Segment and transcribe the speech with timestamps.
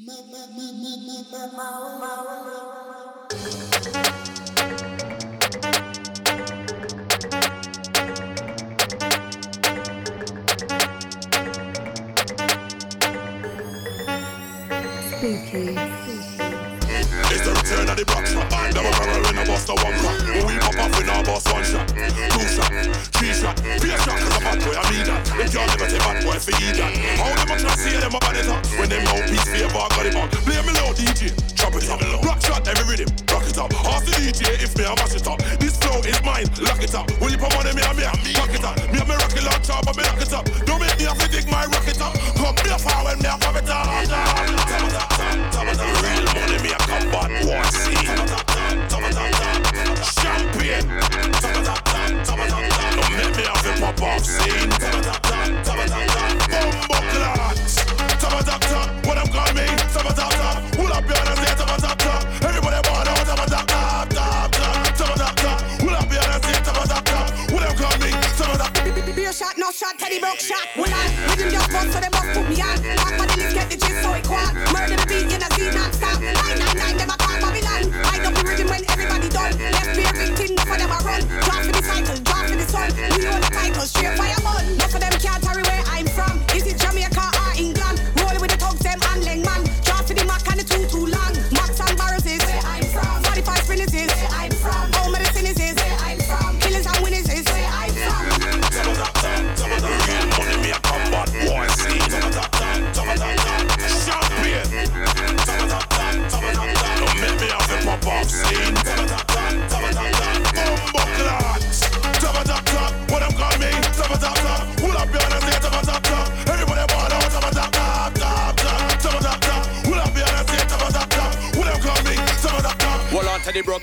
[0.00, 0.16] Spooky.
[17.28, 18.50] It's the return of the block shot.
[18.72, 20.46] Double barrel in a bust a one crack.
[20.46, 20.69] We
[21.30, 21.86] bust one shot.
[21.86, 22.70] Two shot,
[23.14, 24.18] three shot, four shot.
[24.18, 25.20] Cause a bad boy, I need that.
[25.30, 26.90] Them can't never take bad boy for eat that.
[27.22, 28.60] How them a class here, them a bad it up.
[28.74, 30.26] When them mouthpiece fear bar got it on.
[30.42, 31.30] Play me low, DJ.
[31.54, 32.02] Chop it up.
[32.26, 33.10] Rock shot, every rhythm.
[33.30, 33.70] Rock it up.
[33.86, 35.38] Ask the DJ if me, I mash it up.
[35.62, 36.50] This flow is mine.
[36.58, 37.06] Lock it up.
[37.22, 38.74] Will you put money, me and me, I Rock it up.
[38.90, 40.44] Me and me rock it loud chop, but me lock it up.
[40.66, 42.14] Don't make me have to dig my rocket up.
[42.34, 43.86] Come me a far when me a pop it up.
[46.02, 47.62] Real money, me a come bad boy.
[47.70, 48.39] See.
[50.70, 51.00] Champion.
[52.24, 52.38] Don't
[53.16, 55.19] make me have to pop off scene.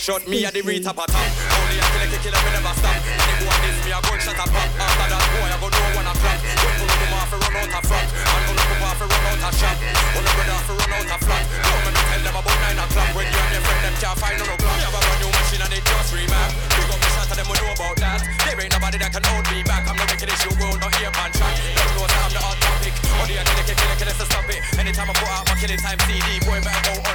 [0.09, 1.19] On to the broke shot, me a the Rita Pata.
[1.19, 2.95] Only a kill a kill me never stop.
[2.95, 4.69] Any boy this me a gunshot a pop.
[4.79, 6.39] After that boy I go know one a flop.
[6.39, 8.07] Don't pull them off and run out a front.
[8.07, 9.77] And gonna come off and run out a shot.
[10.15, 11.43] Gonna run off and run out a flat.
[11.59, 13.09] Don't me tell them about nine o'clock.
[13.17, 14.75] When you and your friend them can't find no block.
[14.79, 16.49] You have a brand new machine and it just remap.
[16.55, 18.19] Big up the shot and them will know about that.
[18.47, 19.83] There ain't nobody that can hold me back.
[19.91, 21.51] I'm the wickedest you will not hear pan track.
[21.51, 22.93] Don't know I'm the hot topic.
[23.19, 24.59] Only a kill a kill a kill to stop it.
[24.79, 27.06] Anytime I put out my killing time CD, boy better go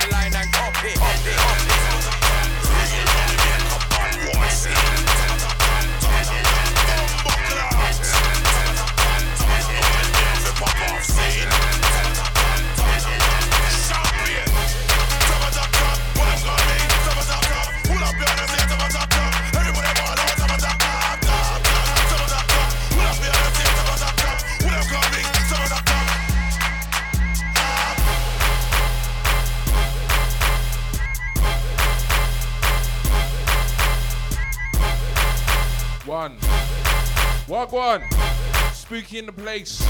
[38.92, 39.82] Spooky in the place.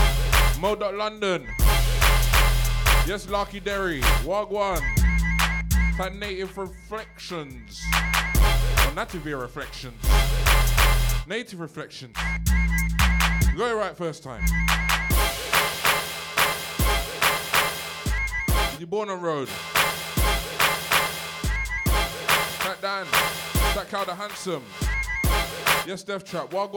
[0.61, 0.75] Mo.
[0.75, 1.45] London.
[3.05, 4.01] Yes, Lucky Derry.
[4.23, 4.81] One.
[5.99, 7.83] That native reflections.
[8.87, 10.01] Or native reflections.
[11.27, 12.17] Native reflections.
[13.51, 14.45] You got it right first time.
[18.79, 19.49] You born on road.
[22.63, 23.07] That Dan.
[23.75, 24.63] That cow the handsome.
[25.89, 26.53] Yes, Death Trap.
[26.53, 26.71] What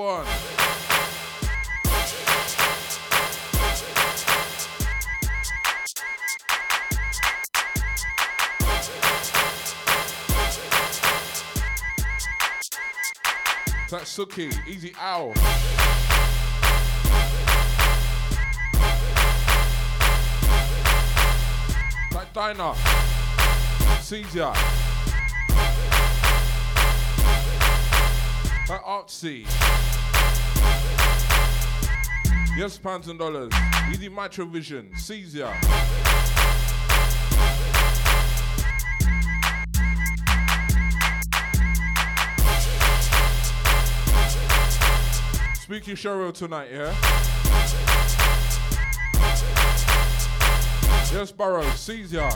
[13.90, 14.00] go on?
[14.00, 14.68] That's Suki.
[14.68, 15.34] Easy Owl.
[22.12, 22.74] That Diner.
[24.02, 24.54] Caesar.
[28.68, 29.46] That artsy.
[32.58, 33.52] Yes, pounds and dollars.
[33.92, 34.10] Easy
[34.46, 34.96] Vision.
[34.96, 35.54] Caesar.
[45.66, 46.94] Spooky Showroom tonight, yeah?
[51.12, 52.30] Yes, Barrow, Caesar.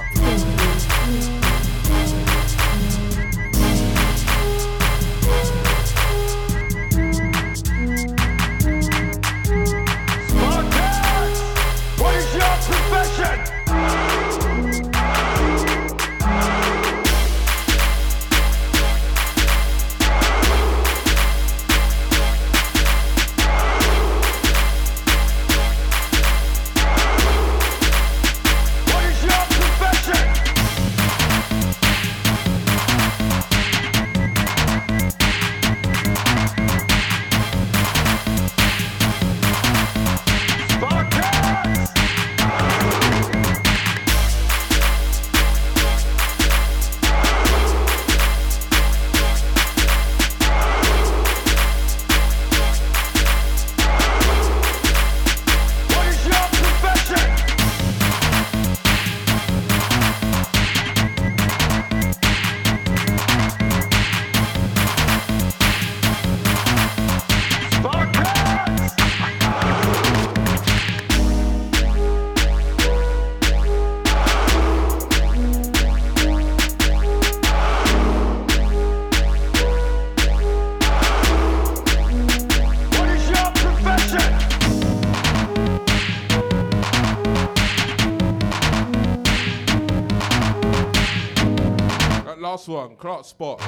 [92.99, 93.61] Clark Spot.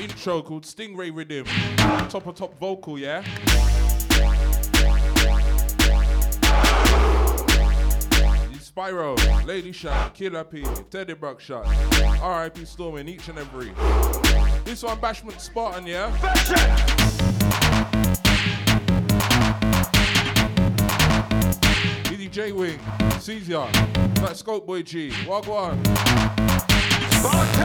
[0.00, 1.46] Intro called Stingray Rhythm.
[2.08, 3.22] Top of top vocal, yeah?
[8.58, 11.64] Spyro, Lady Shot, Killer P, Teddy Buckshot,
[12.20, 13.66] RIP Storming, each and every.
[14.64, 16.10] This one, Bashment Spartan, yeah?
[22.12, 22.80] Easy J Wing,
[23.20, 23.68] Caesar,
[24.16, 26.63] that Scope Boy G, Wagwan.
[27.24, 27.64] Spooky.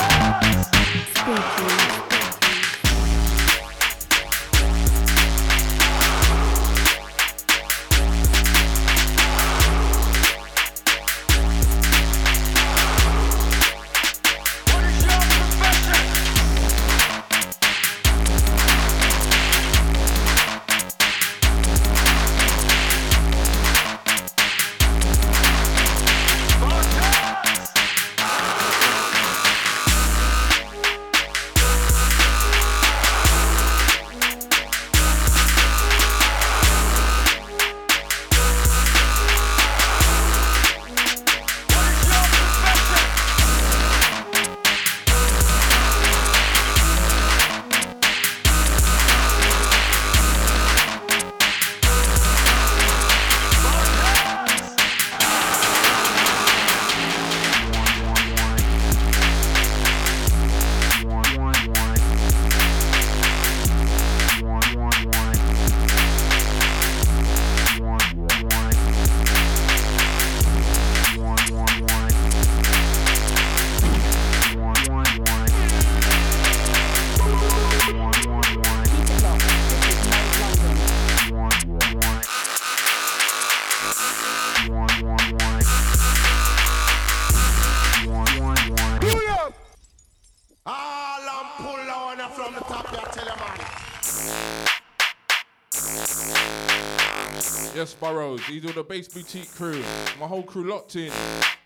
[98.50, 99.84] These are the Bass Boutique crew.
[100.20, 101.12] My whole crew locked in.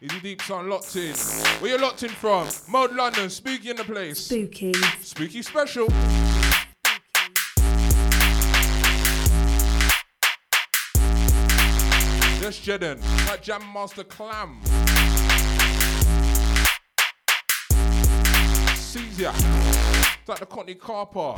[0.02, 1.16] Easy Deep Son locked in.
[1.62, 2.50] Where you locked in from?
[2.68, 4.26] Mode London, Spooky in the place.
[4.26, 4.74] Spooky.
[5.02, 5.88] Spooky special.
[12.42, 13.00] Yes, Jeden.
[13.28, 14.60] That Jam Master Clam.
[18.76, 19.32] Caesar.
[20.28, 21.36] That the Courtney Carper.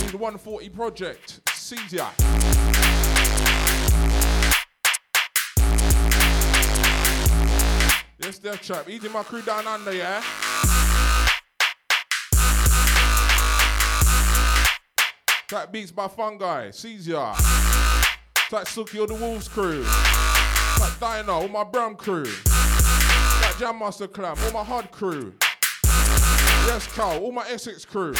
[0.00, 1.40] He's the 140 project.
[1.50, 3.25] Caesar.
[8.26, 8.90] Yes, Death Trap.
[8.90, 10.20] Easy my crew down under, yeah?
[15.48, 17.12] That beats by Fungi, Caesar.
[17.12, 19.84] That Suki of the Wolves crew.
[19.84, 22.24] That Dino, all my Brown crew.
[22.24, 25.32] That Jam Master Clam, all my Hard crew.
[25.84, 28.12] Yes, Cal, all my Essex crew.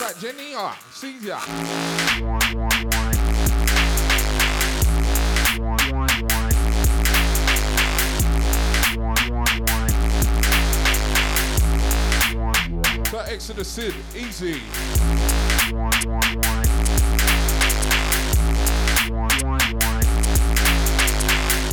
[0.00, 1.38] That Jenny, ah, Caesar.
[13.12, 14.60] That Exodus Sid, easy.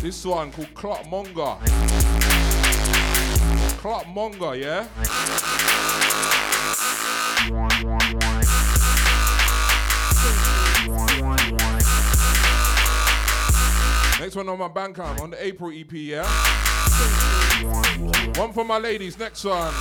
[0.02, 1.58] This one called Clock Monga.
[3.80, 5.71] Clock Monga, yeah?
[14.22, 16.22] Next one on my bank account on the April EP, yeah?
[18.40, 19.74] One for my ladies, next one.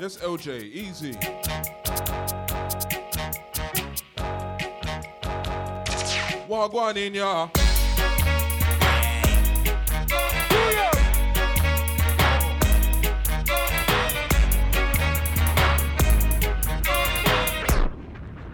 [0.00, 1.12] Yes, LJ, easy.
[6.48, 7.50] Wagwan in ya.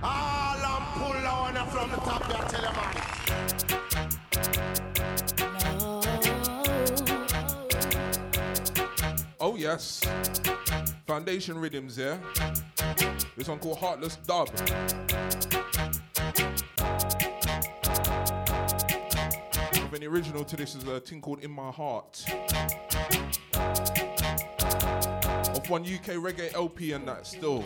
[0.03, 2.95] All I'm pull on from the top, I tell you, man.
[5.79, 6.03] Oh,
[9.39, 10.03] oh yes.
[11.27, 12.19] Foundation rhythms, yeah?
[13.37, 14.49] This one called Heartless Dub.
[19.91, 22.27] With an original to this is a thing called In My Heart.
[25.53, 27.65] Of one UK reggae LP and that still.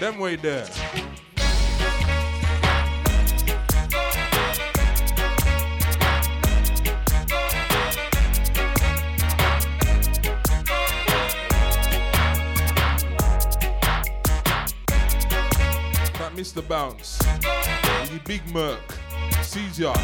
[0.00, 0.66] Them way there.
[16.44, 16.68] Mr.
[16.68, 17.16] Bounce.
[17.16, 18.78] The Big Merc.
[19.40, 19.94] Caesar.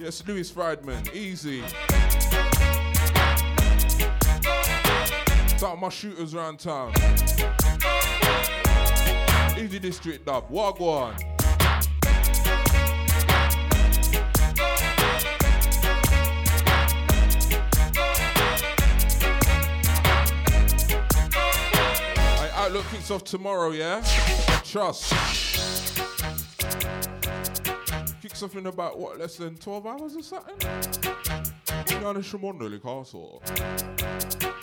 [0.00, 1.04] Yes, Louis Friedman.
[1.12, 1.62] Easy.
[5.58, 6.94] Start my shooters around town.
[9.58, 10.48] Easy district dub.
[10.50, 11.35] Wagwan.
[22.76, 24.02] Hey, kicks off tomorrow, yeah?
[24.62, 25.10] Trust.
[28.20, 30.58] Kicks off in about, what, less than 12 hours or something?
[30.58, 33.42] Down in Shamondley Castle.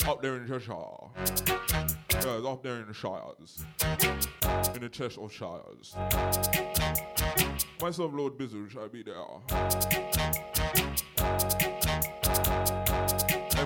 [0.07, 0.75] Up there in Cheshire.
[0.75, 3.65] Yeah, it's up there in the Shires.
[4.75, 5.95] In the Cheshire of Shires.
[7.81, 9.15] Myself, Lord Bizzle, shall be there.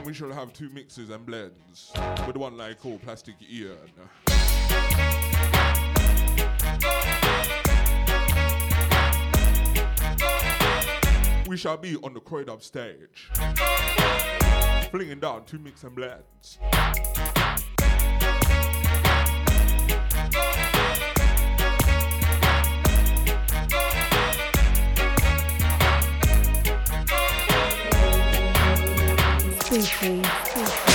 [0.06, 1.92] We shall have two mixes and blends
[2.26, 3.76] with one like called Plastic Ian.
[11.48, 13.32] We shall be on the Croyd Up stage,
[14.92, 16.60] flinging down two mix and blends.
[29.68, 30.24] Spooky.
[30.24, 30.87] Spooky.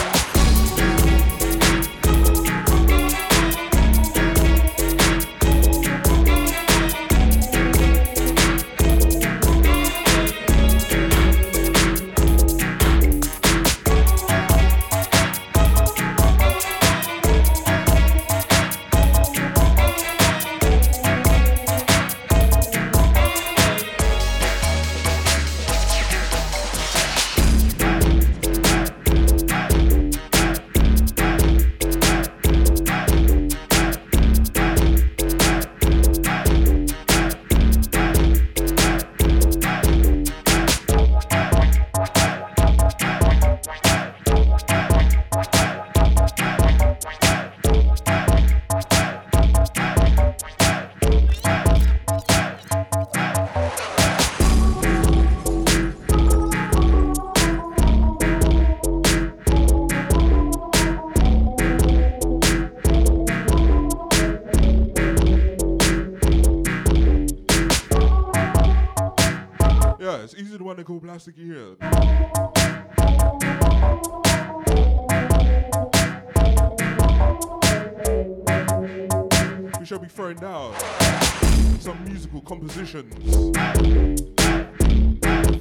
[82.32, 83.50] Musical compositions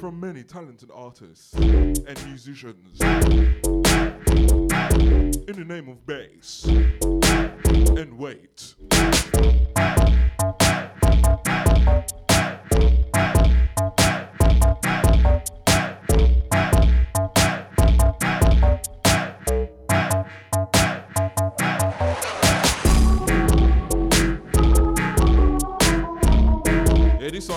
[0.00, 3.52] from many talented artists and musicians in
[5.52, 6.64] the name of bass
[7.96, 8.74] and weight.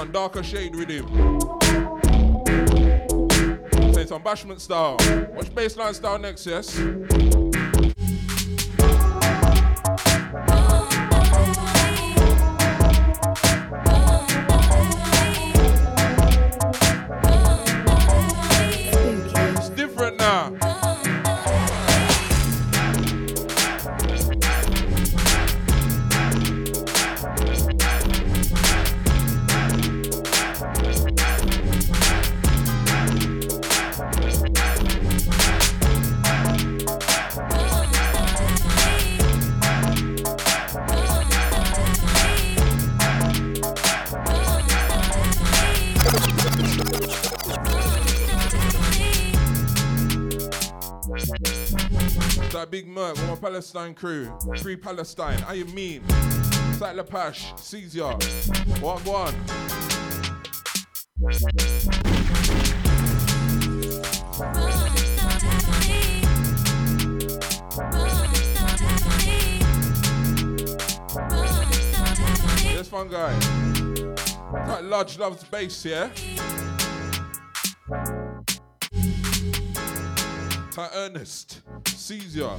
[0.06, 1.08] One darker shade with him.
[3.92, 4.98] Say some bashment style.
[5.34, 7.45] Watch baseline style next, yes?
[52.66, 54.36] That big Merc with my Palestine crew.
[54.60, 55.38] Free Palestine.
[55.38, 56.02] How you mean?
[56.80, 58.14] Like Lapash, Caesar.
[58.82, 59.36] What one?
[72.74, 73.38] This one guy.
[74.66, 76.10] That large loves bass, yeah?
[80.76, 82.50] Ty Ernest, Caesar.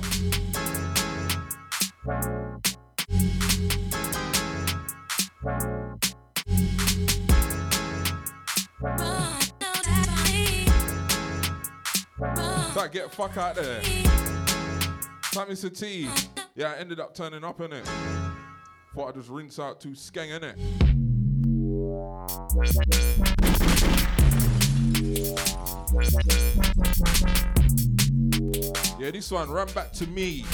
[12.72, 13.82] That get fuck out there.
[13.82, 15.78] Time Mr.
[15.78, 16.08] T.
[16.54, 17.84] Yeah, I ended up turning up in it.
[18.94, 20.56] Thought I'd just rinse out two skeng in it.
[28.98, 30.44] Yeah, this one, run back to me.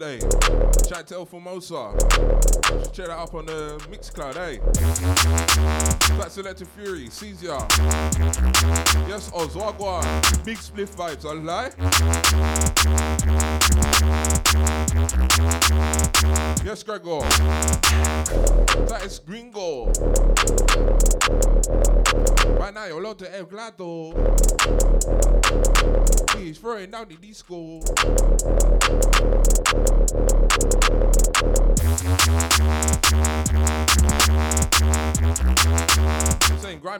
[0.00, 0.20] Yesterday.
[0.88, 1.92] Shout to El Formosa.
[2.92, 4.58] Check that up on the Mixcloud, eh?
[6.18, 7.58] That's Selective Fury, Caesar.
[9.08, 10.02] Yes, Ozwagwa.
[10.44, 11.70] Big spliff vibes, I lie.
[16.64, 17.20] Yes, Gregor.
[18.86, 19.86] That is Gringo.
[22.58, 24.14] Right now, you're allowed to El Glado.
[26.38, 27.80] He's throwing down the disco.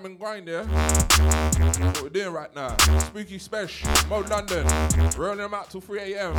[0.04, 0.48] And grind.
[0.48, 2.76] What we're doing right now.
[3.00, 4.66] Spooky Special, Mode London.
[5.16, 6.34] Rolling them out till 3 a.m.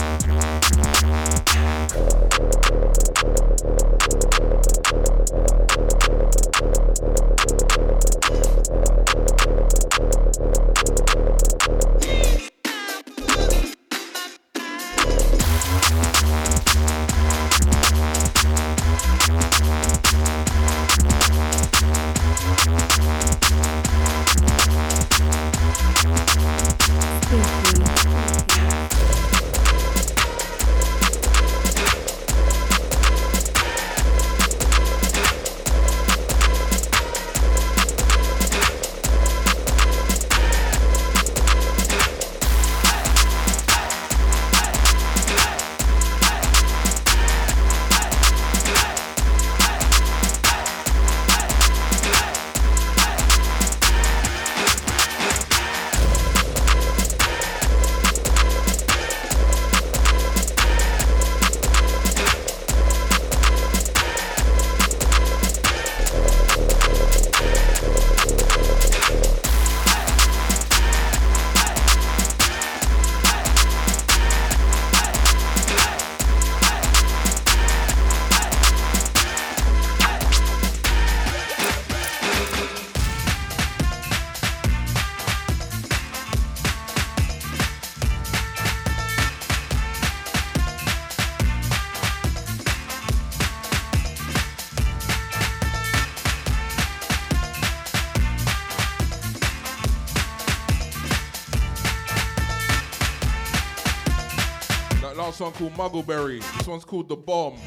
[105.42, 106.40] Last called Muggleberry.
[106.58, 107.58] This one's called The Bomb.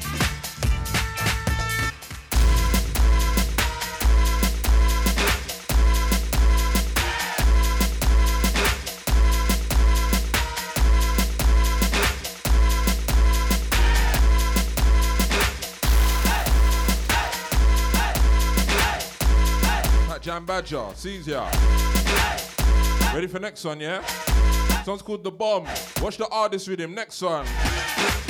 [20.21, 21.47] Jam Badger, sees ya.
[23.13, 23.99] Ready for next one, yeah?
[23.99, 25.67] This one's called The Bomb.
[26.05, 26.93] Watch the artist with him.
[26.93, 28.24] Next one.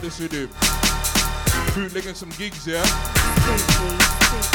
[0.00, 0.48] This with him.
[1.74, 4.49] Bootlegging some gigs, yeah?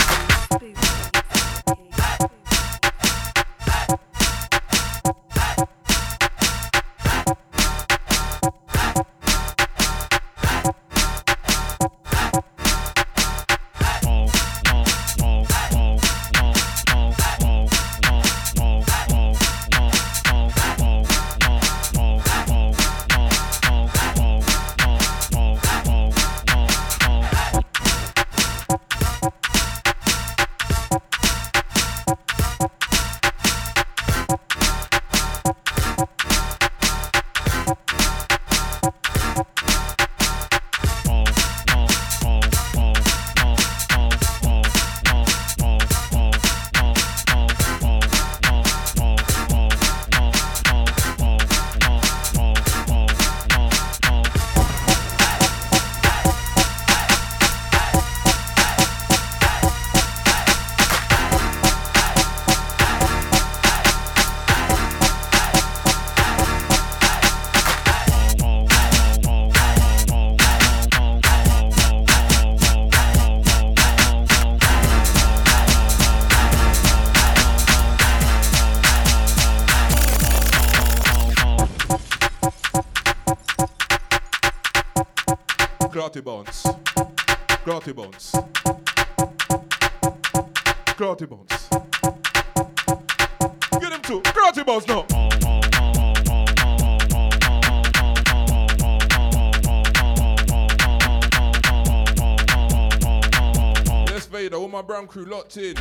[104.75, 105.73] My brown crew locked in.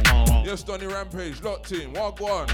[0.44, 1.92] Yes, Donny Rampage locked in.
[1.94, 2.48] Walk one.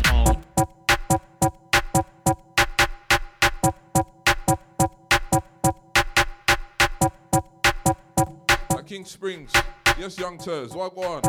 [8.70, 9.53] At King Springs.
[9.98, 10.72] Yes, Young Turs.
[10.72, 11.20] Walk one.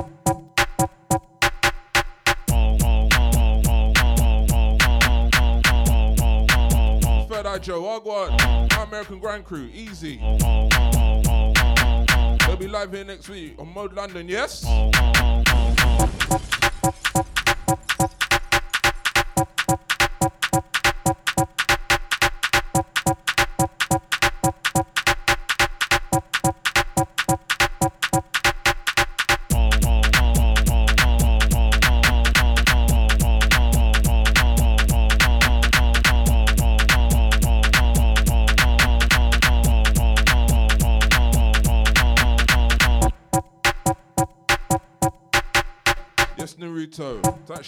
[7.28, 8.00] Third Eye Joe.
[8.06, 9.70] My American Grand Crew.
[9.74, 10.22] Easy.
[12.52, 14.28] They'll be live here next week on Mode London.
[14.28, 14.66] Yes,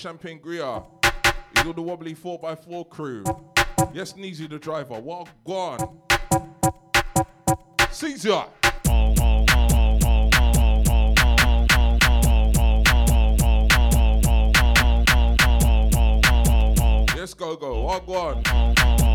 [0.03, 0.83] Champagne Gria.
[1.55, 3.23] He's all the wobbly 4x4 crew.
[3.93, 4.99] Yes, Neezy the driver.
[4.99, 6.01] What gone?
[7.89, 8.43] Caesar.
[17.15, 17.83] Yes, go go.
[17.83, 19.12] What gone?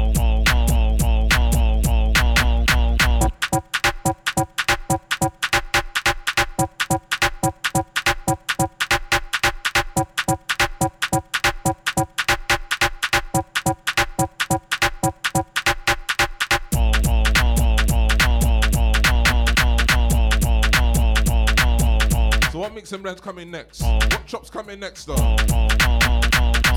[23.28, 23.82] Coming next?
[23.84, 23.98] Oh.
[23.98, 25.16] What chops coming next though?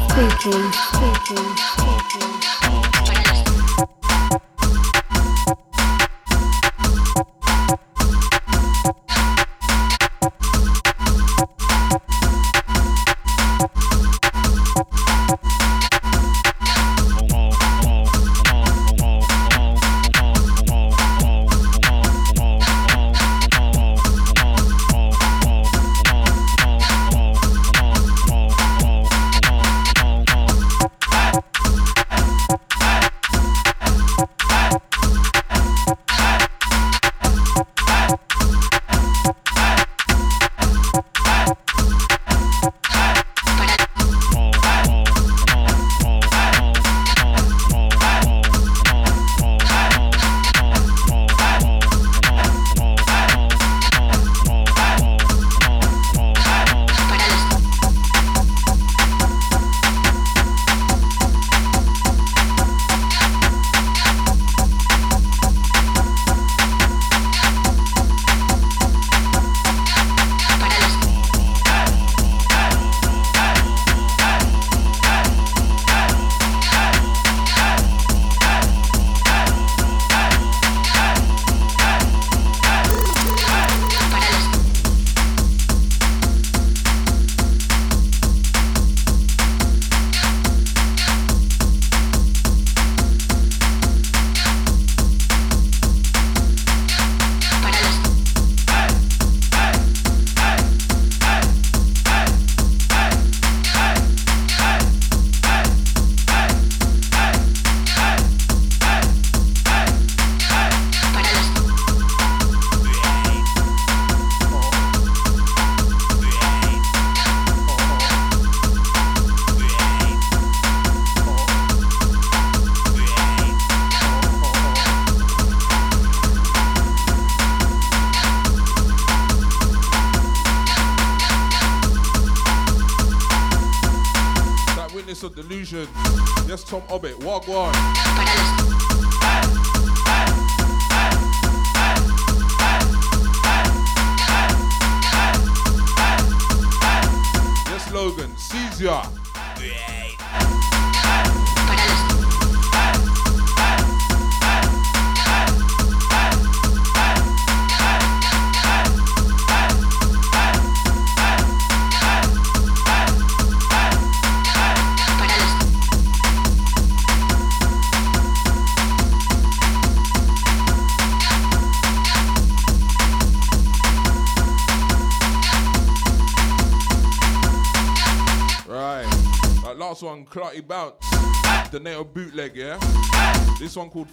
[0.09, 2.40] Spooky, spooky, spooky.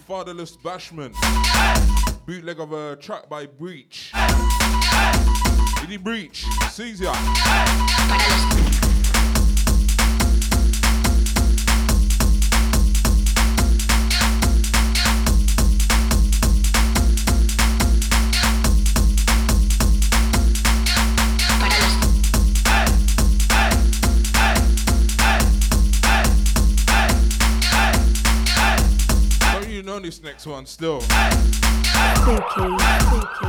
[0.09, 1.13] Fatherless Bashman.
[2.25, 4.11] Bootleg of a track by Breach.
[5.81, 6.47] Did he breach?
[6.71, 7.05] Caesar.
[7.05, 8.48] Don't
[30.59, 31.01] know this one still?
[31.01, 33.48] Spooky, spooky, spooky.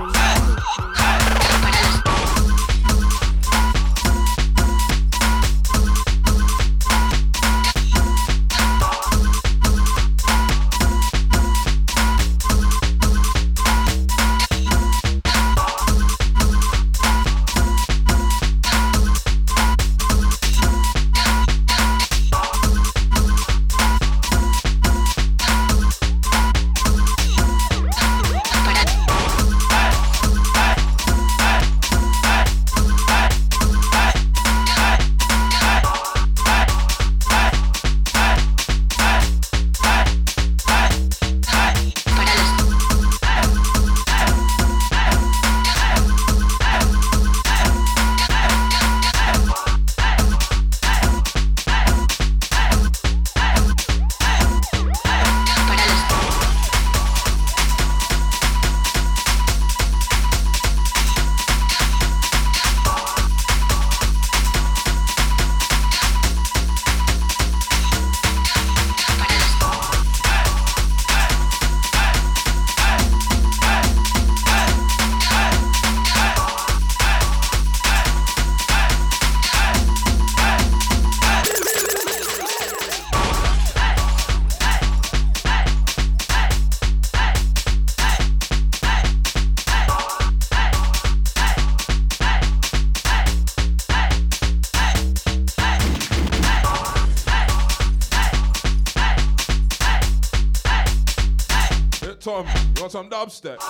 [103.30, 103.60] Dubstep?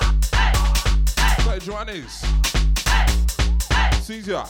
[1.46, 2.24] Like Joannes.
[4.02, 4.44] Caesar.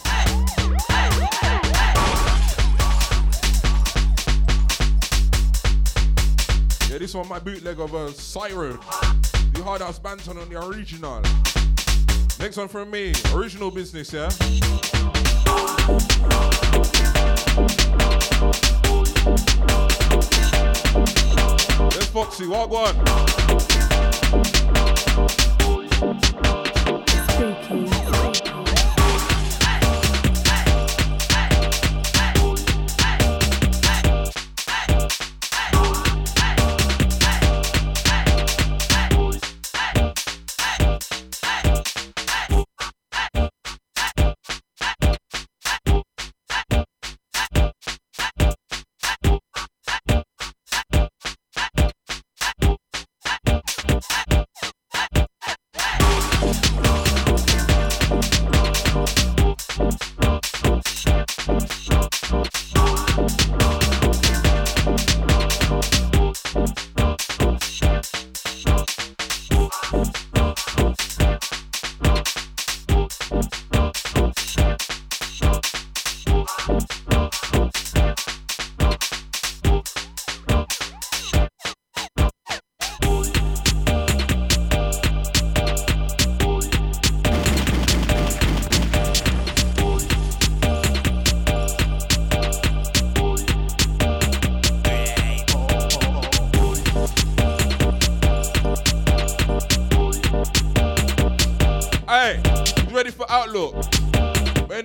[6.89, 8.79] Yeah, this one my bootleg of a Siren.
[9.53, 11.21] The hard house banton on the original.
[12.39, 14.31] Next one from me, original business, yeah?
[21.91, 23.70] Yes, Foxy, walk one.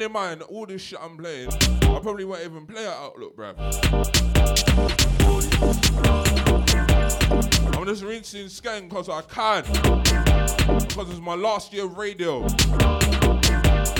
[0.06, 3.56] In mind, all this shit I'm playing, I probably won't even play at Outlook, bruv.
[7.76, 9.64] I'm just rinsing scan because I can.
[10.88, 12.47] Because it's my last year of radio.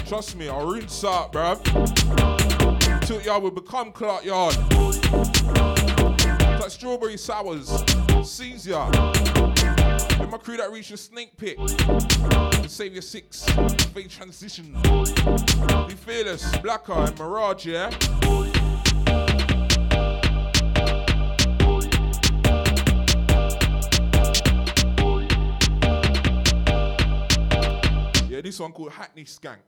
[0.08, 1.64] Trust me, I'll rinse out, bruv.
[3.06, 4.56] Tilt Yard will become Clark Yard.
[4.72, 7.84] It's like strawberry sours.
[8.24, 8.89] Seize ya.
[10.19, 11.57] And my crew that reached a snake pit.
[12.69, 13.45] Savior 6,
[13.93, 14.73] fake transition.
[15.87, 17.89] Be fearless, Blacker and Mirage, yeah?
[28.27, 29.59] Yeah, this one called Hackney Skank.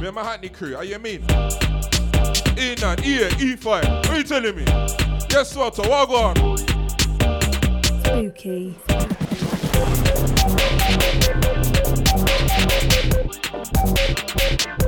[0.00, 1.24] Me and my Hackney crew, how you mean?
[2.56, 3.64] In and ear, E5.
[3.66, 4.64] What are you telling me?
[5.30, 5.76] Yes, what?
[5.78, 6.36] What on?
[8.04, 8.76] Spooky.
[14.80, 14.83] A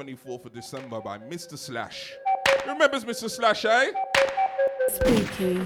[0.00, 1.58] 24th of December by Mr.
[1.58, 2.14] Slash.
[2.66, 3.28] Remembers Mr.
[3.28, 3.90] Slash, eh?
[4.88, 5.60] Spooky.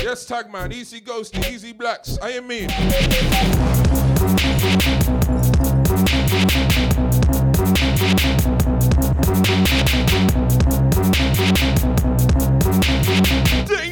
[0.00, 2.70] Yes, Tagman, Easy Ghosty, Easy Blacks, I am mean.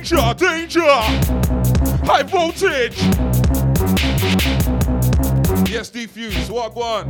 [0.02, 0.80] Danger, danger!
[2.04, 2.98] High voltage!
[5.70, 7.08] Yes, defuse, walk one.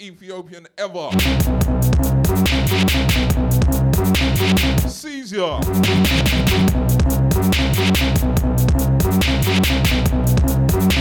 [0.00, 1.10] Ethiopian ever.
[4.88, 5.60] Caesar.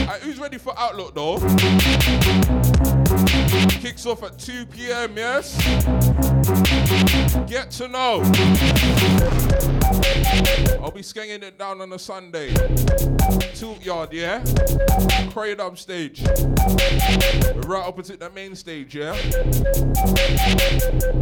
[0.04, 1.39] Alright, who's ready for Outlook though?
[3.70, 5.16] Kicks off at 2 p.m.
[5.16, 5.56] Yes.
[7.47, 8.22] Get to know.
[10.84, 12.54] I'll be skenging it down on a Sunday.
[13.54, 14.43] Tilt yard, yeah.
[15.60, 16.22] Up stage.
[16.24, 19.16] Right opposite the main stage, yeah.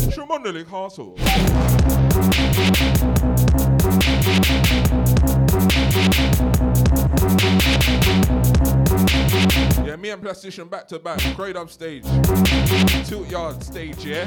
[0.10, 1.16] Shamondalik Castle.
[6.42, 6.51] Yeah,
[10.02, 11.20] me and Plastician back to back.
[11.36, 12.04] Crane up stage.
[13.06, 14.26] Tilt yard stage, yeah.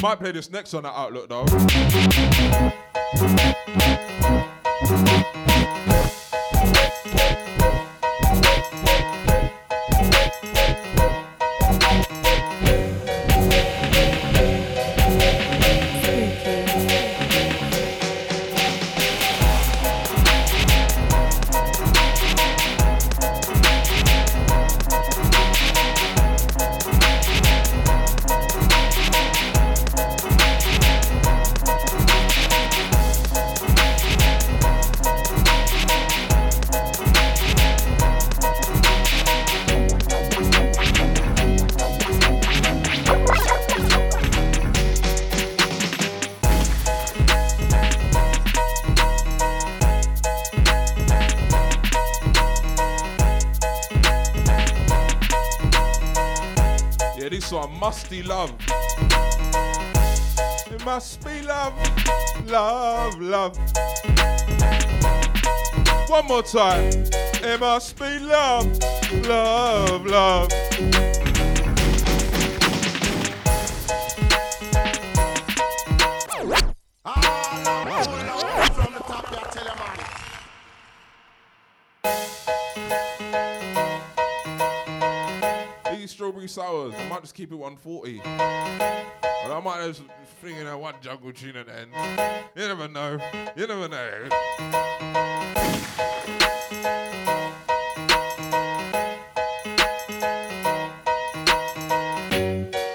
[0.00, 1.46] Might play this next on the Outlook though.
[58.20, 58.52] Love.
[60.70, 61.72] It must be love,
[62.46, 63.56] love, love.
[66.08, 66.90] One more time.
[67.44, 68.66] It must be love,
[69.26, 71.11] love, love.
[87.22, 88.18] Might just keep it 140.
[88.18, 90.02] But I might just
[90.40, 91.92] fling in a one jungle tune at the end.
[92.56, 93.16] You never know.
[93.54, 94.28] You never know.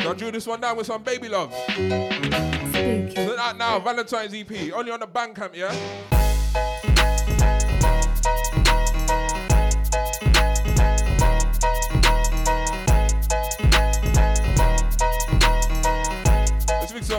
[0.01, 1.53] I'll drill this one down with some baby love.
[1.77, 6.16] Look at now, Valentine's EP, only on the Bandcamp, yeah?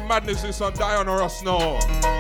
[0.08, 2.17] Madness with some Diana Ross now.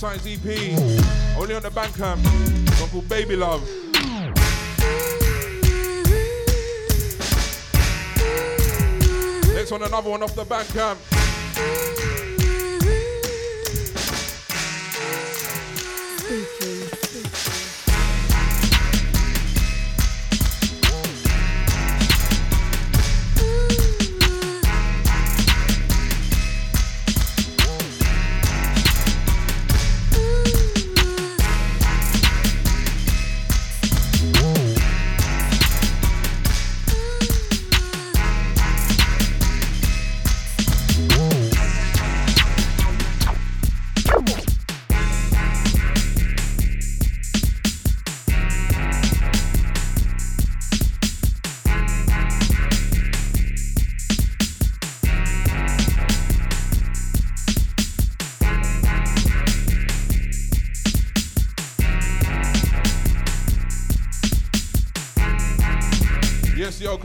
[0.00, 1.36] Valentine's EP.
[1.36, 2.24] Only on the Bandcamp.
[2.24, 3.60] Um, Song called Baby Love.
[9.54, 10.92] Next one, another one off the Bandcamp.
[10.92, 11.09] Um.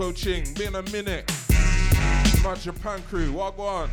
[0.05, 0.53] Yoko Ching.
[0.53, 1.31] Been a minute.
[2.43, 3.39] My Japan crew.
[3.39, 3.89] On?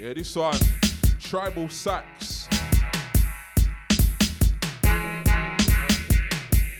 [0.00, 0.58] Yeah, this one.
[1.20, 2.48] Tribal Sax.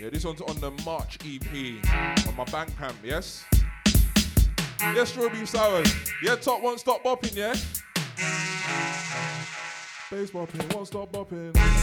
[0.01, 3.45] Yeah, this one's on the March EP on my Bandcamp, yes?
[4.81, 5.93] Yes, Strawberry Sours.
[6.23, 7.55] Yeah, top one, stop bopping, yeah?
[10.21, 11.80] Bass bopping, stop bopping.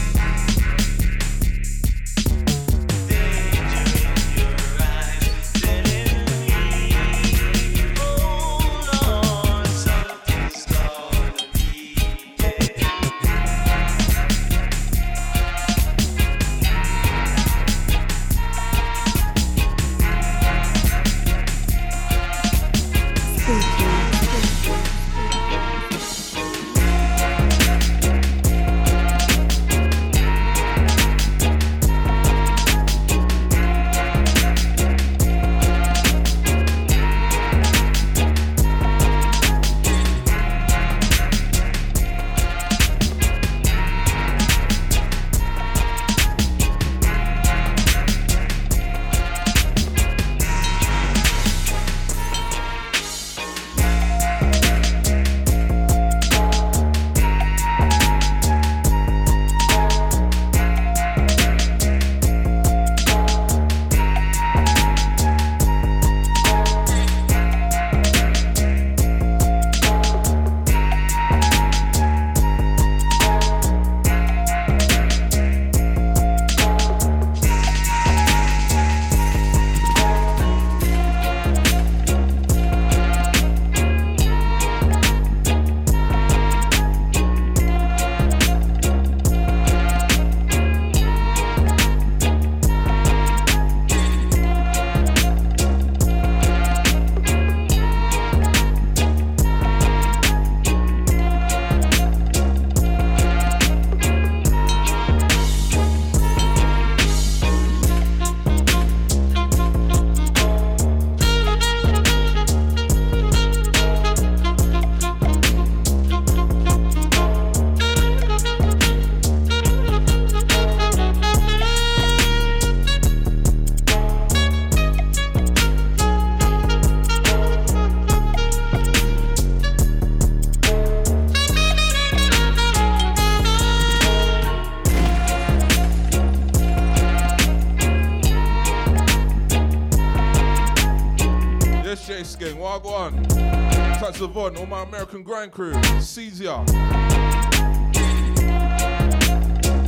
[144.26, 145.74] Von, all my American grind crew.
[146.00, 146.64] Caesar.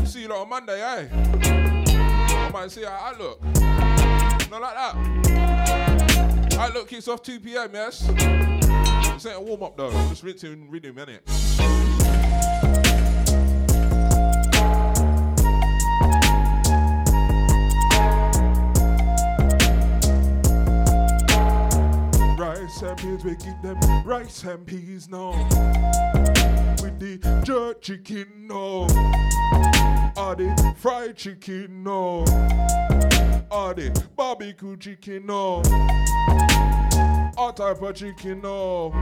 [0.07, 1.09] See you lot on Monday, eh?
[1.13, 3.43] I might see how Outlook.
[4.51, 6.57] Not like that.
[6.59, 8.07] I look kicks off 2 p.m., yes?
[8.07, 9.91] This ain't a warm up though.
[10.09, 11.40] Just rinsing rhythm, innit?
[23.23, 25.33] We give them rice and peas now.
[26.83, 28.85] With the jerk chicken, no.
[30.17, 32.21] Or the fried chicken, no.
[33.51, 35.63] Or the barbecue chicken, no.
[37.37, 38.95] All type of chicken, no.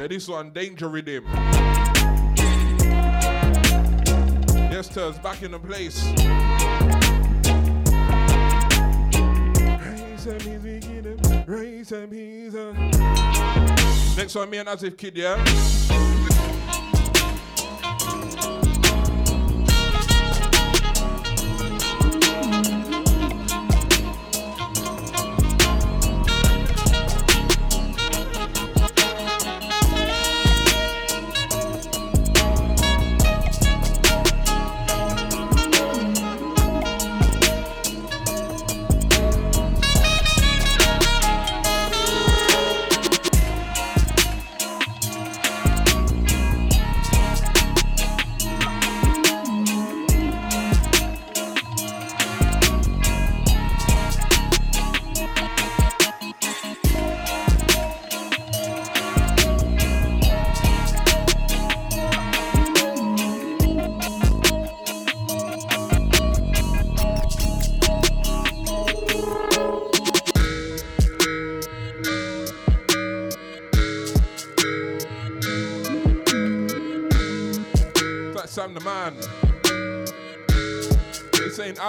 [0.00, 1.24] Yeah, this one, danger rhythm.
[4.76, 6.04] Yes, back in the place.
[14.18, 16.35] Next one, me and Asif Kid, yeah?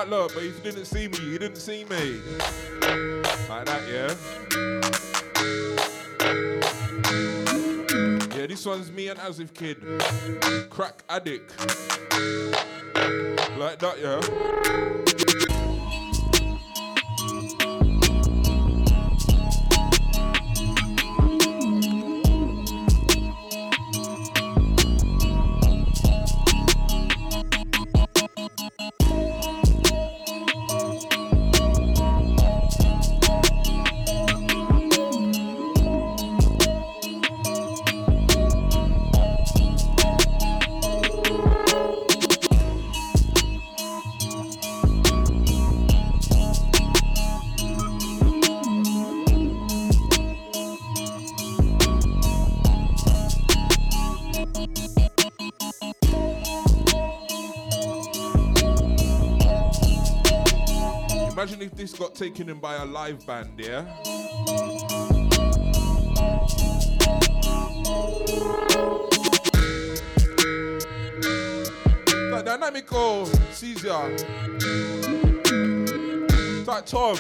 [0.08, 1.18] Outlook, but he didn't see me.
[1.18, 2.22] He didn't see me.
[3.50, 4.16] Like that, yeah.
[8.38, 9.80] Yeah, this one's me and Asif Kid.
[10.70, 11.60] Crack addict.
[13.58, 15.07] Like that, yeah.
[61.98, 63.82] Got taken in by a live band, yeah?
[72.30, 74.16] That dynamical Caesar.
[76.66, 77.18] That Tom.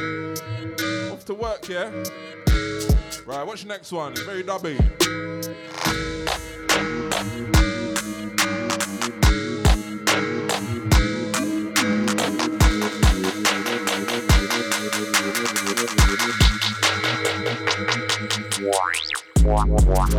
[1.11, 1.89] Off to work, yeah?
[3.25, 4.11] Right, what's your next one?
[4.11, 4.77] It's very dubby.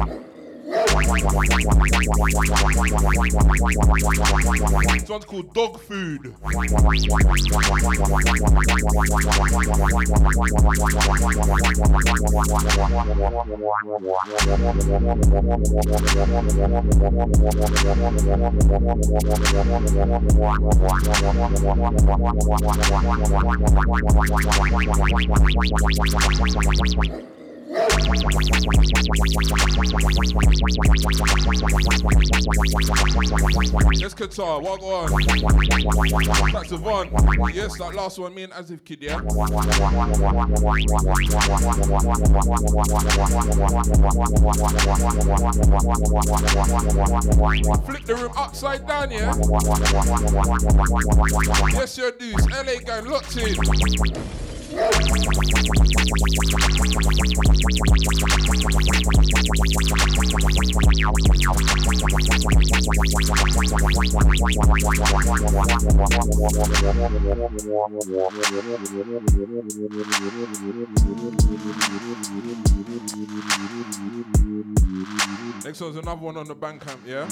[0.00, 0.29] Wow.
[0.70, 0.86] This
[5.08, 6.36] one's called dog food.
[33.94, 35.08] Yes, guitar, walk on.
[36.52, 37.10] That's Yvonne.
[37.54, 39.20] Yes, that last one, me and Asif Kid, yeah?
[47.86, 49.32] Flip the room upside down, yeah?
[51.78, 52.46] Yes, your dudes.
[52.50, 54.49] LA gang, locked in.
[54.70, 54.86] Next
[75.80, 77.28] one's another one on the Bandcamp, yeah?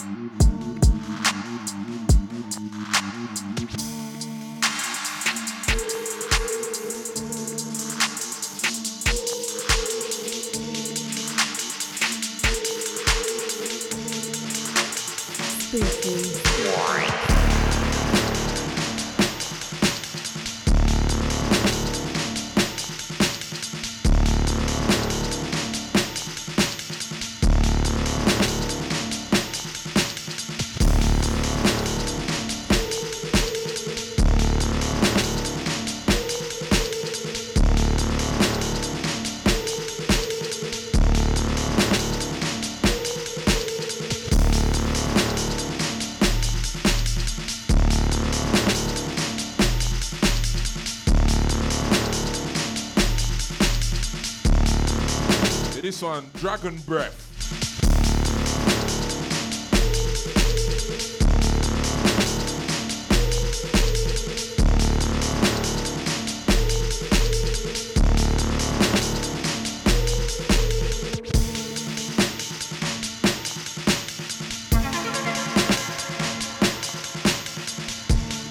[55.99, 57.25] This one, Dragon Breath.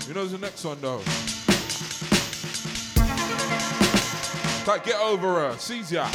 [0.06, 1.02] You know the next one though.
[4.70, 5.58] Like, get over her.
[5.58, 6.10] Sees ya.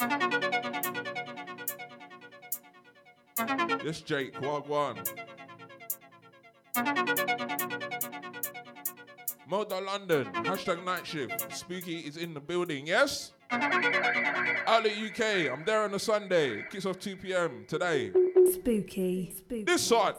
[0.00, 0.14] Eh?
[3.84, 4.96] Yes, Jake, Wagwan.
[9.46, 11.52] Motor London, hashtag night shift.
[11.54, 13.32] Spooky is in the building, yes?
[13.50, 16.64] Outlet UK, I'm there on a Sunday.
[16.70, 17.64] Kicks off 2 p.m.
[17.68, 18.10] today.
[18.52, 19.32] Spooky.
[19.36, 19.64] Spooky.
[19.64, 20.14] This one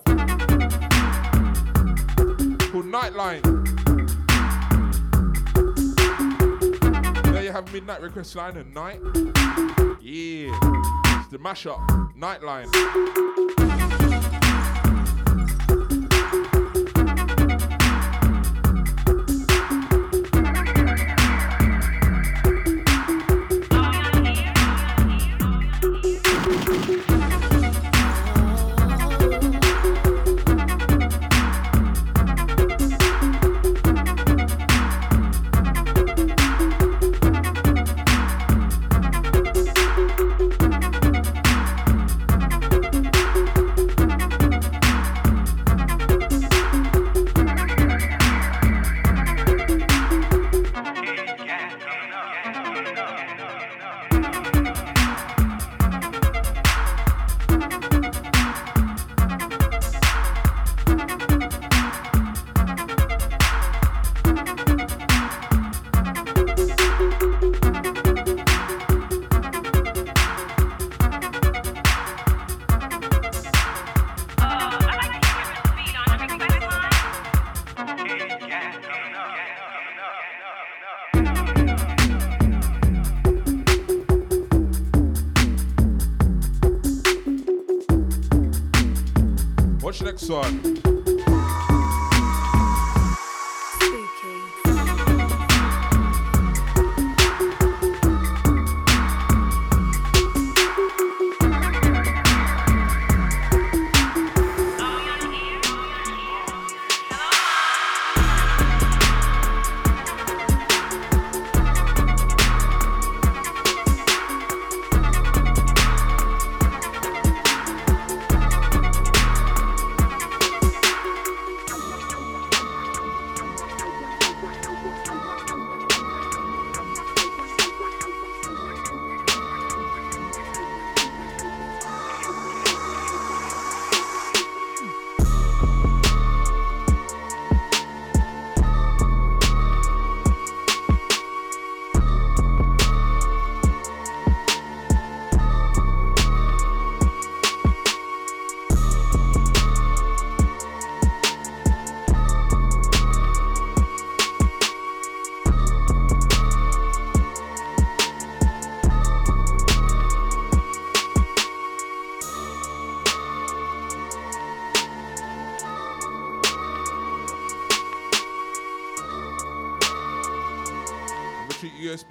[2.76, 3.64] called Nightline.
[7.56, 8.99] Have midnight request line at night.
[10.01, 11.80] Yeah, it's the mashup.
[12.18, 13.74] Nightline.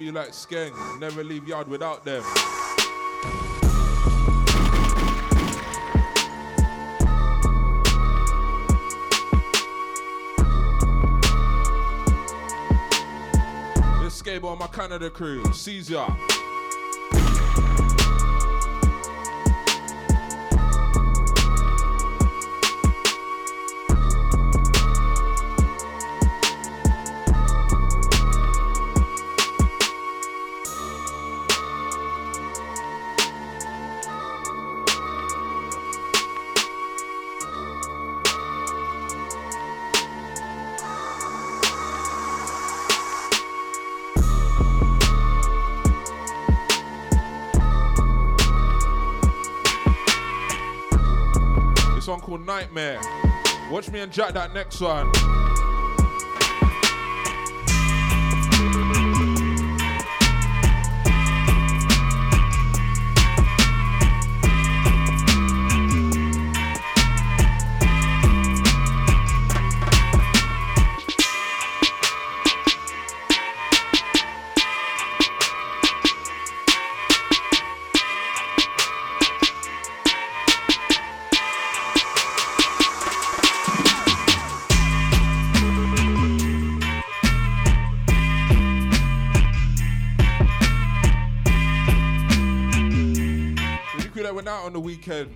[0.05, 0.99] USB like skeng.
[0.99, 2.23] Never leave yard without them.
[14.01, 15.43] This skateboard, my Canada crew.
[15.53, 16.05] Caesar.
[52.25, 52.99] Called Nightmare.
[53.69, 55.44] Watch me and Jack that next one.
[95.05, 95.29] Weekend.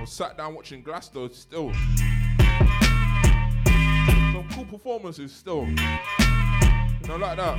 [0.00, 1.72] Or sat down watching Glasgow still.
[4.32, 5.66] Some cool performances still.
[5.66, 7.58] You know, like that.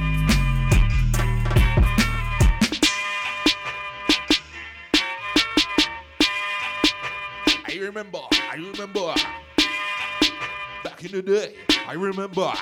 [7.67, 9.13] I remember, I remember.
[10.83, 11.55] Back in the day,
[11.87, 12.53] I remember.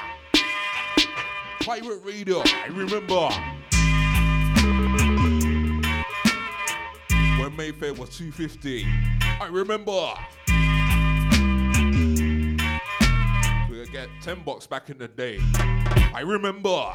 [1.66, 3.30] Pirate Radio, I remember.
[7.42, 8.86] When Mayfair was 250,
[9.40, 10.14] I remember.
[13.70, 15.40] We could get 10 bucks back in the day.
[16.14, 16.92] I remember.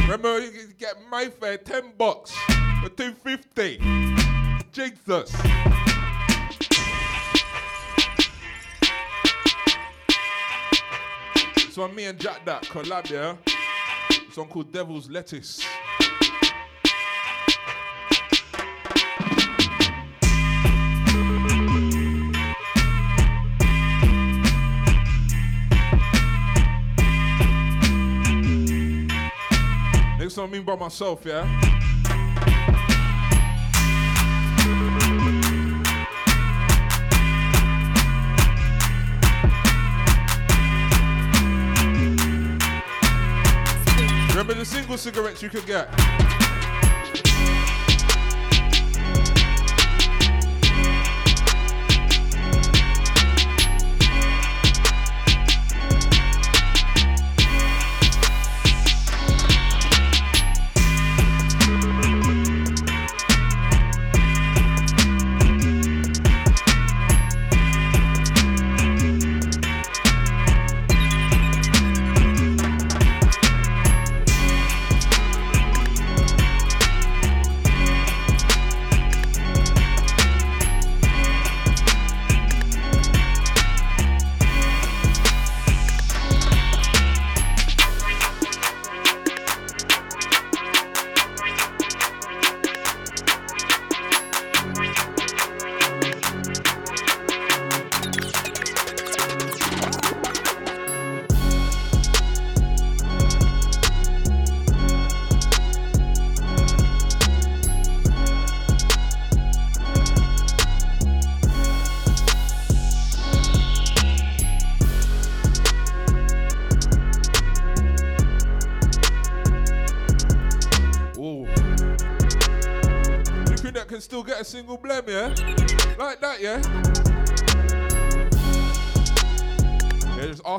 [0.00, 2.32] Remember, you could get Mayfair 10 bucks
[2.82, 3.80] for 250.
[4.72, 5.79] Jesus.
[11.70, 13.36] So me and Jack that collab, yeah.
[14.32, 15.64] Song called Devil's Lettuce.
[30.18, 31.79] Next one, me by myself, yeah.
[44.60, 45.88] The single cigarettes you could get?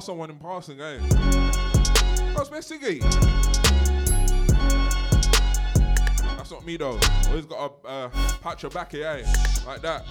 [0.02, 0.98] Ask someone in passing, eh?
[2.34, 2.60] How's my?
[6.38, 7.00] That's not me though.
[7.28, 8.10] Always got a uh,
[8.42, 9.24] patch your back here, eh?
[9.68, 10.04] Like that.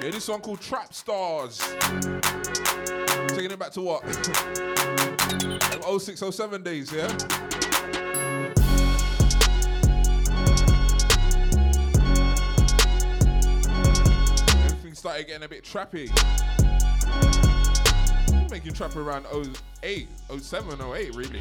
[0.00, 1.58] Yeah, this one called Trap Stars.
[3.30, 4.04] Taking it back to what?
[6.00, 7.51] 06, 07 days, yeah?
[15.72, 16.10] Trappy.
[18.50, 19.24] Making trap around
[19.82, 20.06] 08,
[20.38, 21.40] 07, 08, really.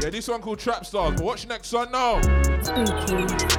[0.00, 1.16] Yeah, this one called Trap Stars.
[1.16, 2.20] But watch next one now.
[2.20, 3.55] That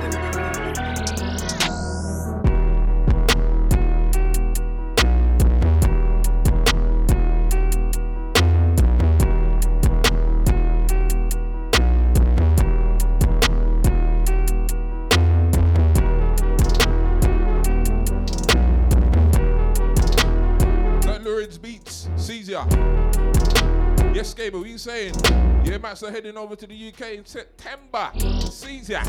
[25.98, 28.12] Max are heading over to the UK in September.
[28.52, 29.02] Sees ya.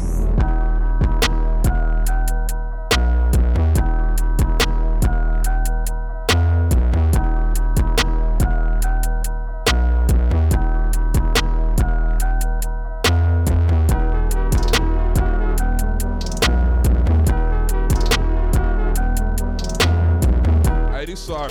[21.15, 21.51] Song,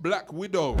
[0.00, 0.73] Black Widow.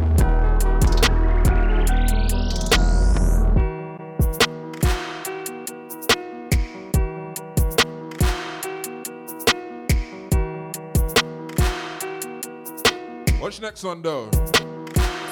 [13.82, 14.30] One though?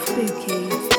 [0.05, 0.92] Spooky.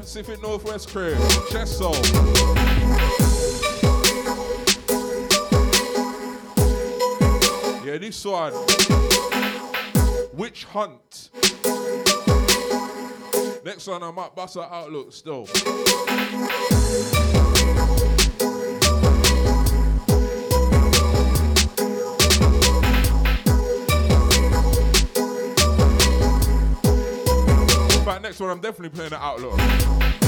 [0.00, 1.14] Pacific Northwest crew.
[1.50, 1.92] Chesso.
[7.84, 8.54] Yeah, this one.
[10.32, 11.28] Witch Hunt.
[13.62, 15.46] Next one, I might bust her Outlook still.
[28.40, 30.19] One, I'm definitely playing the Outlook.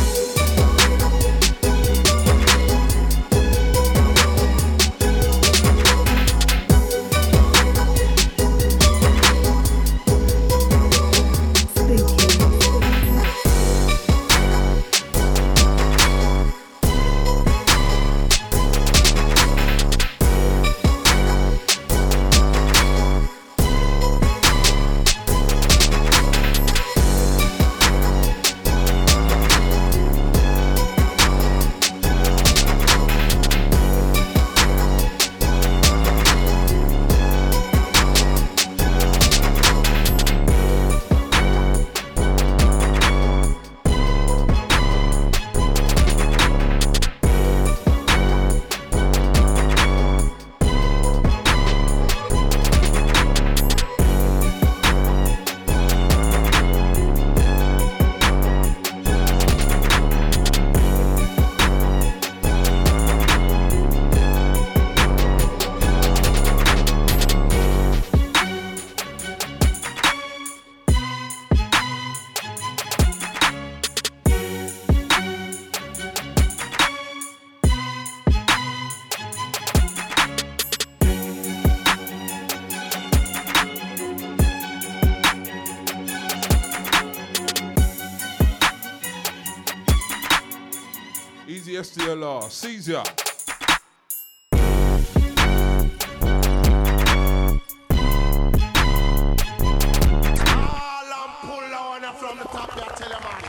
[103.20, 103.42] Man.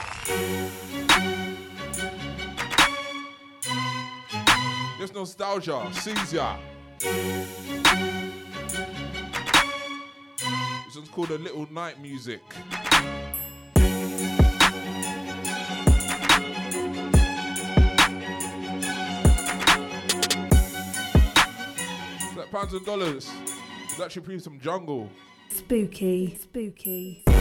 [4.99, 5.87] Just nostalgia.
[5.91, 6.55] Caesar.
[10.85, 12.41] This one's called A Little Night Music.
[22.63, 23.29] Pounds and dollars.
[23.83, 25.09] It's actually pretty some jungle.
[25.49, 26.37] Spooky.
[26.41, 27.23] Spooky.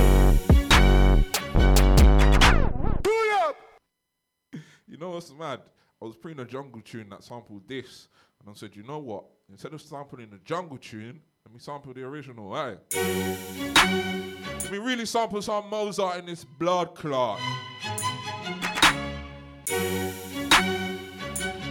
[4.88, 5.62] You know what's mad?
[6.02, 8.08] I was playing a jungle tune that sampled this,
[8.38, 9.24] and I said, you know what?
[9.50, 12.50] Instead of sampling the jungle tune, let me sample the original.
[12.50, 12.76] Right?
[12.94, 17.40] Let me really sample some Mozart in this blood clot.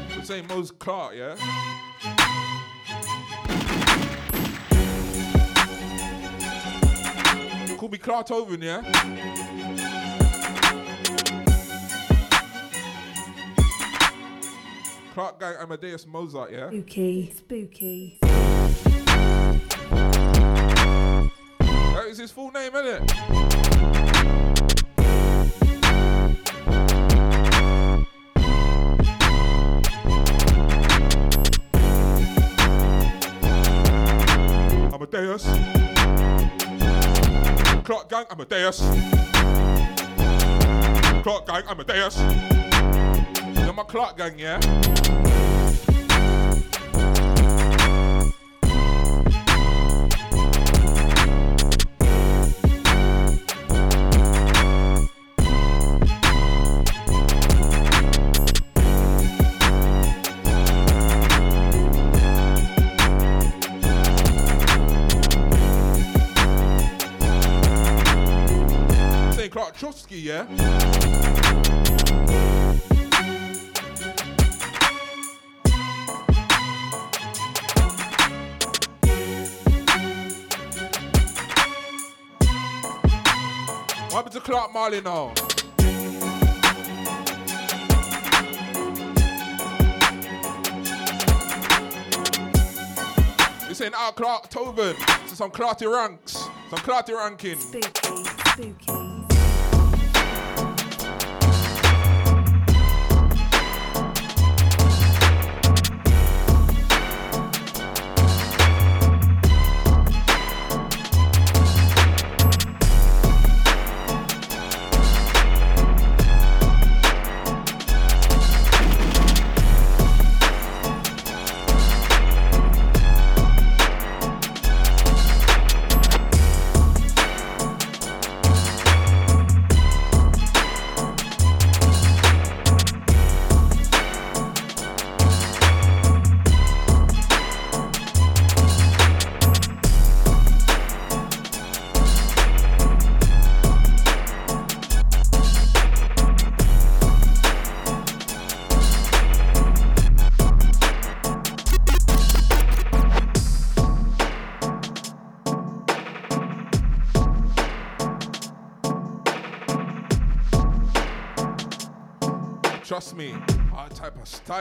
[0.10, 0.72] I'm saying Moses
[1.16, 1.36] yeah?
[7.82, 8.84] Call me Clark Toven, yeah?
[15.16, 16.68] Clark Gang Amadeus Mozart, yeah?
[16.68, 17.34] Spooky.
[17.36, 18.20] Spooky.
[21.62, 23.12] That is his full name, isn't it?
[34.94, 35.91] Amadeus.
[37.84, 38.80] Clark Gang I'm a deus.
[41.24, 42.18] Clark Gang I'm a deus.
[43.58, 45.21] You're my Clark Gang, yeah?
[70.12, 70.44] Clark yeah?
[84.04, 85.34] What happened to Clark Marley now?
[93.70, 94.50] This ain't our Clark.
[95.24, 96.34] This is some Clarty ranks.
[96.34, 97.58] Some Clarty ranking.
[97.58, 98.26] Spooky.
[98.50, 99.01] Spooky.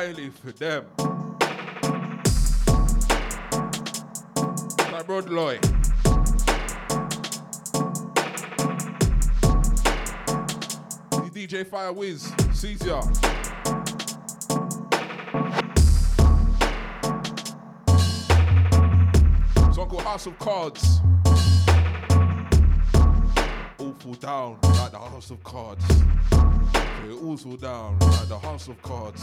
[0.00, 0.86] Styling for them.
[4.90, 5.58] Like Rod Loy.
[11.10, 13.02] The DJ Fire Wiz, Caesar.
[19.74, 21.00] Song called House of Cards.
[23.78, 25.84] All fall down like the House of Cards.
[27.02, 29.22] It all fall down like the House of Cards.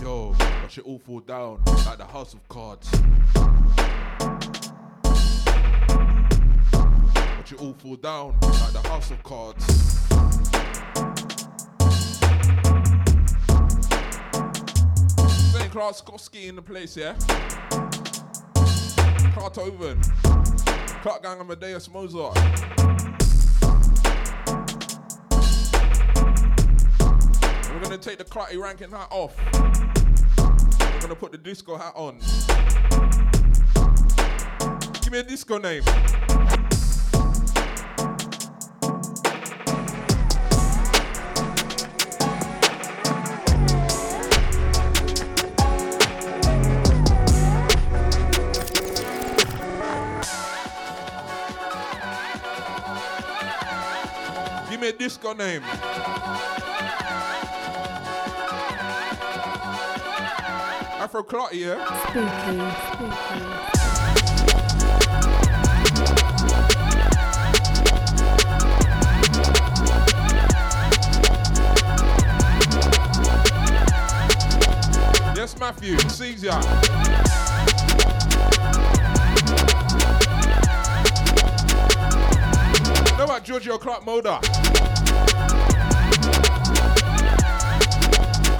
[0.00, 2.90] Yo, watch it all fall down like the House of Cards.
[7.36, 9.66] Watch it all fall down like the House of Cards.
[15.52, 15.70] St.
[15.72, 17.14] Clark Skoski in the place, yeah?
[19.34, 20.00] Clark Oven.
[21.02, 22.38] Clark Gang Amadeus Mozart.
[27.80, 29.34] We're gonna take the Clarty ranking hat off.
[30.36, 32.18] We're gonna put the disco hat on.
[35.00, 35.82] Give me a disco name.
[54.68, 55.62] Give me a disco name.
[61.12, 61.84] Afro Clarty, yeah?
[62.06, 62.60] Spooky.
[62.86, 63.40] Spooky.
[75.34, 76.60] Yes, Matthew, Caesar.
[83.18, 84.40] Know about Giorgio Clark Moda?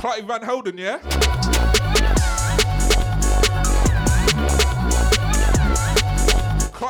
[0.01, 0.99] Clarty Van Helden, yeah?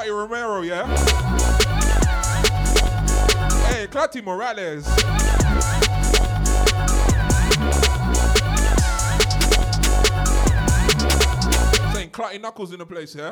[0.01, 0.87] Clarty Romero, yeah?
[3.67, 4.87] Hey, Clarty Morales.
[11.93, 13.31] Saying Clutty Knuckles in the place, yeah?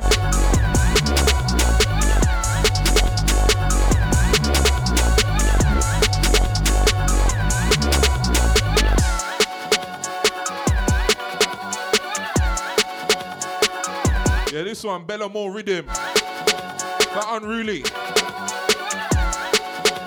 [14.51, 15.87] Yeah, this one, Bella More Rhythm.
[17.13, 17.81] That unruly.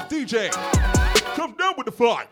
[0.09, 0.53] DJ,
[1.35, 2.27] come down with the fly.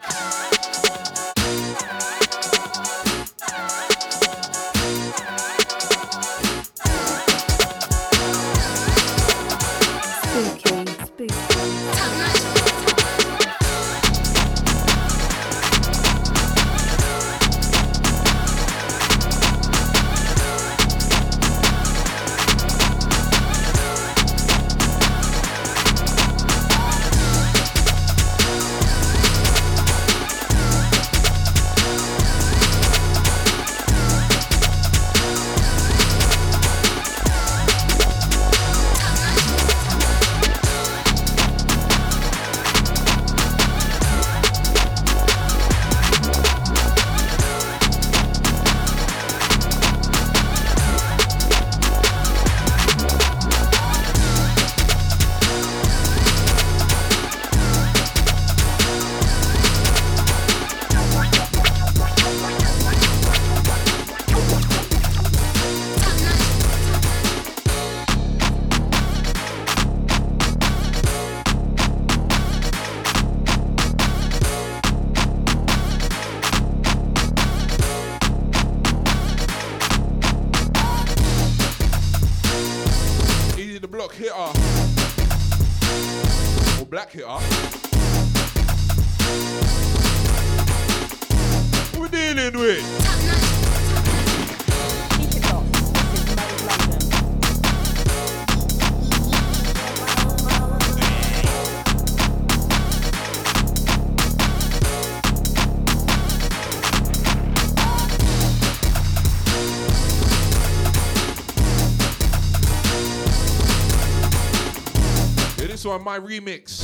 [116.01, 116.83] One, my remix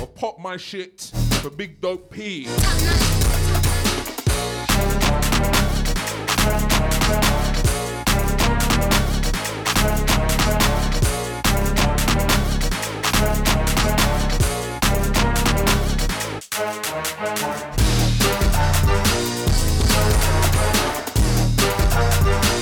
[0.00, 1.12] of Pop My Shit
[1.42, 2.44] for Big Dope P.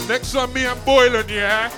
[0.08, 1.70] Next one, me and Boylan, yeah?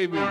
[0.00, 0.22] Hear this.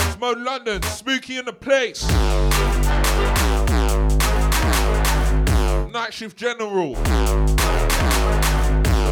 [0.00, 2.02] It's Mode London, Spooky in the place.
[5.92, 6.94] Night Shift General.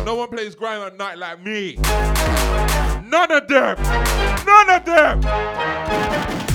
[0.04, 1.76] No one plays grime at night like me.
[1.76, 3.80] None of them.
[4.44, 5.61] None of them.
[5.92, 6.51] ADW.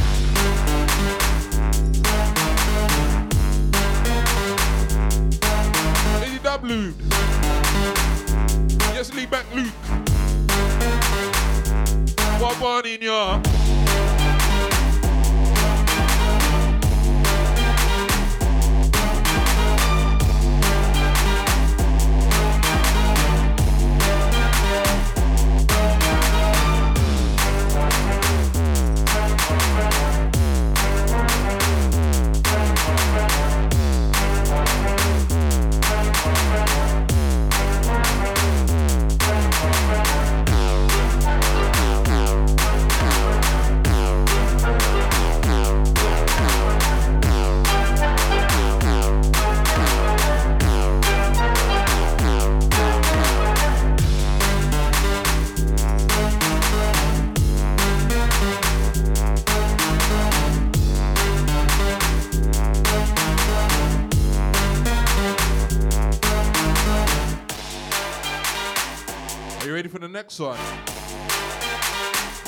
[70.27, 70.59] Next one?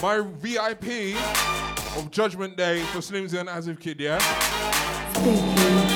[0.01, 1.15] My VIP
[1.97, 5.88] of Judgment Day for Slimzy and Azif Kid, yeah?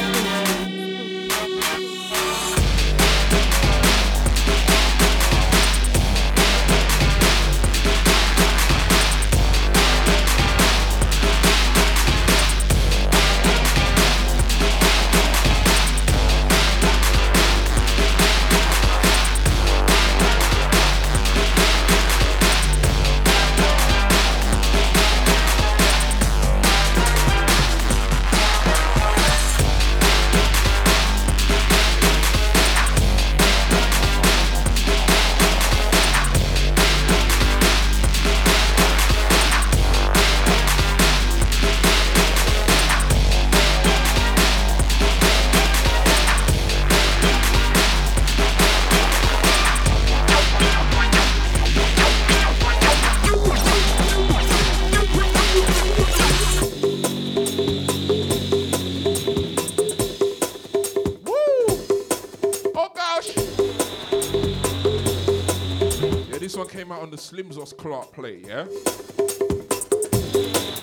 [68.54, 68.66] Yeah?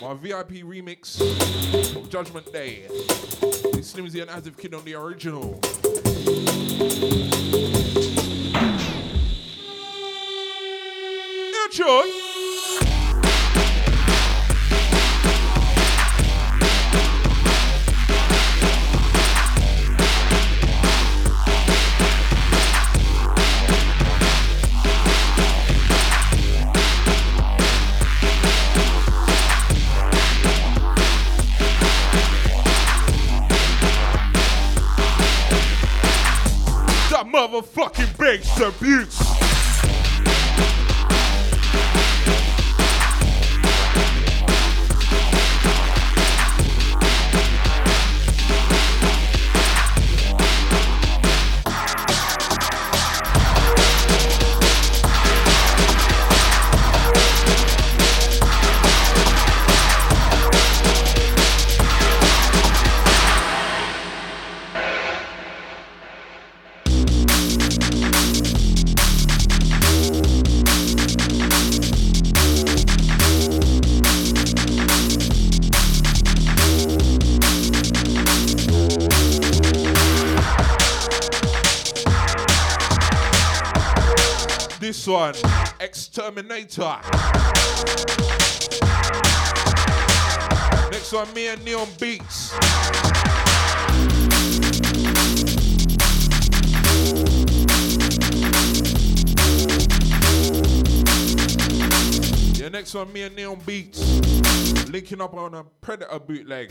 [0.02, 1.20] My VIP remix
[1.94, 2.86] of Judgment Day.
[2.88, 5.60] It's Slimzy and Azif Kid on the original.
[11.52, 12.19] Yeah, sure.
[38.78, 38.99] Bass
[86.12, 86.96] Exterminator.
[90.90, 92.52] Next one, me and Neon Beats.
[102.58, 104.00] Yeah, next one, me and Neon Beats.
[104.90, 106.70] Linking up on a Predator bootleg.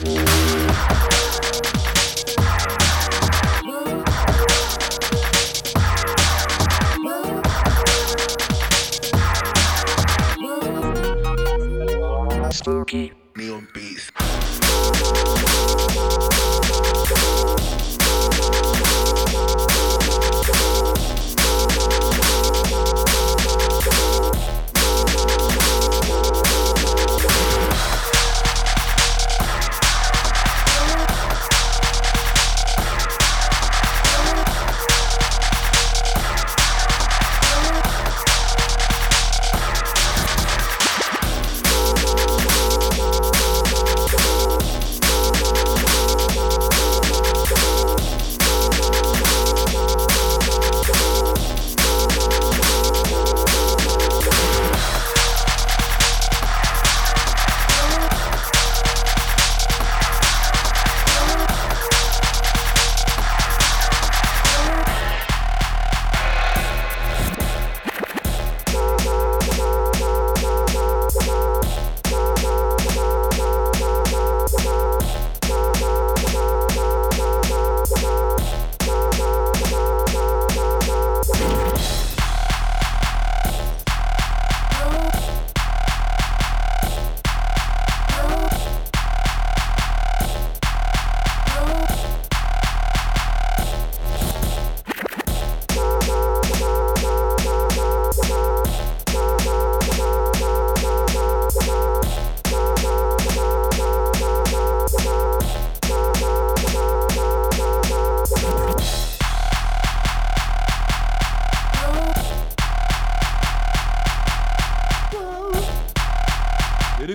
[12.89, 13.18] Spooky.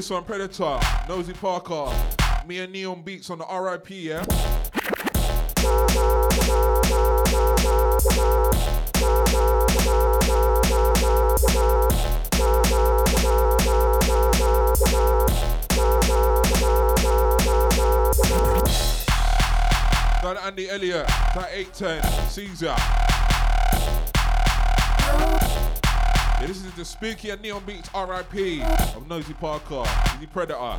[0.05, 0.79] This one Predator,
[1.09, 1.91] Nosy Parker,
[2.47, 4.23] me and Neon Beats on the RIP, yeah?
[20.21, 23.14] Done Andy Elliott, that 810, Caesar.
[26.45, 28.63] Yeah, this is the Spooky and Neon Beats RIP
[28.95, 29.83] of Nosy Parker,
[30.21, 30.77] the Predator.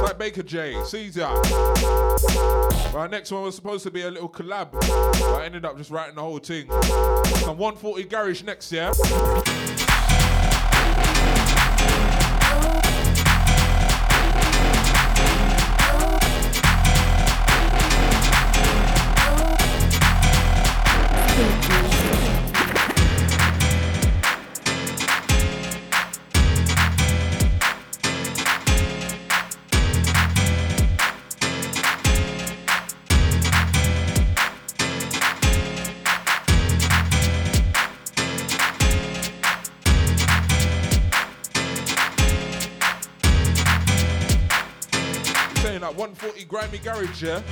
[0.00, 1.26] Like Baker J, Caesar.
[2.94, 4.88] Right, next one was supposed to be a little collab, but
[5.40, 6.70] I ended up just writing the whole thing.
[7.40, 8.92] Some 140 Garage next, yeah?
[46.72, 47.42] 140 grimy garage, yeah?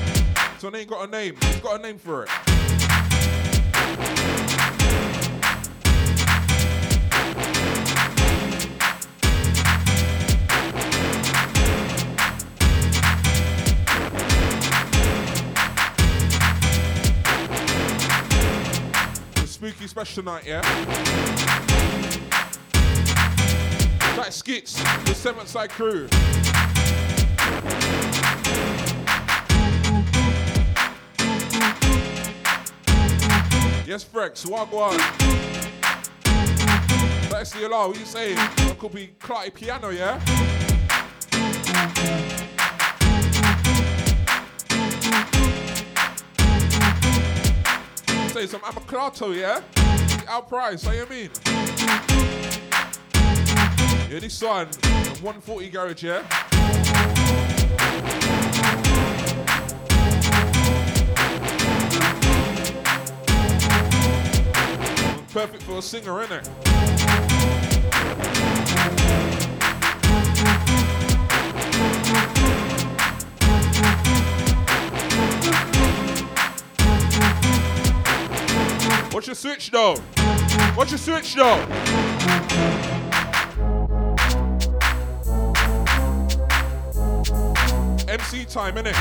[0.59, 1.37] So it ain't got a name.
[1.43, 2.31] It's got a name for it.
[19.47, 20.61] Spooky special night, yeah?
[24.17, 24.75] Like skits,
[25.05, 26.09] the seventh side crew.
[33.91, 34.97] Yes, Frex, Wagwan.
[37.33, 38.37] Let's see what you saying?
[38.79, 40.17] Could be Clarty Piano, yeah?
[48.29, 49.61] Say some Amaclato, yeah?
[50.29, 51.31] Our price, how you mean?
[54.09, 54.69] Yeah, this one,
[55.21, 56.23] 140 garage, yeah?
[65.33, 66.49] Perfect for a singer, isn't it?
[79.13, 79.95] What's your switch though?
[80.75, 81.61] What's your switch though?
[88.09, 88.97] MC time, innit?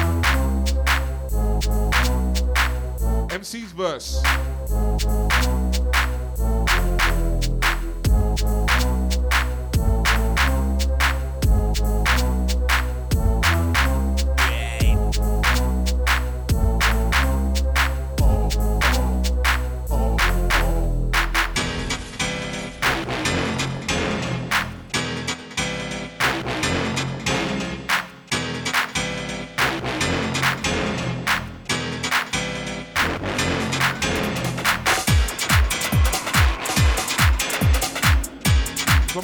[3.31, 4.22] MC's verse.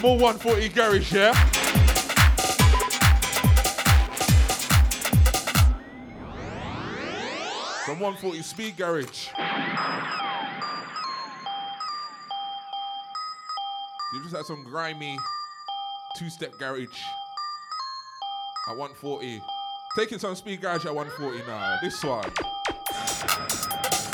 [0.05, 1.33] More 140 garage, yeah?
[7.87, 9.29] Some 140 speed garage.
[14.13, 15.17] You just had some grimy
[16.19, 16.85] two-step garage
[18.69, 19.41] at 140.
[19.97, 21.79] Taking some speed garage at 140 now.
[21.81, 22.29] This one.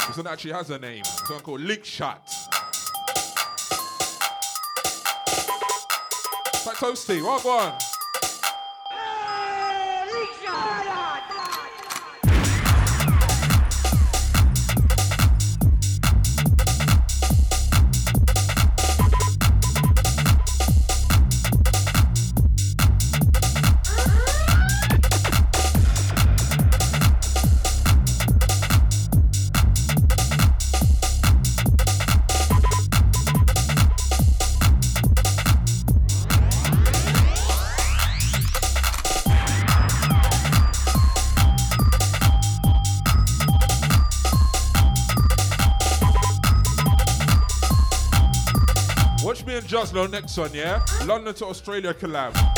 [0.08, 1.04] This one actually has a name.
[1.04, 2.41] This one called Lick Shot.
[6.64, 7.74] Like Toasty, what one?
[49.94, 50.80] Next one, yeah?
[51.06, 52.51] London to Australia collab.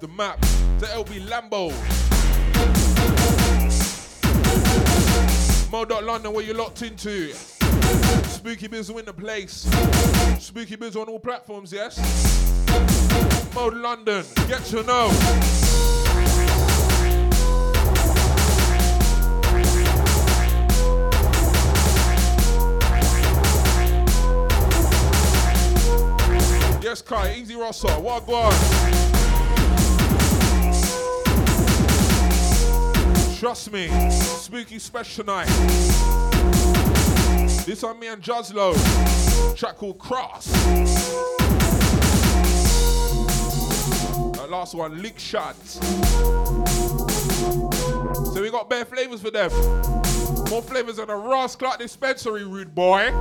[0.00, 0.40] The map.
[0.40, 1.72] to LB Lambo.
[5.72, 7.32] Mo dot London, where you locked into.
[7.32, 9.68] Spooky Bizzle in the place.
[10.38, 11.98] Spooky Bizzle on all platforms, yes?
[13.54, 15.08] Mode London, get to know.
[26.80, 28.26] Yes, Kai, Easy Rossa, what
[33.38, 35.46] Trust me, spooky special night.
[37.64, 38.74] This on me and Jazlo.
[39.56, 40.46] Track called Cross.
[44.34, 45.54] That last one, Lick Shot.
[48.34, 49.52] So we got bare flavors for them.
[50.50, 53.12] More flavors than a Ross Clark dispensary, rude boy.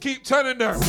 [0.00, 0.80] Keep telling them.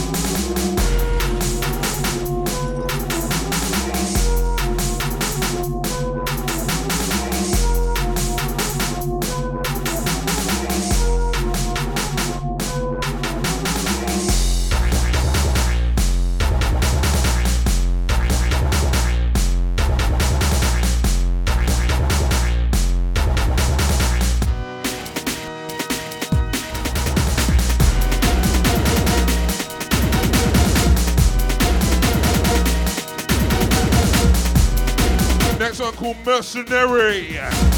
[36.00, 37.69] Called Mercenary.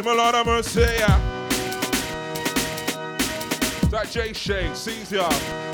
[0.00, 1.20] Mystery Milana Mercia.
[3.90, 5.28] That J Shay sees ya.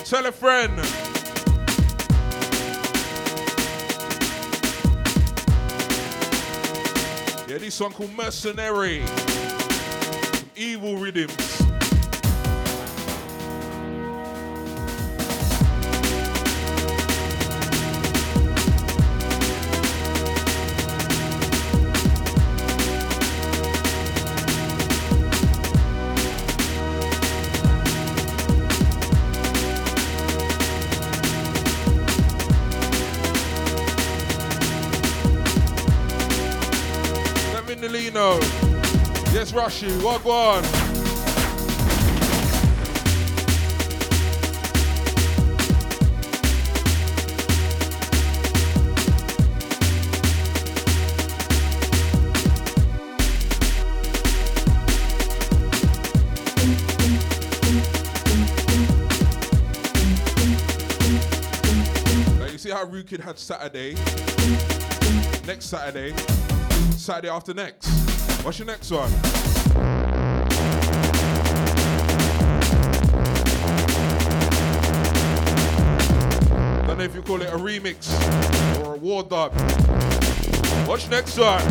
[0.05, 0.77] Tell a friend.
[7.49, 9.03] Yeah, this song called Mercenary.
[10.57, 11.66] Evil rhythms.
[39.83, 39.91] You
[62.59, 63.95] see how Rukid had Saturday,
[65.47, 66.15] next Saturday,
[66.97, 67.89] Saturday after next.
[68.43, 69.46] What's your next one?
[77.37, 78.09] call it a remix
[78.83, 79.53] or a war dub.
[80.89, 81.63] Watch next time.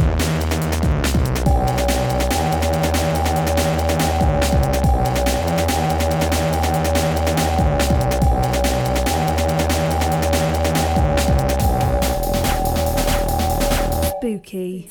[14.20, 14.90] spooky.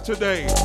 [0.00, 0.57] Called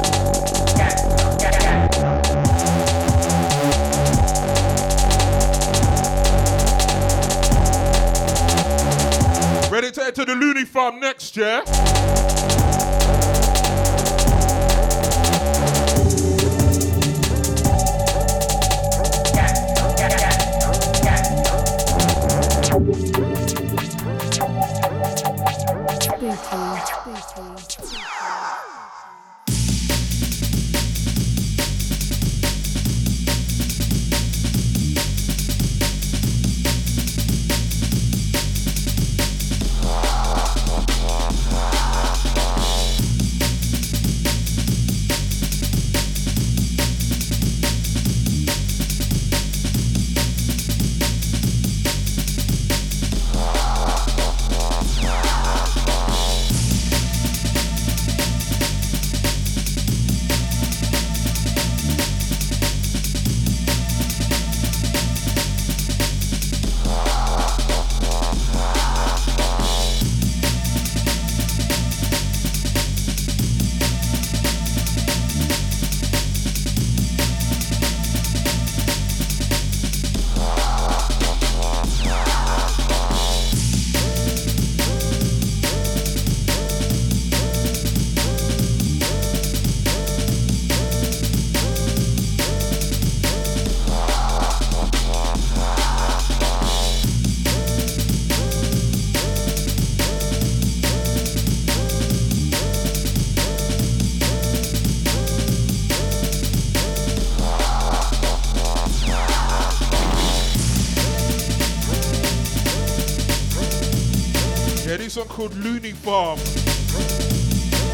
[115.15, 116.39] One called Looney Farm.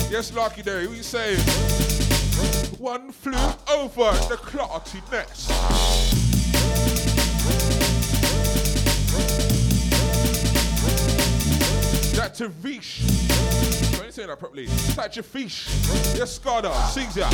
[0.09, 1.39] Yes, Lucky Day, what you saying?
[2.77, 3.33] One flew
[3.69, 5.49] over the clarty nest.
[12.15, 13.01] That's a fish.
[13.99, 14.67] I ain't saying that properly.
[14.95, 15.67] That's a fish.
[16.15, 17.29] Yes, Scada, sings ya.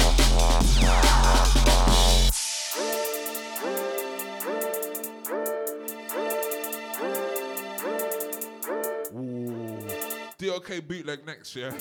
[10.68, 11.72] DOK bootleg next, yeah?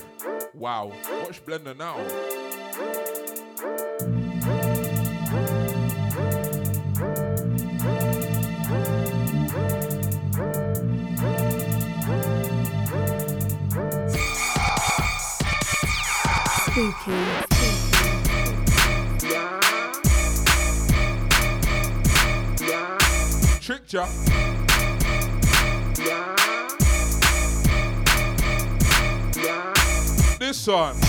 [0.53, 0.93] Wow.
[1.23, 1.97] Watch Blender now.
[16.67, 17.15] Spooky.
[23.61, 24.44] Tricked ya.
[30.55, 31.01] listen.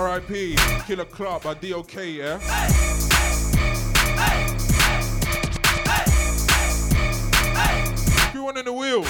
[0.00, 2.38] RIP, Killer Club by DOK, yeah?
[8.28, 9.04] Everyone in the wheel.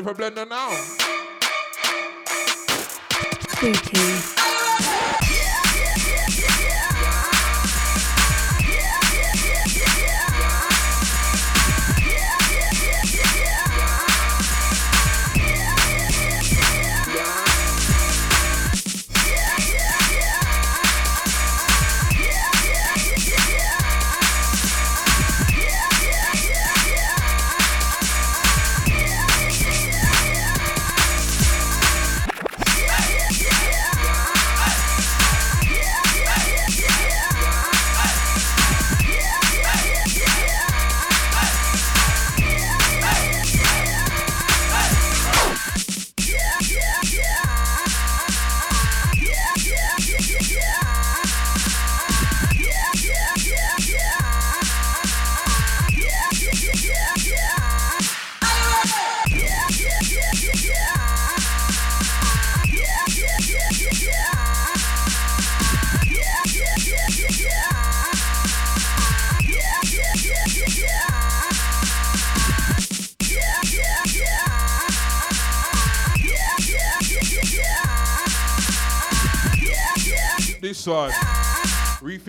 [0.00, 0.70] ready for blender now.
[3.48, 4.39] Spooky.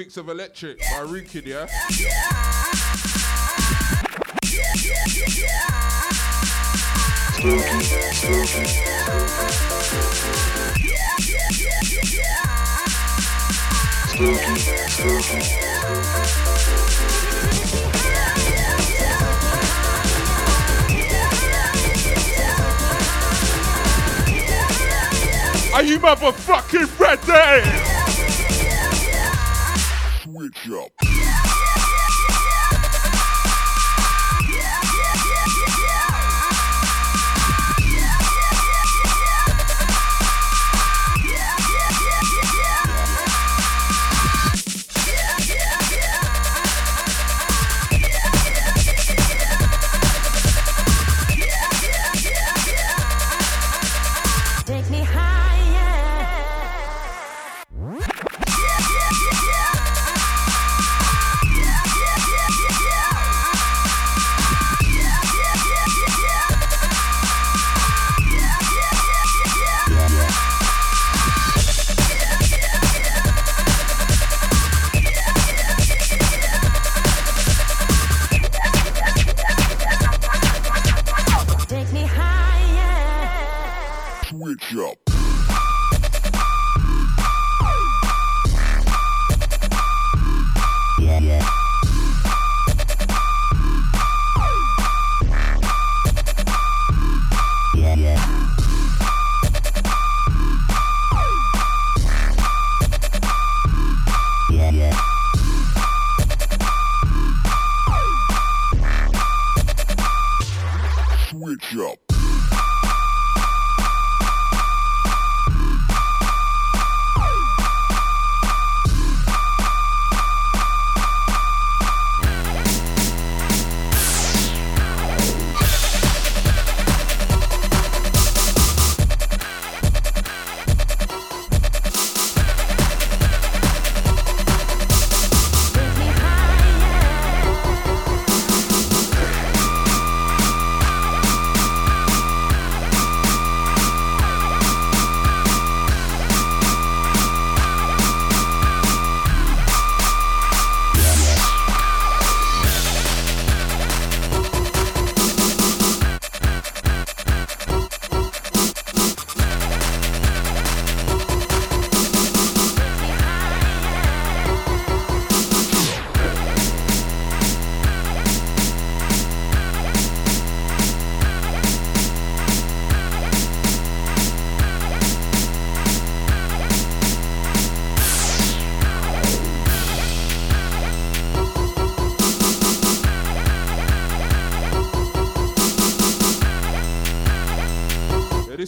[0.02, 1.68] Olympics of Electric by Rukid, yeah?
[25.73, 27.91] Are you motherfucking ready?
[30.64, 31.01] Chop.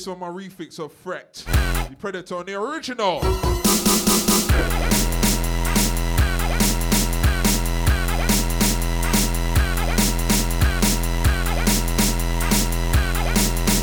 [0.03, 1.43] this on my refix of Fret.
[1.45, 3.19] The Predator on the original.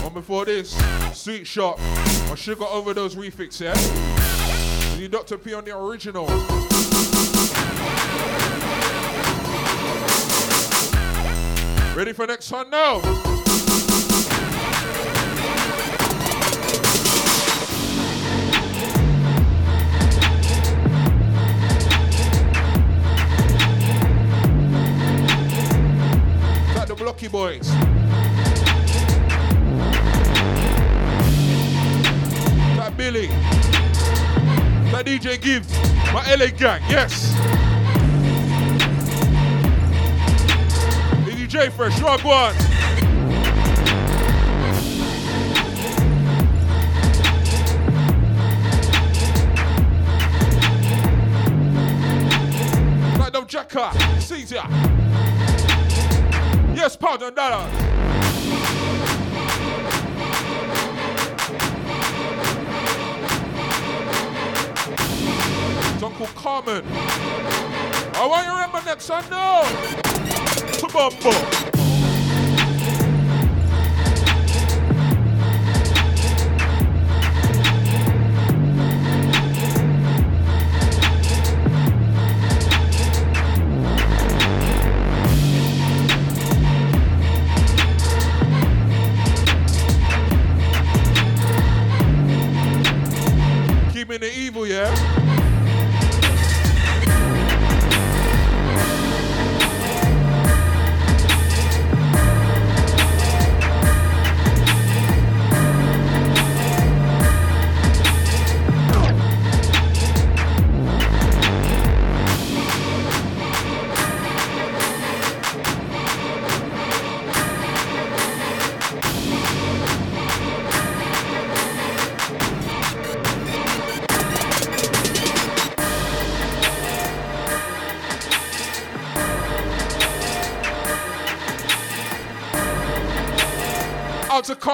[0.04, 0.76] on before this,
[1.14, 3.74] Sweet Shop, I sugar overdose over those refix, yeah?
[4.98, 5.38] The Dr.
[5.38, 6.26] P on the original.
[11.96, 13.29] Ready for next one now?
[27.40, 27.70] Boys.
[32.76, 33.28] That Billy.
[34.90, 35.66] That DJ Give.
[36.12, 37.32] My LA gang, yes.
[41.24, 42.54] DJ Fresh, rock one.
[53.32, 54.89] Them Jacka, Caesar.
[65.94, 66.82] It's Uncle Carmen.
[68.14, 69.08] Oh, I want you to remember next.
[70.80, 71.32] Tabumbo.
[71.60, 71.69] Keeping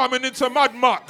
[0.07, 1.06] Carmen into Mad Max.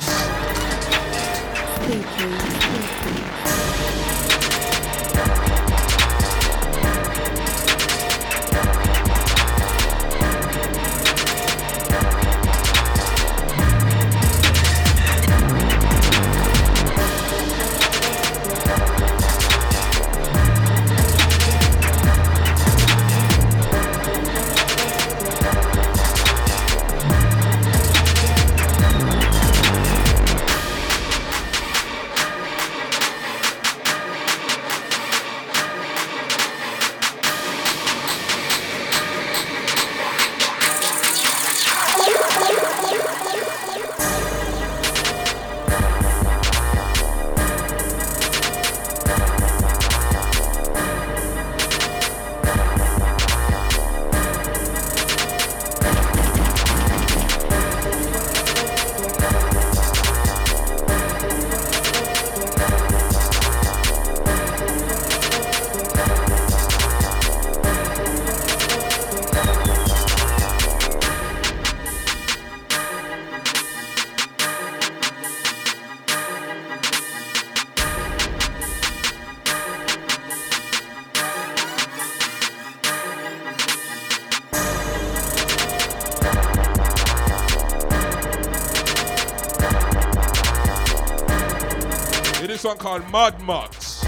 [93.11, 94.05] Mad Max.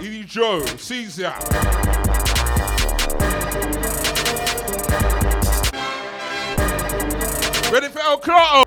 [0.00, 1.32] Edie Joe, Caesar.
[7.72, 8.61] Ready for El Claro?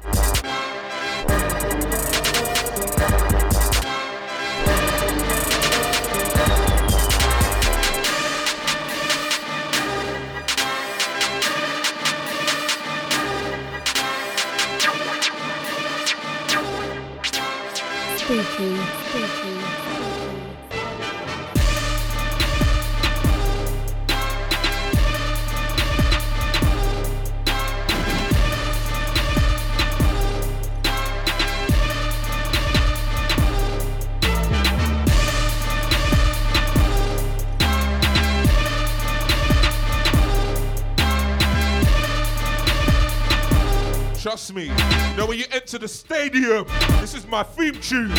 [45.65, 46.67] get to the stadium.
[47.01, 48.09] This is my theme tune.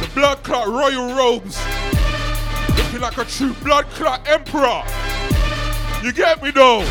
[0.00, 1.58] The Blood Clot Royal Robes.
[2.78, 4.82] Looking like a true Blood Clot Emperor.
[6.02, 6.82] You get me though?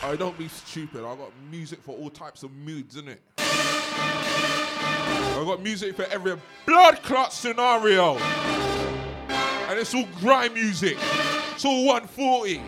[0.00, 1.04] I don't be stupid.
[1.04, 3.18] I got music for all types of moods, innit?
[5.38, 6.38] I got music for every
[6.78, 8.16] blood clot scenario.
[9.68, 10.96] And it's all grime music.
[11.52, 12.58] It's all 140.
[12.58, 12.66] Can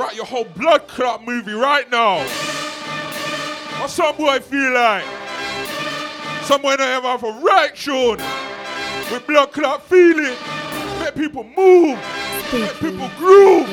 [0.00, 2.20] write your whole blood clot movie right now.
[3.80, 5.04] What some boy feel like?
[6.44, 8.16] Someone that have a reaction
[9.12, 10.38] with blood clot feeling.
[11.00, 11.98] Let people move.
[12.50, 13.68] Make people groove.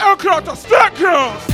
[0.00, 1.45] El clot to stack girls.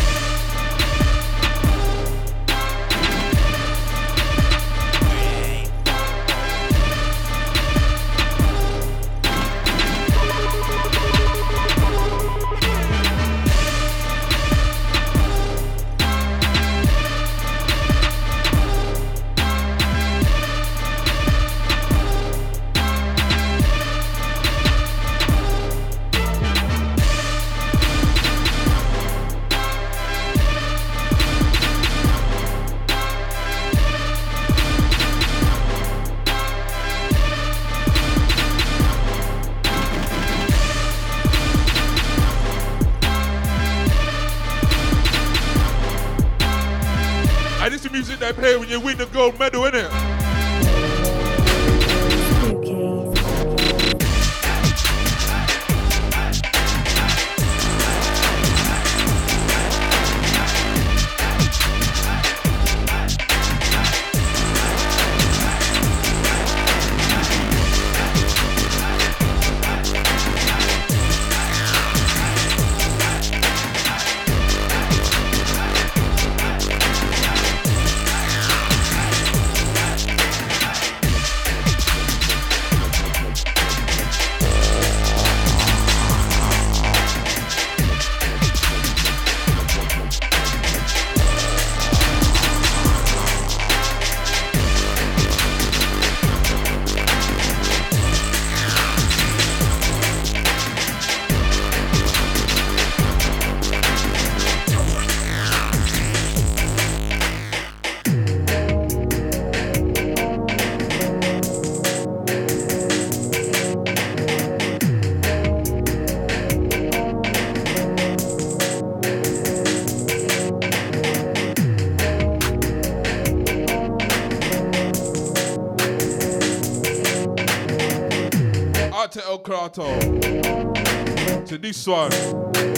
[131.72, 132.10] This one,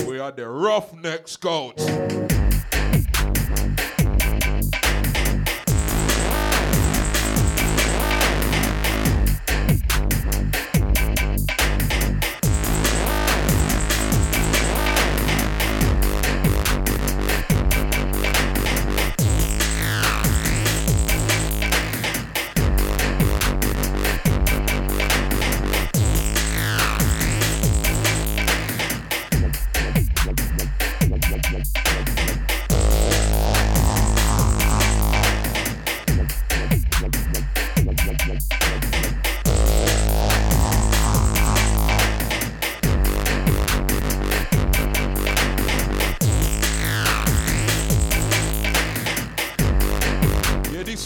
[0.07, 1.84] we are the Roughneck Scouts.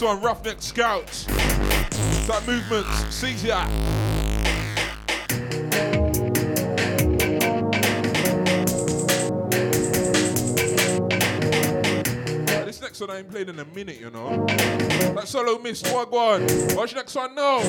[0.09, 1.25] One, Roughneck Scouts.
[2.25, 2.87] That movement,
[3.45, 3.59] ya.
[12.47, 14.47] Right, This next one I ain't played in a minute, you know.
[14.47, 16.41] That solo missed one.
[16.75, 17.59] Watch next one now.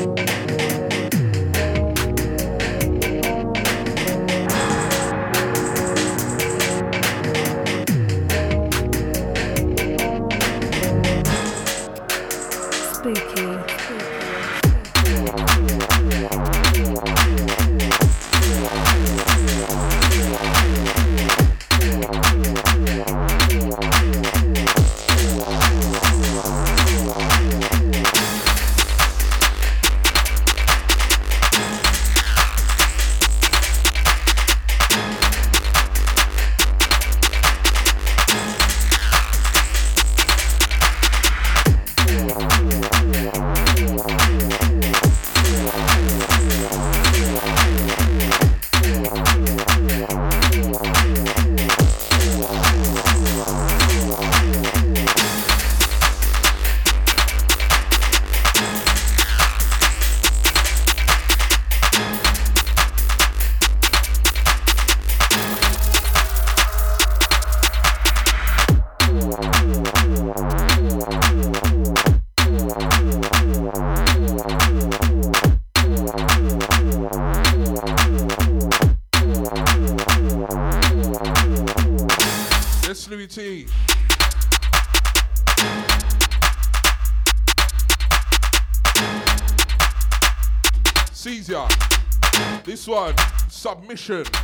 [92.80, 93.14] This one,
[93.50, 94.39] submission.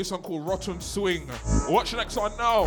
[0.00, 1.28] This one called Rotten Swing.
[1.68, 2.64] Watch the next one now.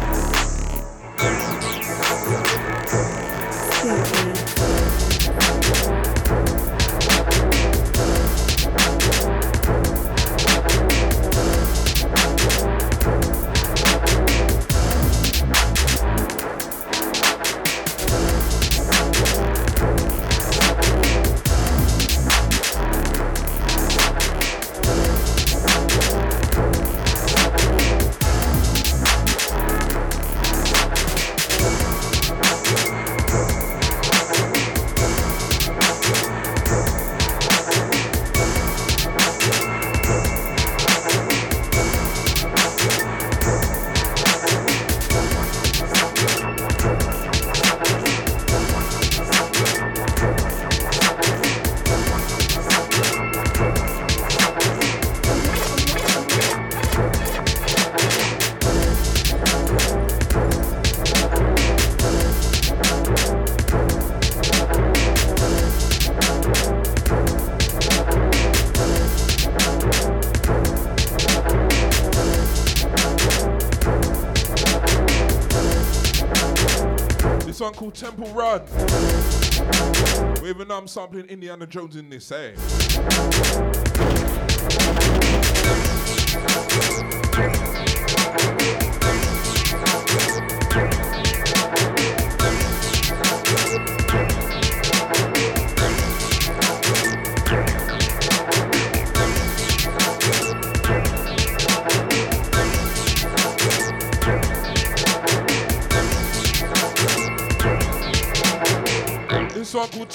[80.63, 82.53] Even though I'm sampling Indiana Jones in this, eh?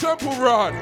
[0.09, 0.73] Temple Run.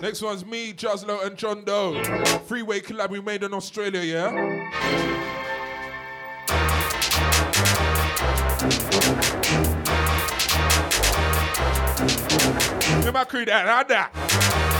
[0.00, 2.00] Next one's me, Jazlo, and John Doe.
[2.46, 5.41] Freeway collab we made in Australia, yeah?
[13.12, 14.10] My crew that, not that.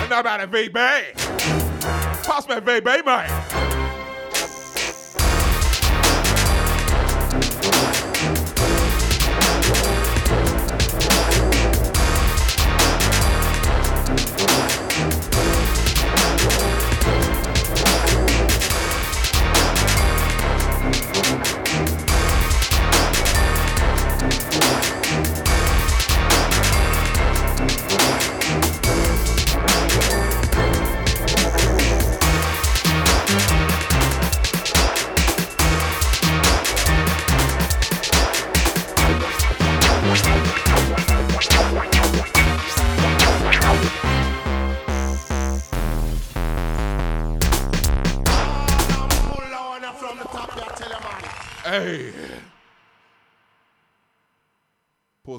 [0.01, 0.73] And not about a VB.
[2.25, 3.05] Pass me a VB,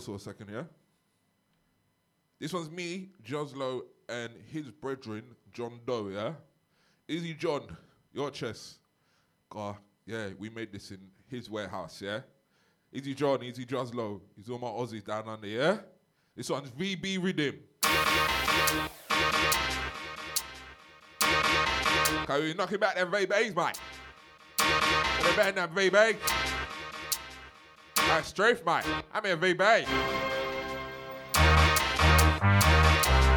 [0.06, 0.64] For a second, yeah?
[2.38, 5.24] This one's me, Joslo, and his brethren,
[5.54, 6.34] John Doe, yeah?
[7.08, 7.62] Easy John,
[8.12, 8.80] your chest.
[9.50, 11.00] God, yeah, we made this in
[11.30, 12.20] his warehouse, yeah?
[12.92, 14.20] Easy John, Easy Joslo.
[14.36, 15.78] He's all my Aussies down under, yeah?
[16.36, 17.60] This one's VB Rhythm.
[22.26, 23.80] Can we knock back them VBs, mate?
[24.58, 26.53] They better than VB.
[28.08, 28.86] That's strafe, mate.
[29.14, 29.86] I'm a VB.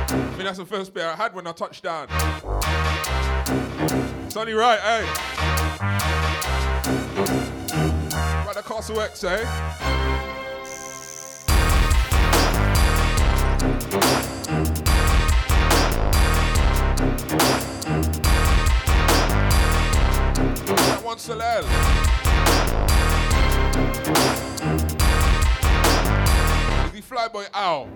[0.09, 2.09] I mean, that's the first bit I had when I touched down.
[4.27, 5.03] It's only right, eh?
[8.45, 9.45] Right, the Castle X, eh?
[20.67, 21.65] That one Salel.
[27.09, 27.87] Flyboy out?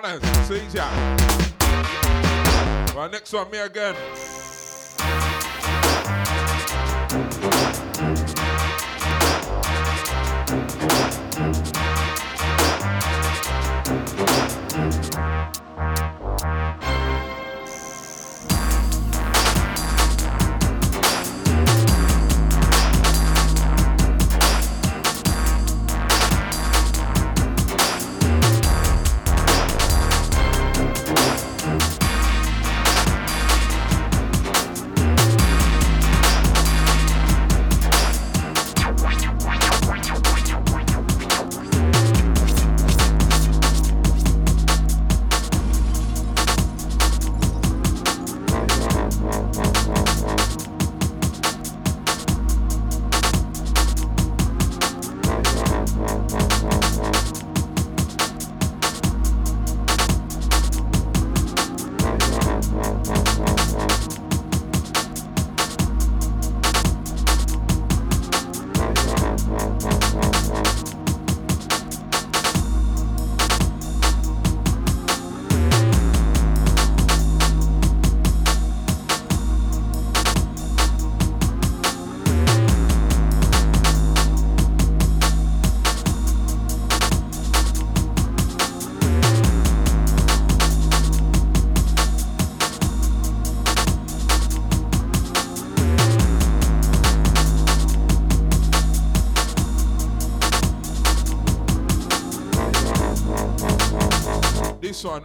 [0.00, 0.88] Tranas, see ya.
[2.96, 3.94] Right, next one, me again.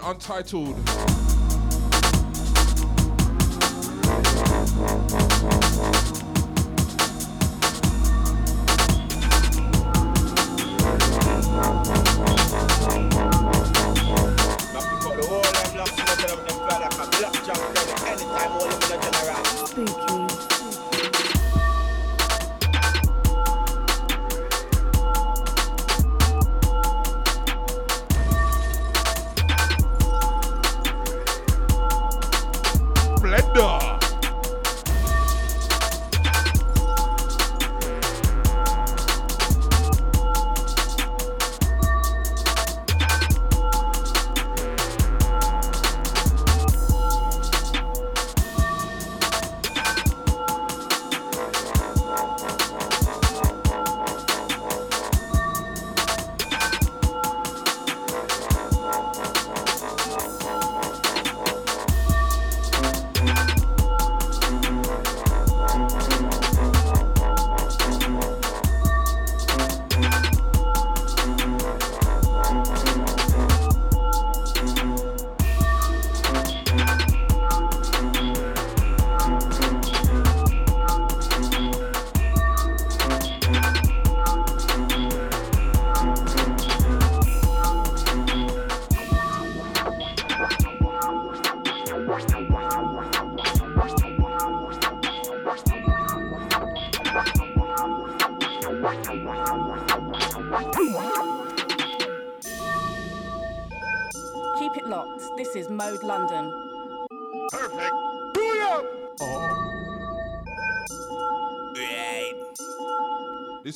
[0.06, 1.15] Untitled.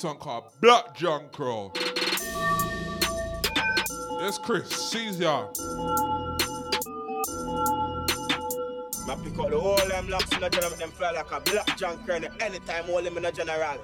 [0.02, 1.74] One called Black John Crow.
[4.22, 5.48] Yes, Chris, seize ya.
[9.08, 11.78] I pick up the whole them locks in the general, them fly like a black
[11.78, 12.30] junk kernel.
[12.40, 13.78] Anytime, all them in the general.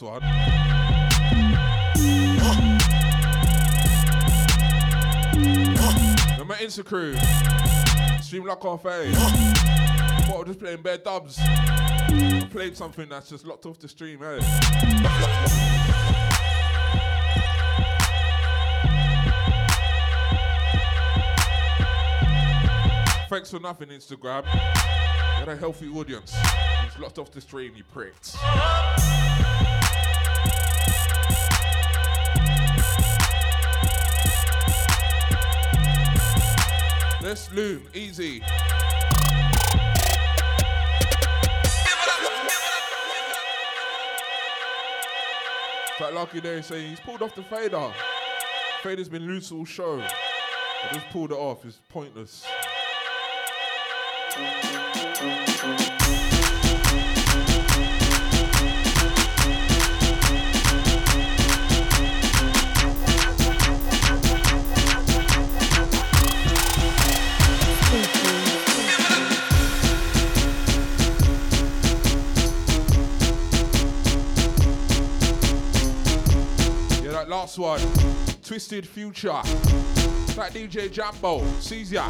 [0.00, 0.22] Last one.
[6.32, 7.16] Remember Insta Crew?
[8.20, 9.12] Stream Lock Off A.
[10.30, 11.38] What, I'm just playing bare dubs.
[11.38, 14.40] I played something that's just locked off the stream, eh?
[23.28, 24.44] Thanks for nothing, Instagram.
[25.38, 26.36] You're a healthy audience.
[26.84, 28.36] It's locked off the stream, you pricks.
[37.26, 37.50] Let's
[37.92, 38.40] easy.
[45.98, 47.92] Like Lucky Day saying he's pulled off the fader.
[48.84, 50.00] Fader's been loose all show.
[50.00, 52.46] I just pulled it off, it's pointless.
[77.46, 77.80] Last one.
[78.42, 79.28] Twisted Future.
[79.28, 81.44] That DJ Jambo.
[81.60, 82.08] Sees ya.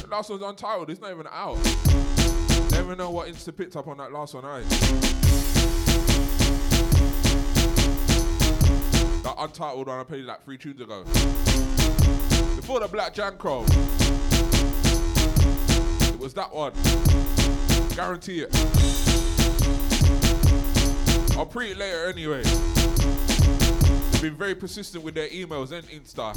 [0.00, 0.88] The last one's untitled.
[0.88, 1.58] It's not even out.
[2.70, 4.62] Never know what Insta picked up on that last one, eh?
[9.22, 11.04] That untitled one I played like three tunes ago.
[12.56, 13.66] Before the Black John Crow.
[16.26, 16.72] Was that one.
[17.94, 18.50] Guarantee it.
[21.38, 22.42] I'll pre it later anyway.
[24.20, 26.34] Been very persistent with their emails and Insta.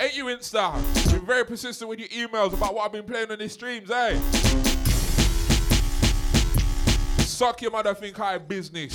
[0.00, 0.72] Ain't you Insta?
[1.10, 4.20] Been very persistent with your emails about what I've been playing on these streams, eh?
[7.24, 8.94] Suck your mother think I have business.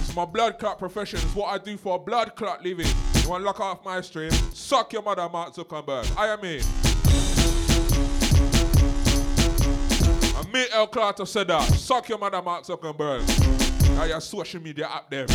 [0.00, 1.20] It's my blood clot profession.
[1.22, 2.88] It's what I do for a blood clot living.
[3.22, 4.32] You want to lock off my stream?
[4.52, 6.18] Suck your mother, Mark Zuckerberg.
[6.18, 6.93] I am in.
[10.54, 11.62] Me, El Clato, said that.
[11.74, 13.26] Suck your mother, Mark Zuckerberg.
[13.96, 15.26] Now your social media app them.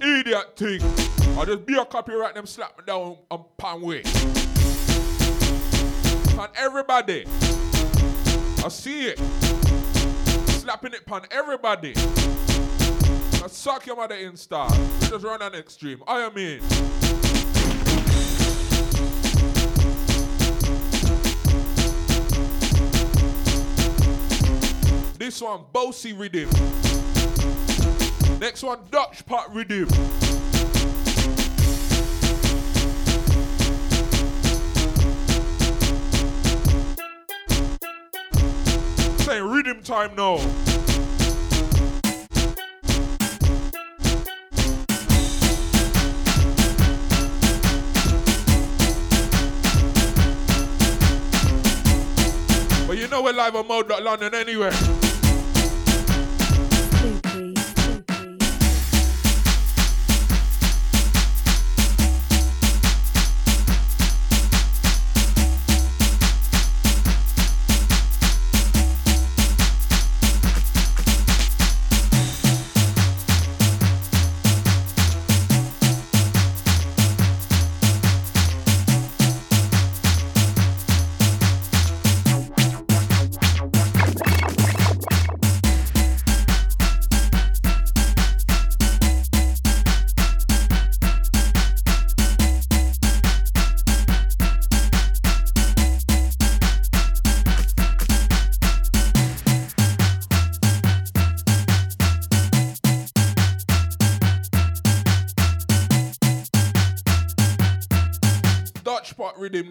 [0.00, 0.80] Idiot thing.
[1.36, 4.02] I just be a copyright them slap me down on pan way.
[6.36, 7.24] Pan everybody.
[7.26, 9.18] I see it.
[10.60, 11.94] Slapping it pan everybody.
[13.40, 14.68] Now suck your mother Insta.
[15.10, 16.02] Just run an extreme.
[16.06, 16.38] I am
[25.24, 26.50] This one, Bossy rhythm.
[28.40, 29.88] Next one, Dutch pot rhythm.
[39.20, 40.36] Saying rhythm time now.
[52.86, 55.03] But you know we're live on Mode London anyway.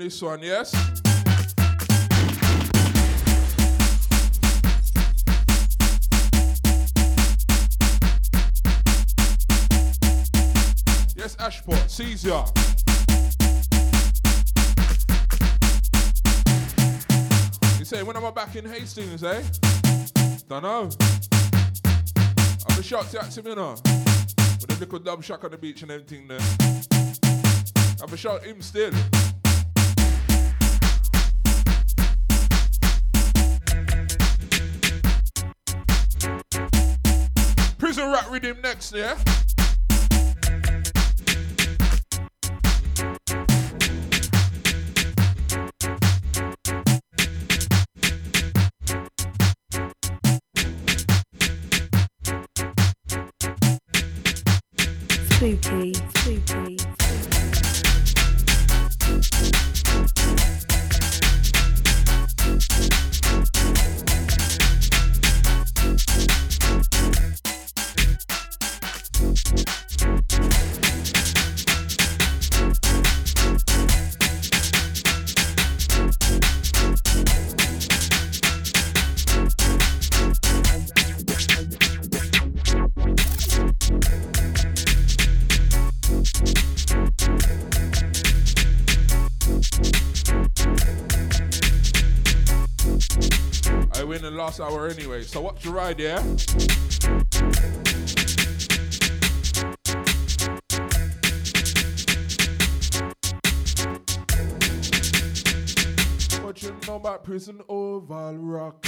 [0.04, 0.74] This one, yes?
[11.16, 12.44] Yes, Ashpot, Caesar.
[17.80, 19.42] You say, when am I back in Hastings, eh?
[20.50, 20.90] Know.
[22.70, 23.72] I'll be shocked to him, you know.
[23.72, 26.40] With a little dub shack on the beach and everything there.
[28.02, 28.92] I'll be shocked him still.
[37.94, 39.16] Prison rat rhythm next, yeah?
[55.30, 56.78] Spooky, spooky.
[57.00, 57.33] I
[94.64, 95.24] hour anyway.
[95.24, 96.22] So what's your ride, yeah?
[106.42, 108.86] What you know about prison oval rock?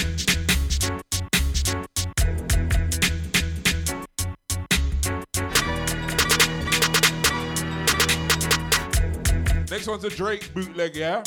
[9.70, 11.22] Next one's a Drake bootleg, yeah?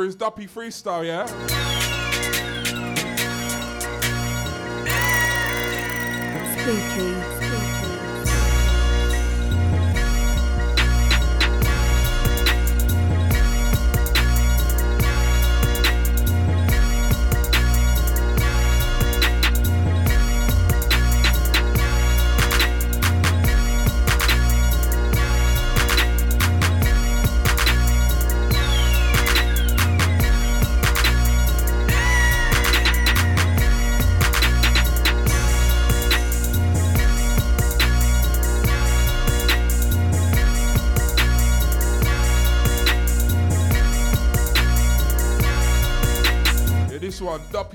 [0.00, 1.26] Remember his Duppy freestyle, yeah?
[6.56, 7.39] Spooky,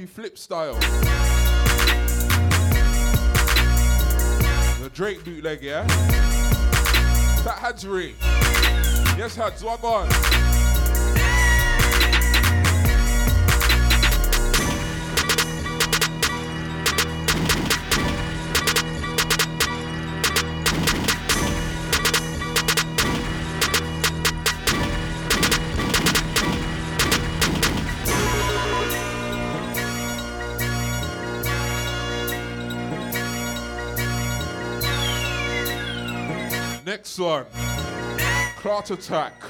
[0.05, 0.75] one, flip style.
[4.81, 5.83] The Drake bootleg, yeah?
[7.43, 8.13] That Hads ring.
[9.17, 10.54] Yes, Hads, what on?
[37.15, 37.45] son.
[38.57, 39.44] clot attack.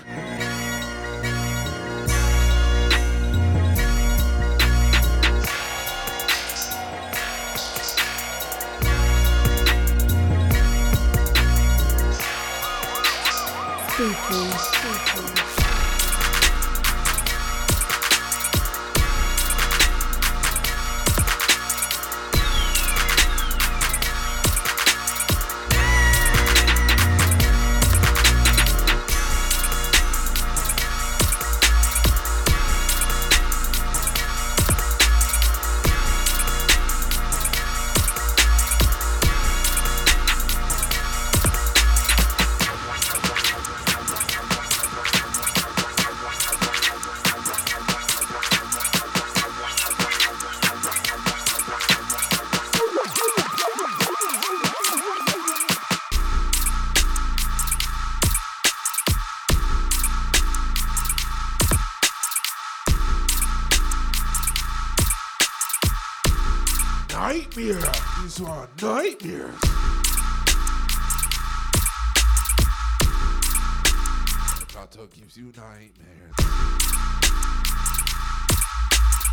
[75.37, 76.35] You nightmares.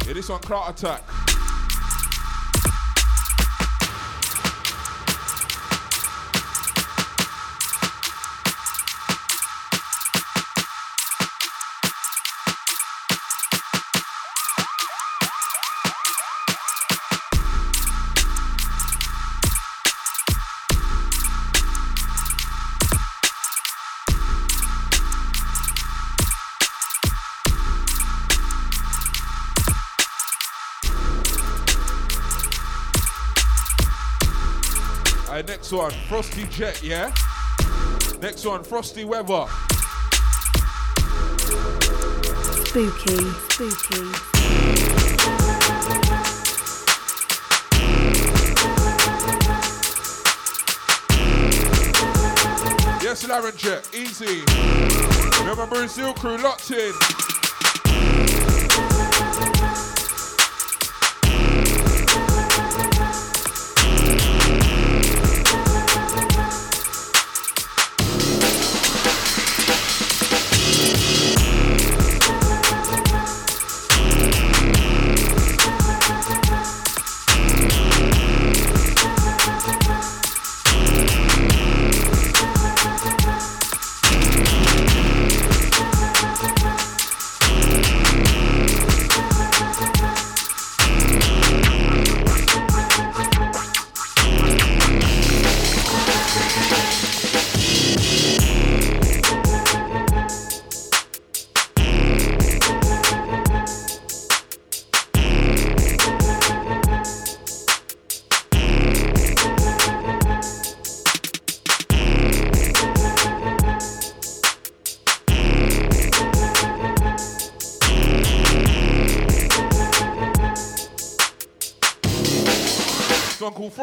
[0.06, 1.02] Yeah, this one Clot Attack.
[35.42, 37.12] Alright, next one, Frosty Jet, yeah?
[38.20, 39.46] Next one, Frosty Weather.
[42.64, 43.16] Spooky.
[43.48, 44.04] Spooky.
[53.02, 54.44] Yes, Laren Jet, easy.
[55.40, 56.92] Remember Brazil crew locked in.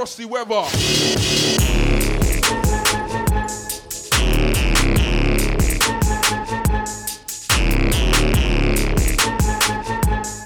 [0.09, 0.55] Frosty Weather.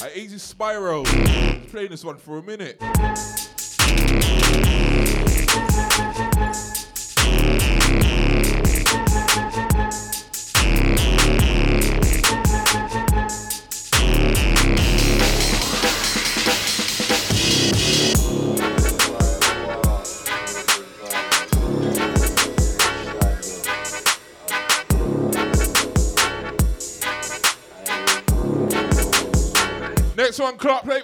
[0.01, 0.37] I easy.
[0.57, 2.81] Been Playing this one for a minute.
[30.63, 31.02] Next one,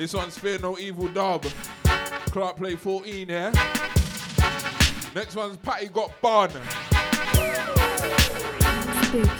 [0.00, 1.44] This one's Fear No Evil Dub.
[2.30, 3.50] Clark play 14, yeah?
[5.14, 6.48] Next one's Patty Got Bun.
[9.02, 9.39] Spooky.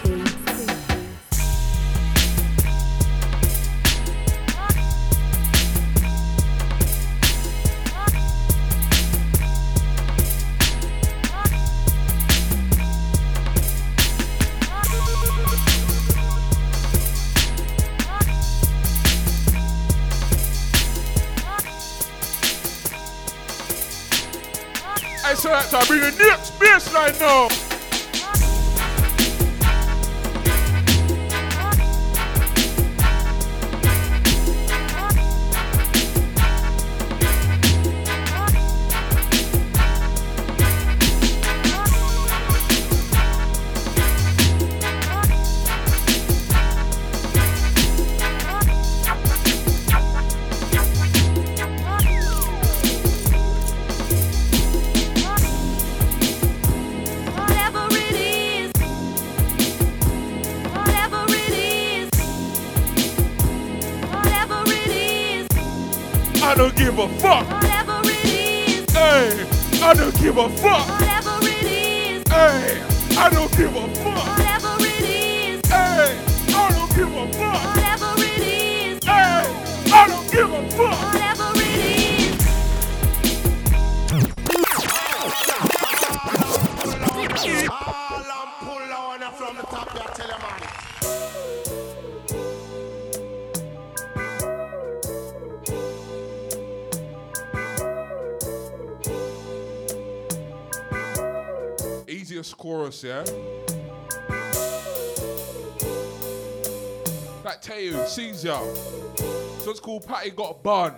[110.28, 110.94] Called Got Bun.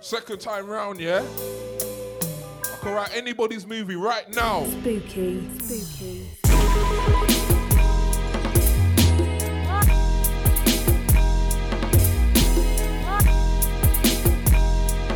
[0.00, 1.24] Second time round, yeah?
[2.62, 4.66] I can write anybody's movie right now.
[4.66, 5.48] Spooky.
[5.60, 6.26] Spooky.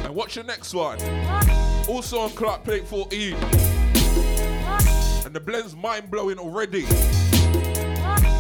[0.04, 0.98] And watch the next one.
[1.86, 3.34] Also on Clark Plate 14.
[5.26, 6.86] And the blend's mind blowing already.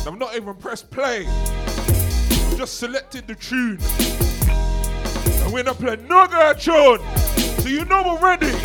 [0.06, 1.24] I've not even pressed play.
[2.56, 3.78] Just selected the tune.
[5.54, 6.98] We're not playing no other tune.
[7.60, 8.63] So you know we're ready.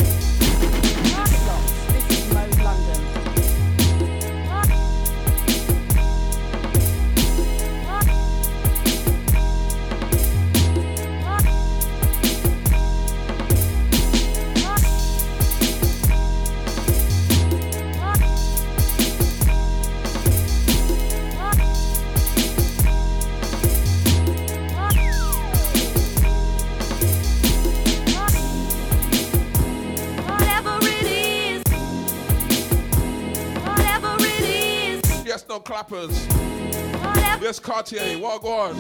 [37.79, 38.01] Cartier.
[38.01, 38.15] Eh?
[38.17, 38.75] What go on?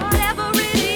[0.00, 0.87] whatever it is,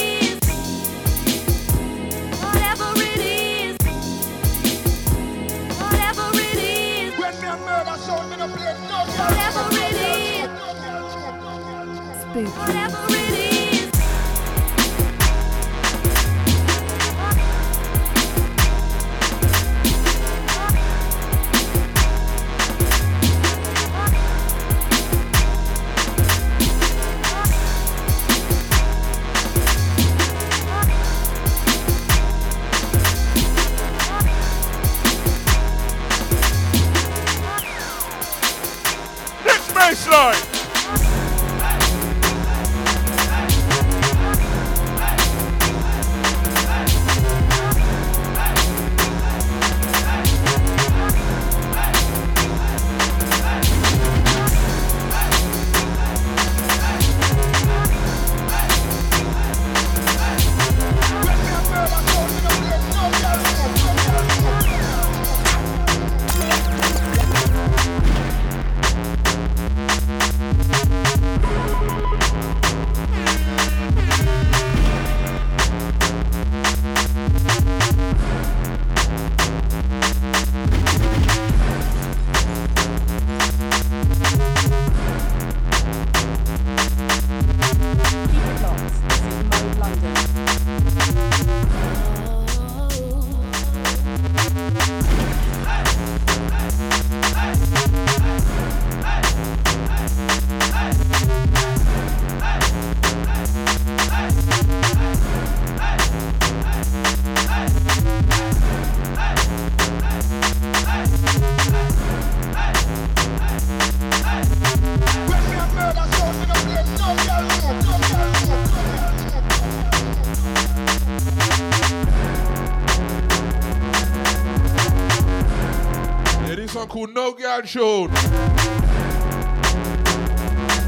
[127.12, 128.10] no girl tune.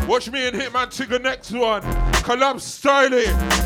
[0.07, 1.83] Watch me and Hitman take the next one.
[2.23, 3.64] Collab styling.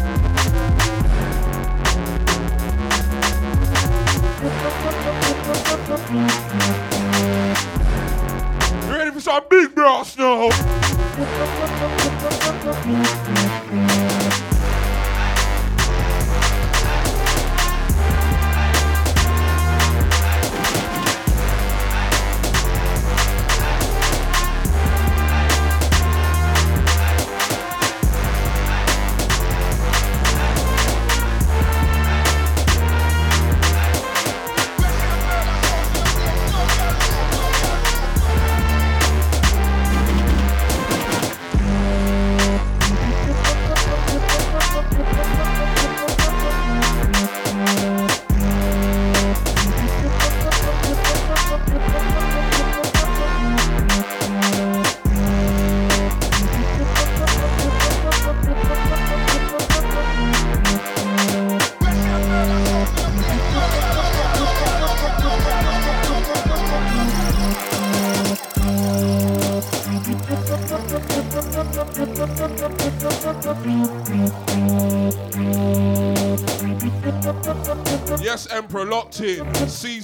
[78.89, 79.45] Locked in.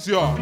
[0.05, 0.35] Ya.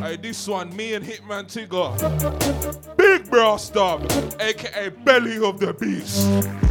[0.00, 2.96] Hey, this one, me and Hitman Tigger.
[2.96, 6.61] Big brass dub, aka belly of the beast.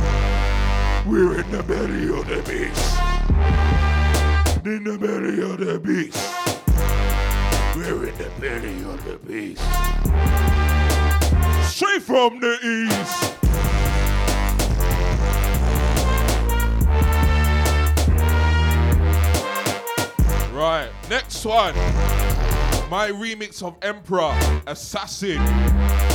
[22.92, 24.38] My remix of Emperor
[24.68, 26.11] Assassin.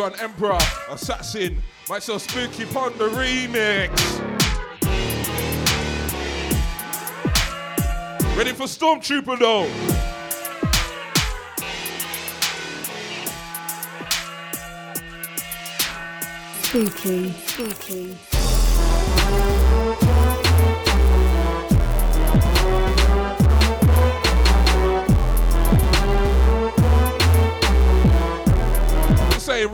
[0.00, 1.62] One, Emperor Assassin.
[1.88, 3.90] Myself Spooky Pond the remix.
[8.34, 9.68] Ready for Stormtrooper though.
[16.62, 17.32] Spooky.
[17.32, 18.29] Spooky.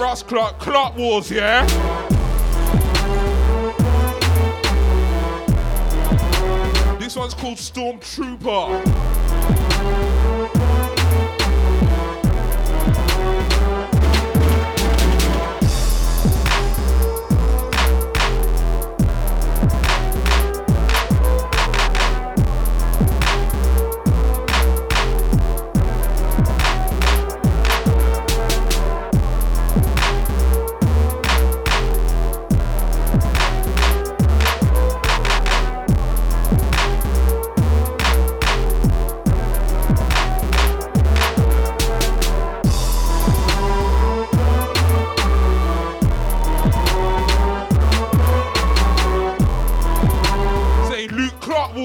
[0.07, 1.67] Ross Clark, Clark Wars, yeah?
[7.01, 9.06] This one's called Stormtrooper.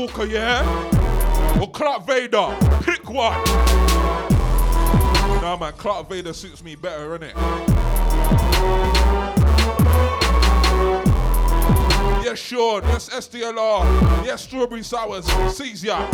[0.01, 0.63] Walker, yeah?
[1.61, 2.57] Or Clark Vader?
[2.81, 3.37] Pick one.
[5.43, 7.35] Nah, man, Clark Vader suits me better, innit?
[12.23, 12.81] Yes, Sean.
[12.85, 14.25] Yes, SDLR.
[14.25, 15.27] Yes, Strawberry Sours.
[15.55, 16.09] Sees ya.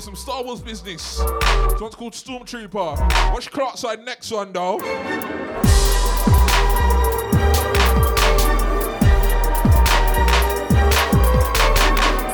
[0.00, 1.18] Some Star Wars business.
[1.18, 3.32] This one's called Stormtrooper.
[3.32, 4.78] Watch Clark side next one, though.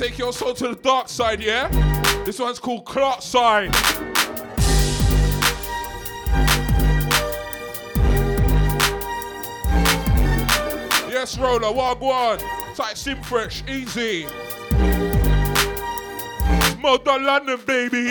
[0.03, 1.69] take your soul to the dark side, yeah?
[2.25, 3.73] This one's called Clark Side.
[11.09, 12.43] Yes, Roller, Wagwan.
[12.75, 14.27] Tight Sim Fresh, easy.
[16.81, 18.11] Mother London, baby.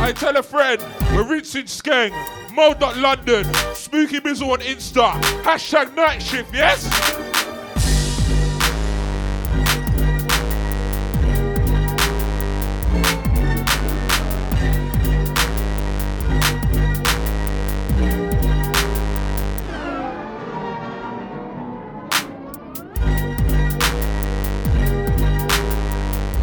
[0.00, 2.10] I tell a friend, we're reaching Skeng,
[2.52, 3.44] Mo.London,
[3.88, 5.12] Spooky Bizzle on Insta,
[5.44, 6.84] hashtag night shift, yes?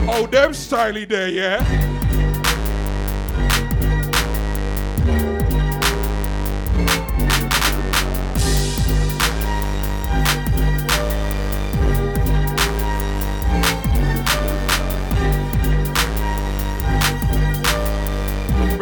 [0.10, 2.05] Oh, them styly there, yeah?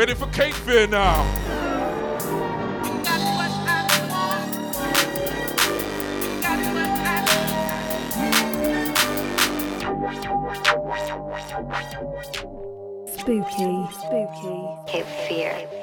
[0.04, 1.24] Ready for Cape Fear now.
[13.08, 13.88] Spooky.
[13.94, 14.68] Spooky.
[14.88, 15.83] Cape Fear.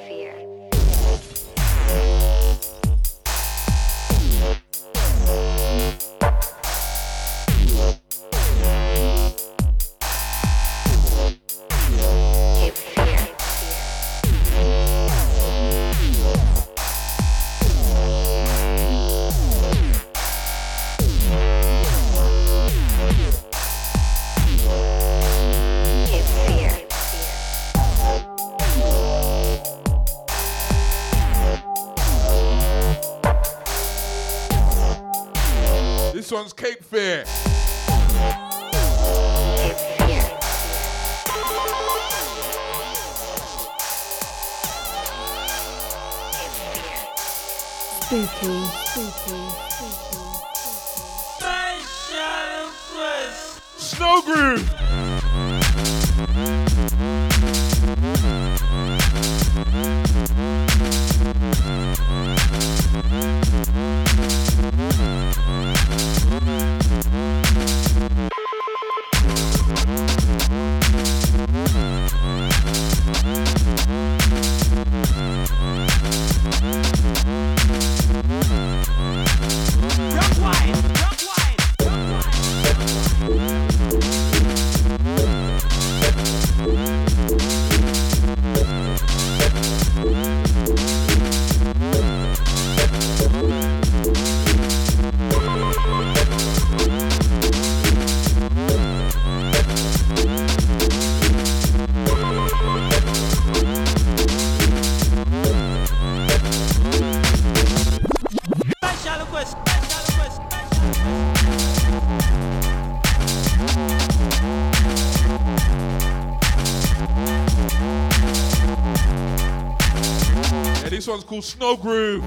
[121.30, 122.24] Called Snow Groove.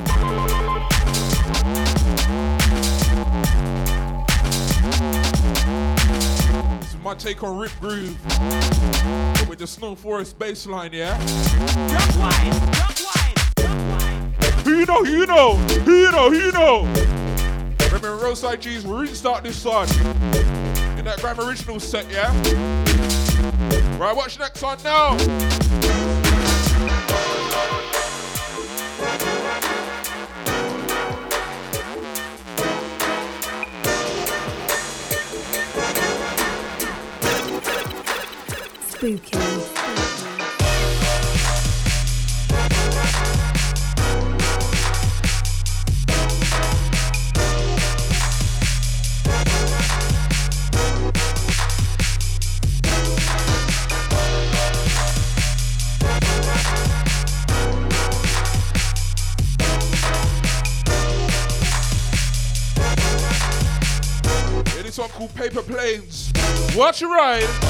[6.79, 8.17] This is my take on Rip Groove.
[9.49, 11.17] With the Snow Forest bass line, yeah?
[14.63, 16.83] Who you know, who you know, who you know, who you know.
[17.87, 19.89] Remember Roadside G's restart this song.
[20.97, 22.31] In that Grand Original set, yeah?
[23.97, 25.62] Right, watch next one now.
[66.93, 67.62] Watch your ride.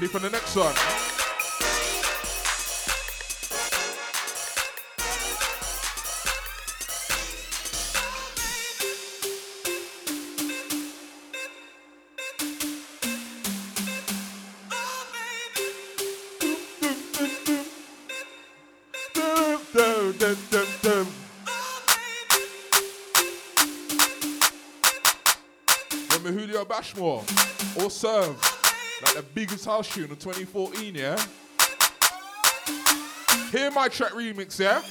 [0.00, 0.74] Ready for the next one?
[26.24, 27.22] Remember Bashmore?
[27.76, 28.59] Au Seve?
[29.02, 31.16] Like the biggest house tune of 2014, yeah?
[33.50, 34.82] Hear my track remix, yeah?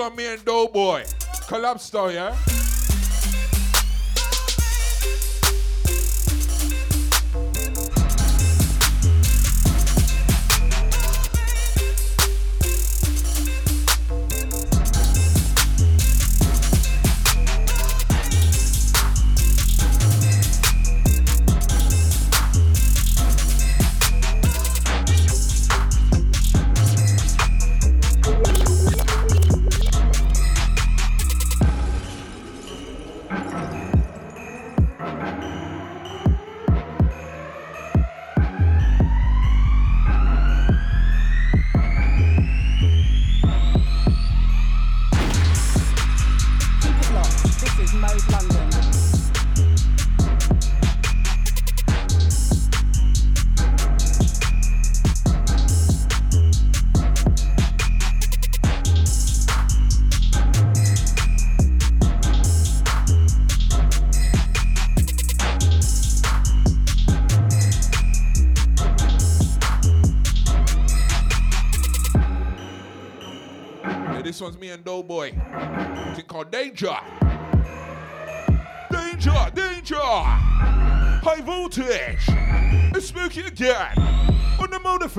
[0.00, 1.02] Next one, me and Doughboy.
[1.46, 2.49] Collab style, yeah?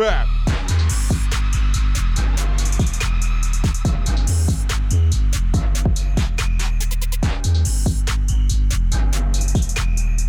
[0.01, 0.27] Fab.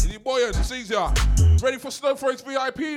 [0.02, 1.10] And your boy Caesar,
[1.62, 2.91] ready for Snowflakes VIP?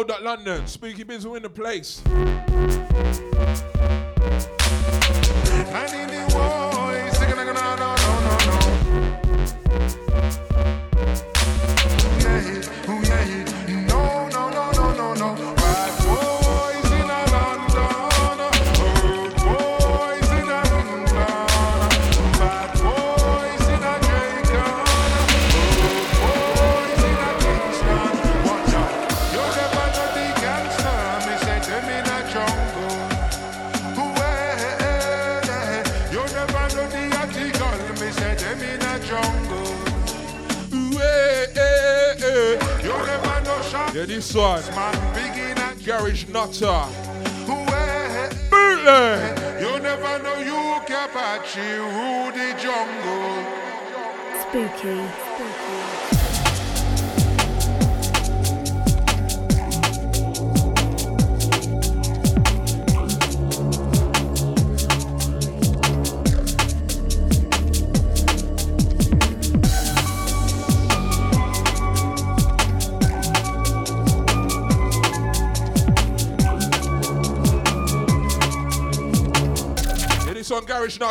[0.00, 0.66] Road London.
[0.66, 2.00] Spooky Biz, we win the place.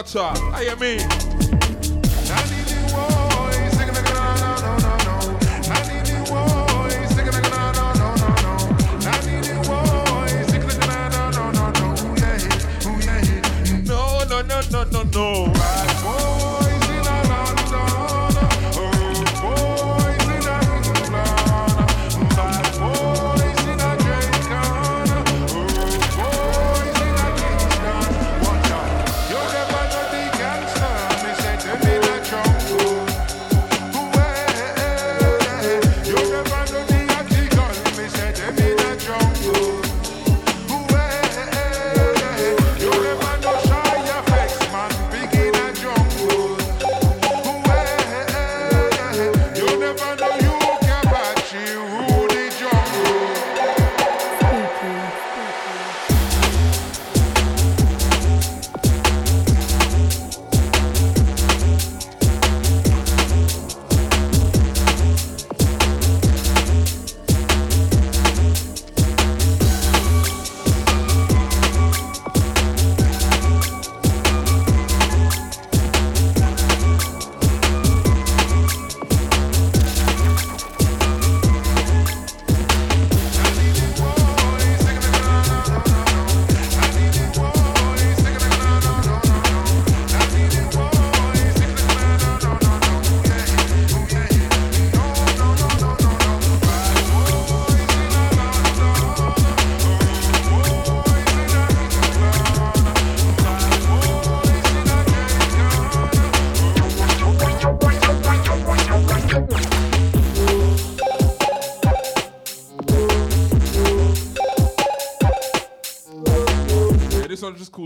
[0.10, 0.40] WhatsApp.
[0.54, 1.29] Aí, amigo.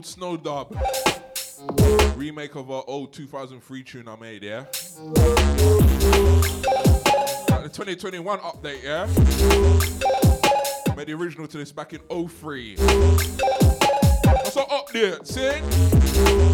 [0.06, 0.76] Snow Dub.
[2.16, 4.66] Remake of our old 2003 tune I made, yeah?
[7.50, 9.06] Like the 2021 update, yeah?
[10.96, 12.76] Made the original to this back in 03.
[12.76, 16.53] That's our update, see?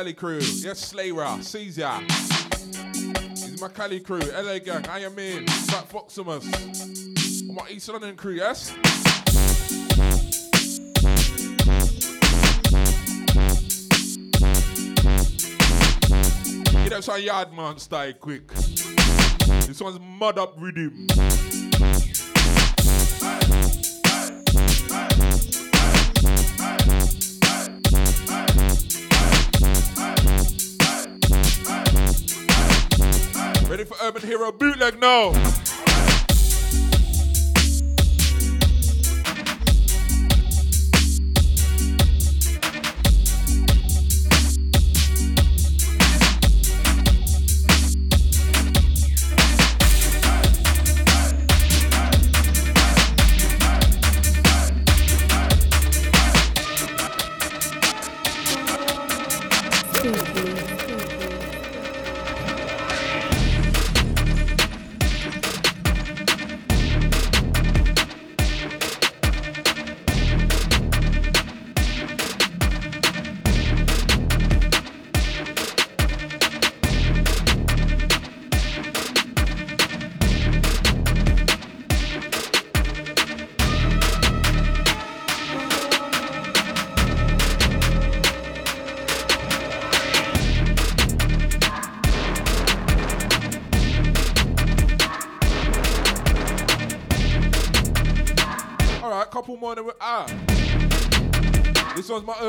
[0.00, 0.38] Cali crew.
[0.38, 2.00] Yes, Slayer, Caesar.
[2.08, 4.20] This is my Cali crew.
[4.20, 5.46] LA gang, I am in.
[5.46, 6.46] Fat Foximus.
[7.52, 8.72] My East London crew, yes?
[16.72, 18.48] Get up some yard man style quick.
[19.66, 20.99] This one's mud up rhythm.
[34.30, 35.59] Urban Hero bootleg now.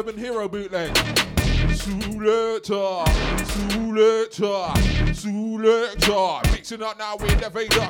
[0.01, 0.97] Urban Hero bootleg.
[1.75, 3.03] Selector,
[3.45, 6.51] selector, selector.
[6.51, 7.87] Mixing up now with the Vader.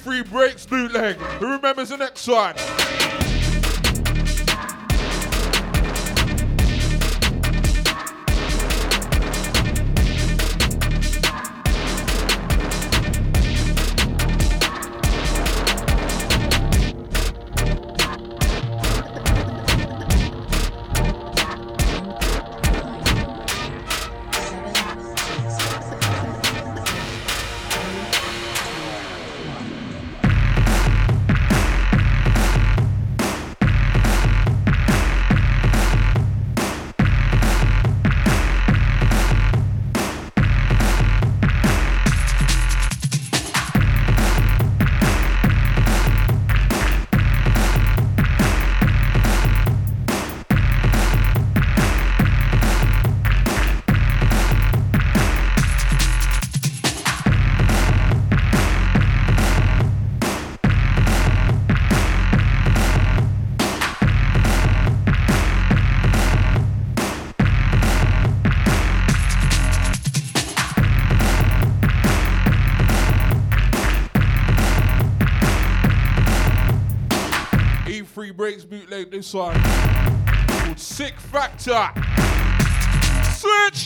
[0.00, 1.16] E3 Breaks bootleg.
[1.16, 2.54] Who remembers the next one?
[79.20, 79.54] This one
[80.48, 81.90] called Sick Factor.
[83.34, 83.84] Switch!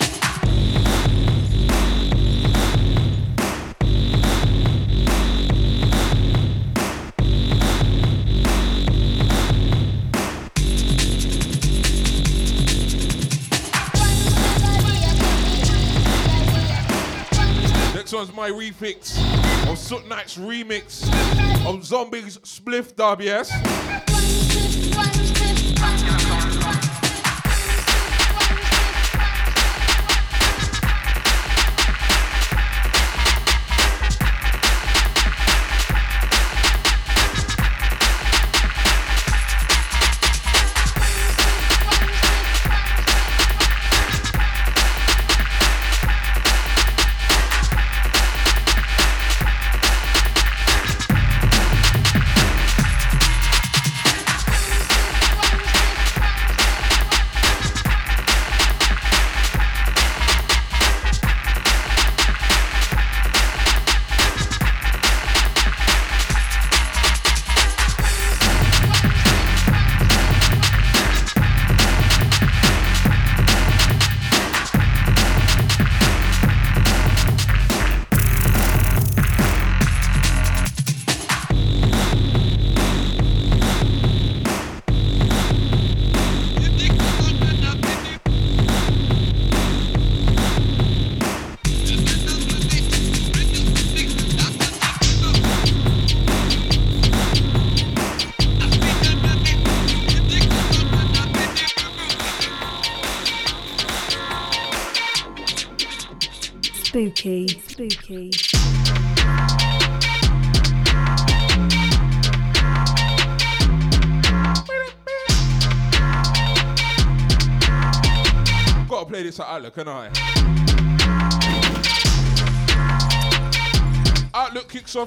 [18.13, 19.19] One's my refix
[19.69, 21.03] of Soot Knight's remix
[21.67, 23.51] of Zombies Spliff Dub, yes?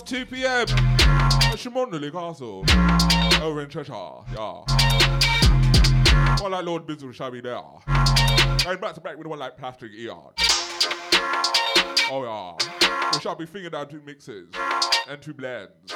[0.08, 0.66] 2 p.m.
[1.58, 2.64] Cholmondeley Castle.
[3.44, 3.94] Over in Cheshire,
[4.34, 4.64] yeah.
[6.42, 7.62] One like Lord Bizzle shall be there.
[8.64, 10.32] Going back to back with one like Plastic Eon.
[12.10, 12.54] Oh yeah.
[13.12, 14.48] We shall be fingering down two mixes
[15.10, 15.94] and two blends.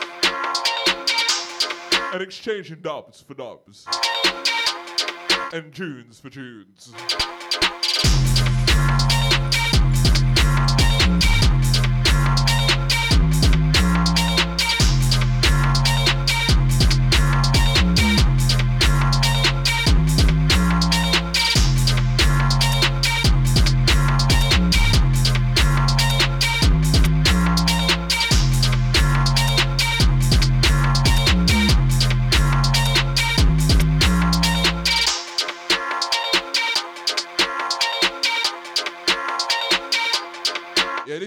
[2.13, 3.87] And exchanging dubs for dubs.
[5.53, 6.93] And tunes for tunes.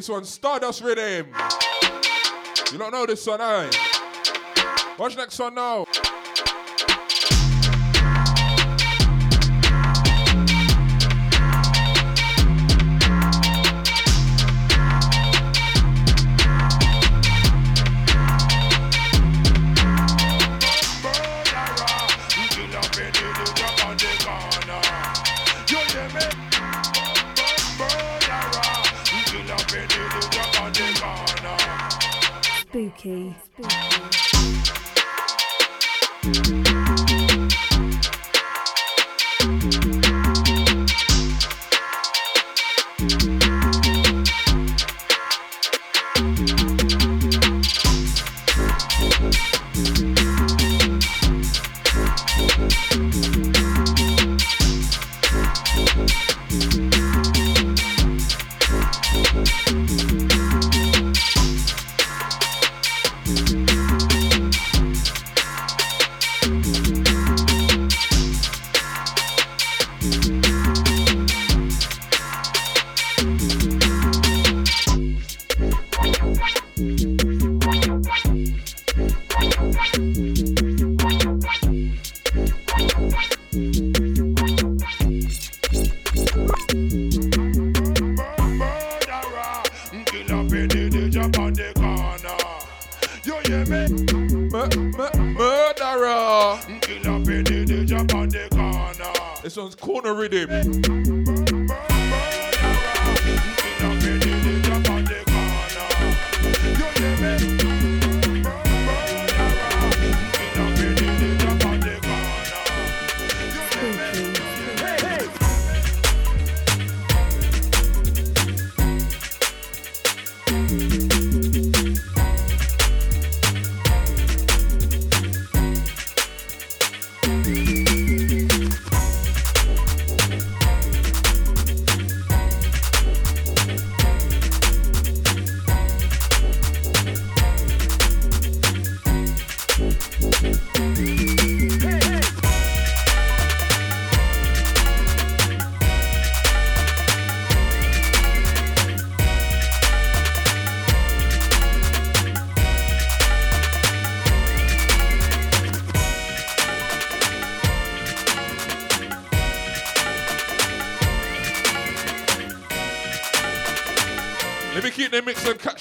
[0.04, 1.28] This one's Stardust Rhythm.
[2.70, 3.70] You don't know this one, eh?
[4.98, 5.83] Watch next one now.
[33.04, 33.34] Spooky,
[36.22, 36.63] spooky.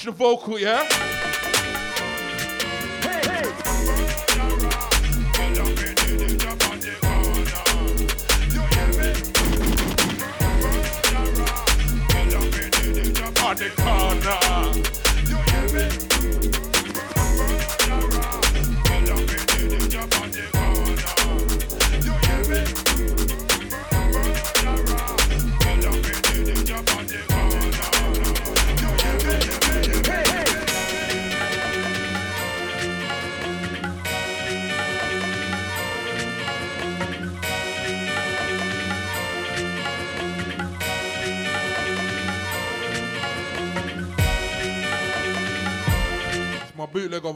[0.03, 1.42] The vocal, yeah?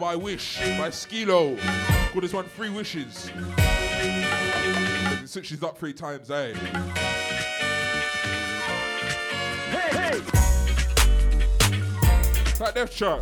[0.08, 1.60] My Wish by Skilo.
[2.14, 3.30] Call this one Three Wishes.
[5.26, 6.53] Since she's up three times, eh?
[9.68, 10.19] Hey, hey!
[12.58, 13.22] That Death Chuck.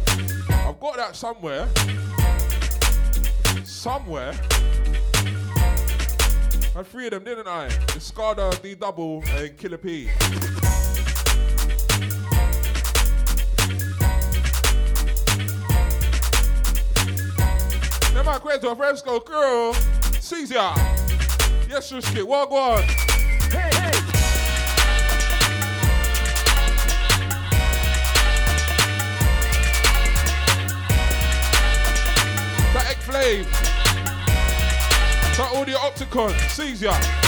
[0.51, 1.67] I've got that somewhere.
[3.63, 4.33] Somewhere.
[6.75, 7.67] I had three of them, didn't I?
[7.67, 10.07] The Skada, D Double, and Killa P.
[18.39, 19.73] Question, Fresco girl,
[20.19, 20.55] Caesar.
[21.67, 22.83] Yes, Suski, walk on.
[23.51, 24.05] Hey, hey.
[33.05, 33.45] Flame.
[35.37, 37.24] That Audio Opticon, Caesar.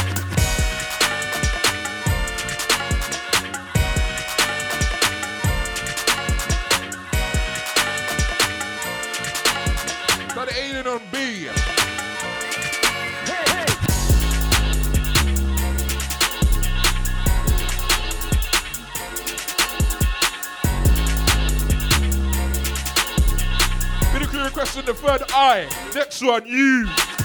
[25.93, 27.16] Next one, you.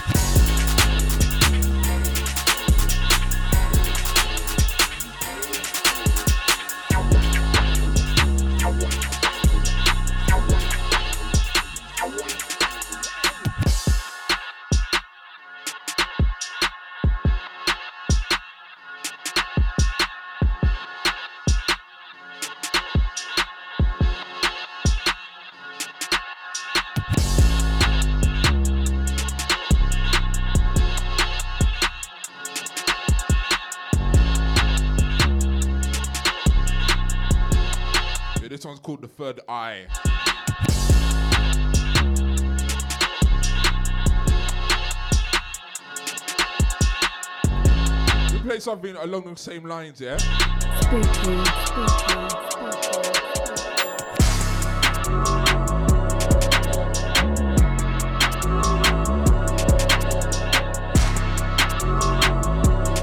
[39.33, 39.87] Third Eye.
[48.31, 50.19] We play something along the same lines, yeah?
[50.19, 51.09] Spooky,
[51.65, 52.13] spooky.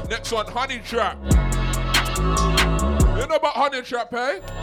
[0.08, 1.18] Next one, Honey Trap.
[3.18, 4.59] You know about Honey Trap, eh?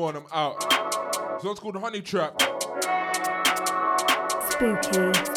[0.00, 0.58] More and I'm out.
[1.36, 2.40] This one's called Honey Trap.
[4.50, 5.29] Spooky.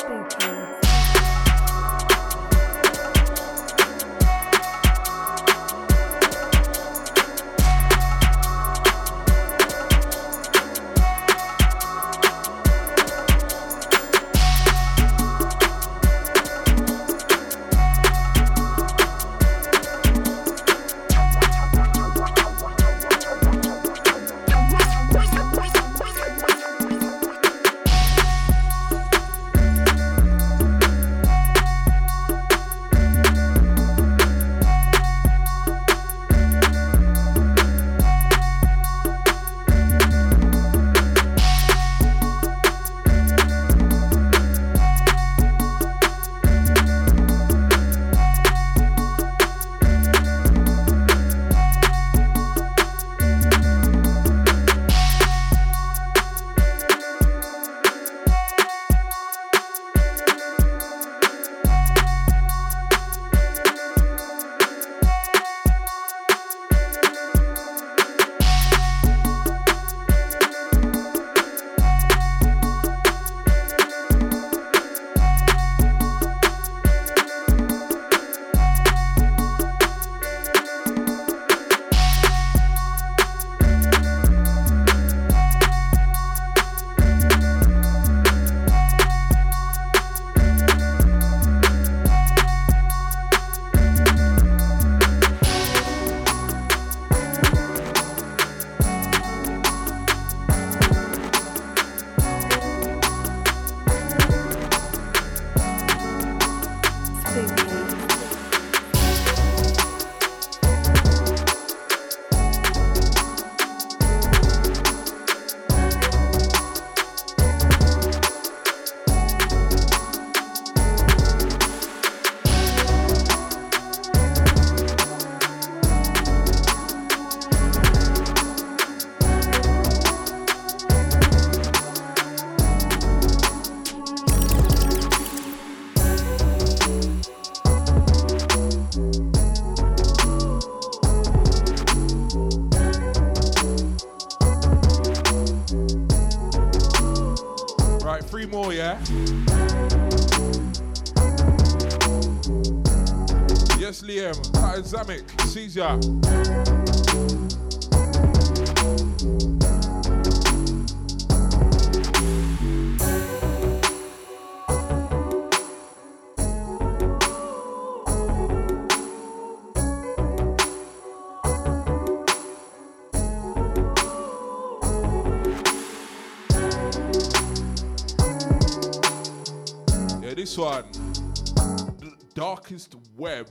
[182.73, 183.47] Darkest web.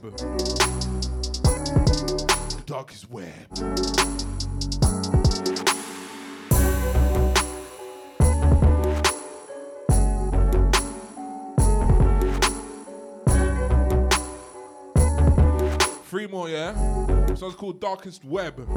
[2.65, 3.31] Darkest web.
[16.09, 16.75] Three more, yeah?
[17.35, 18.67] So it's called Darkest Web.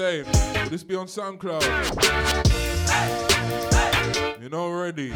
[0.00, 0.24] Saying,
[0.70, 1.60] this be on SoundCloud?
[4.40, 5.10] You know already.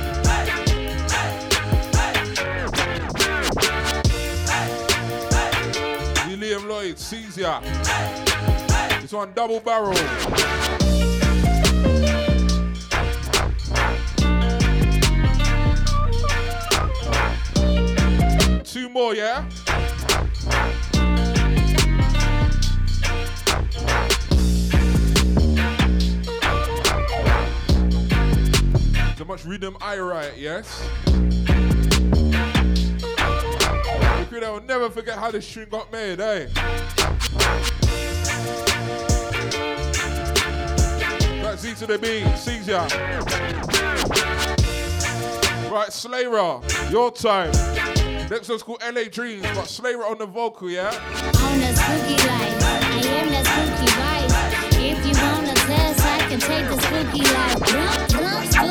[6.28, 7.60] William Lloyd, Caesar.
[9.00, 10.73] This one double barrel.
[29.94, 30.82] I write, yes?
[34.40, 36.48] that will never forget how this tune got made, eh?
[41.44, 42.23] Right, Z to the B,
[42.66, 42.89] ya.
[45.73, 47.52] Right, Slayer, your time.
[48.28, 50.89] Next one's called LA Dreams, but Slayer on the vocal, yeah?
[50.89, 52.64] on a spooky life.
[52.64, 53.94] I am that spooky.
[54.86, 58.13] If you wanna test, I can take the spooky life.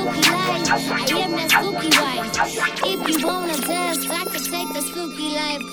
[0.04, 0.92] Spooky life.
[0.92, 2.84] I am that spooky wife.
[2.84, 5.64] If you wanna test, I can take the spooky life.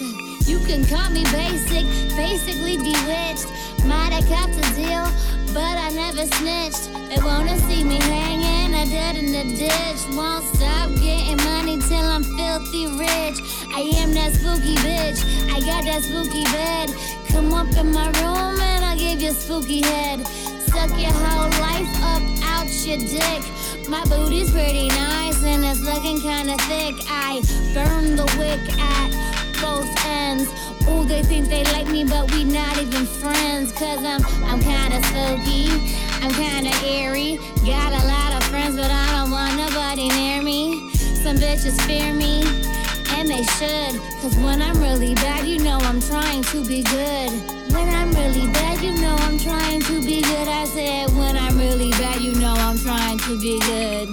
[0.46, 1.82] You can call me basic,
[2.14, 3.50] basically bewitched.
[3.84, 5.02] Might have copped a deal,
[5.50, 6.94] but I never snitched.
[7.10, 10.00] They wanna see me hanging, I dead in the ditch.
[10.14, 13.42] Won't stop getting money till I'm filthy rich.
[13.74, 15.18] I am that spooky bitch.
[15.50, 16.94] I got that spooky bed.
[17.30, 20.24] Come up in my room and I'll give you spooky head.
[20.70, 22.22] Suck your whole life up
[22.54, 23.59] out your dick.
[23.90, 26.94] My booty's pretty nice and it's looking kinda thick.
[27.08, 27.42] I
[27.74, 29.10] burn the wick at
[29.60, 30.48] both ends.
[30.88, 33.72] Ooh, they think they like me, but we not even friends.
[33.72, 35.66] Cause I'm I'm kinda spooky.
[36.22, 37.38] I'm kinda eerie.
[37.66, 40.92] Got a lot of friends, but I don't want nobody near me.
[41.24, 42.44] Some bitches fear me.
[43.16, 47.59] And they should, cause when I'm really bad, you know I'm trying to be good.
[48.10, 50.48] When I'm really bad, you know I'm trying to be good.
[50.48, 54.08] I said, when I'm really bad, you know I'm trying to be good.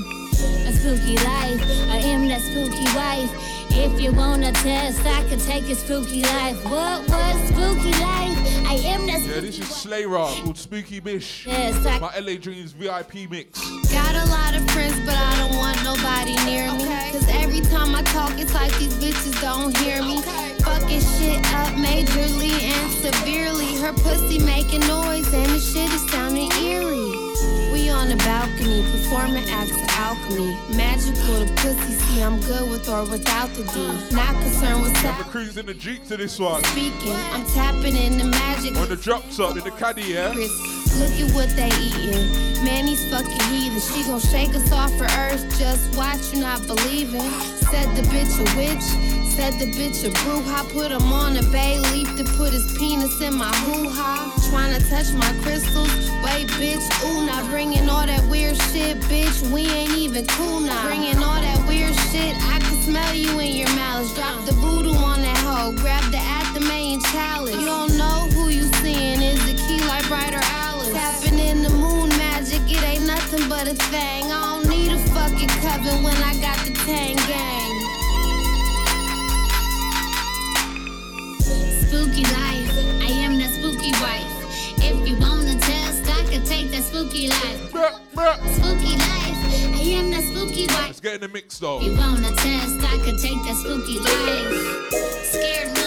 [0.68, 3.32] A spooky life, I am that spooky wife.
[3.72, 6.64] If you wanna test, I can take your spooky life.
[6.66, 8.38] What was spooky life?
[8.70, 11.46] I am that Yeah, this is Slayer called Spooky Bish.
[11.48, 13.60] Yes, I- My LA Dreams VIP mix.
[13.92, 16.86] Got a lot of friends, but I don't want nobody near me.
[17.12, 20.22] Cause every time I talk, it's like these bitches don't hear me.
[20.68, 23.76] Fucking shit up majorly and severely.
[23.78, 27.16] Her pussy making noise and the shit is sounding eerie.
[27.72, 30.58] We on the balcony, performing acts of alchemy.
[30.76, 34.16] Magical the pussy, see I'm good with or without the D.
[34.16, 35.18] Not concerned with sex.
[35.18, 36.62] the crews in the Jeep to this one.
[36.66, 38.76] Speaking, I'm tapping in the magic.
[38.78, 40.34] On the drop top, in the caddy, yeah?
[40.98, 42.26] Look at what they eating.
[42.66, 43.86] Man, these fucking heathens.
[43.94, 45.46] She gon' shake us off for earth.
[45.60, 47.22] Just watch you not believing.
[47.70, 48.82] Said the bitch a witch.
[49.36, 50.68] Said the bitch a bruja.
[50.74, 54.34] Put him on a bay leaf to put his penis in my hoo ha.
[54.50, 55.94] Tryna touch my crystals.
[56.26, 56.86] Wait, bitch.
[57.06, 59.52] Ooh, not bringing all that weird shit, bitch.
[59.52, 60.84] We ain't even cool now.
[60.88, 62.36] Bringing all that weird shit.
[62.50, 64.16] I can smell you in your malice.
[64.16, 65.74] Drop the voodoo on that hoe.
[65.74, 67.56] Grab the athame and chalice.
[67.56, 69.22] You don't know who you seeing.
[69.22, 70.57] Is the key like brighter Alice?
[71.34, 72.62] In the moon magic.
[72.68, 74.32] It ain't nothing but a thing.
[74.32, 77.68] I don't need a fucking coven when I got the Tang gang.
[81.88, 82.72] spooky life.
[83.02, 84.36] I am that spooky wife.
[84.84, 87.70] If you wanna test, I can take that spooky life.
[87.70, 89.40] Spooky life.
[89.76, 90.88] I am that spooky wife.
[90.88, 91.78] Let's get in the mix though.
[91.78, 95.24] If you wanna test, I take that spooky life.
[95.24, 95.87] Scared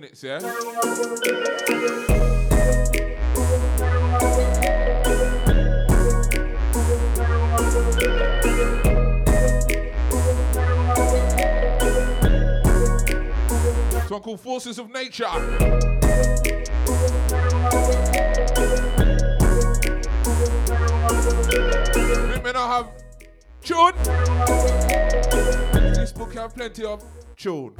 [0.00, 0.38] minutes, yeah?
[13.90, 15.24] This one called Forces of Nature.
[22.34, 22.90] Women I have
[23.62, 23.94] tune.
[25.94, 27.02] This book have plenty of
[27.36, 27.74] Tune.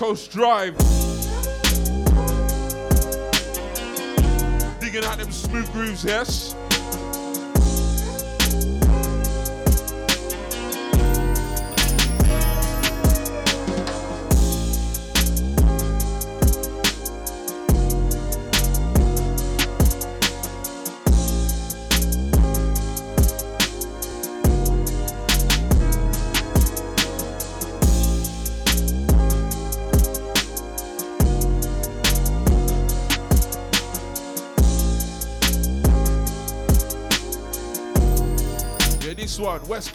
[0.00, 0.78] Coast Drive.
[4.80, 6.49] Digging out them smooth grooves, yes?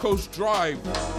[0.06, 1.15] Coast Drive.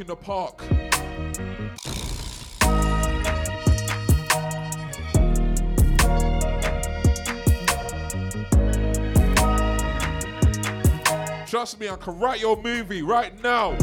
[0.00, 0.58] In the park.
[11.46, 13.76] Trust me, I can write your movie right now.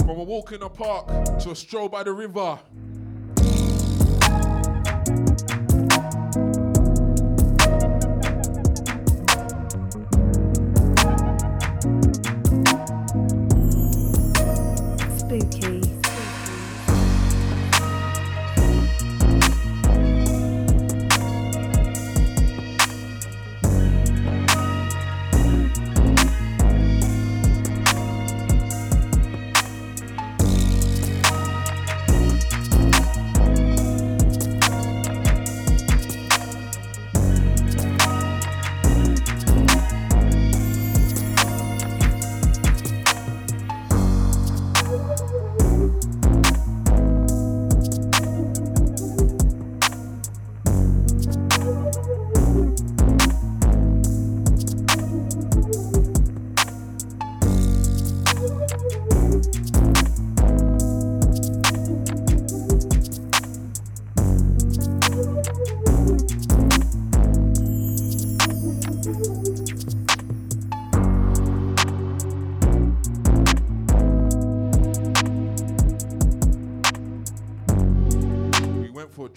[0.00, 1.06] From a walk in the park
[1.40, 2.58] to a stroll by the river.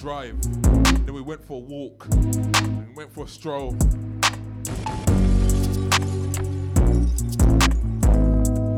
[0.02, 0.42] Drive,
[1.06, 2.08] then we went for a walk,
[2.96, 3.74] went for a stroll.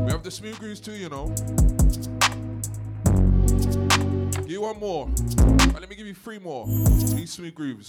[0.04, 1.28] We have the smooth grooves too, you know.
[4.42, 5.06] Give you one more.
[5.06, 6.66] Right, let me give you three more.
[6.66, 7.88] These smooth grooves.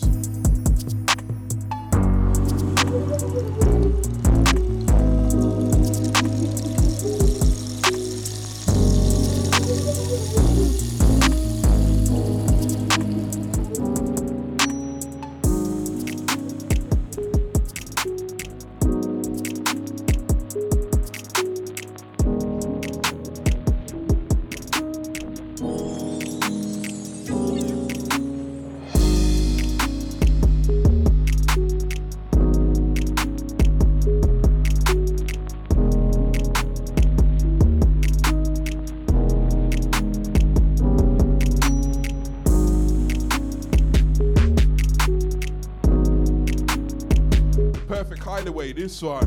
[48.85, 49.25] This one.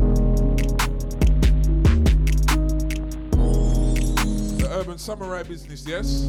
[4.58, 6.22] The urban samurai business, yes?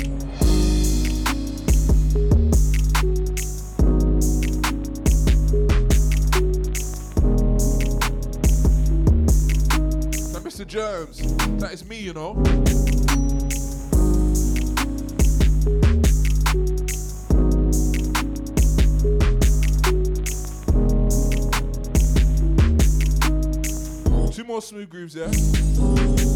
[10.33, 10.65] Now, Mr.
[10.65, 11.19] Germs,
[11.59, 12.33] that is me, you know.
[24.61, 26.28] Smooth grooves there.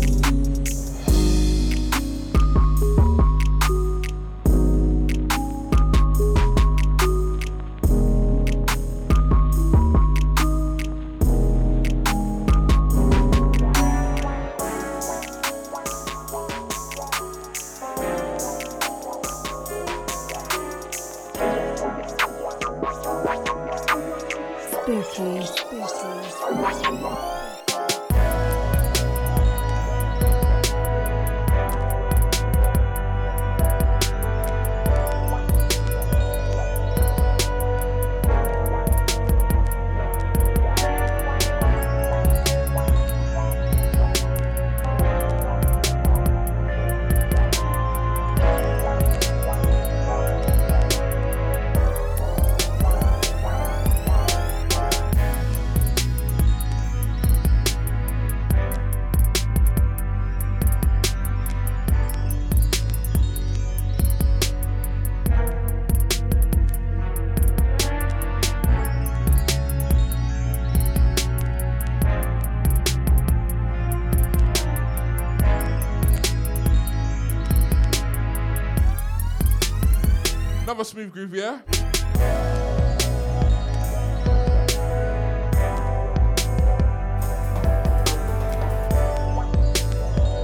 [80.83, 81.59] Smooth groove, yeah?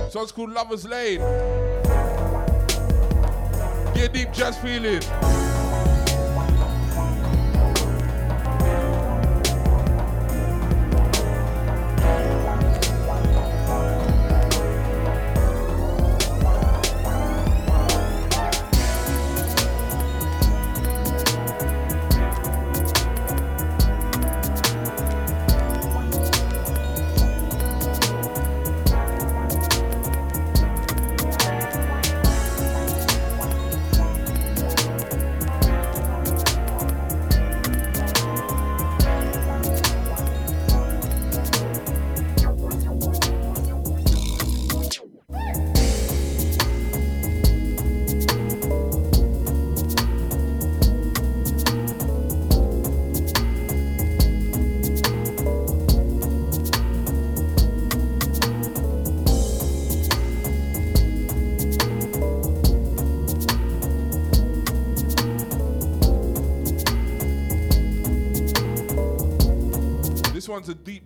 [0.10, 1.20] Song's called Lover's Lane.
[3.94, 5.02] Get deep jazz feeling.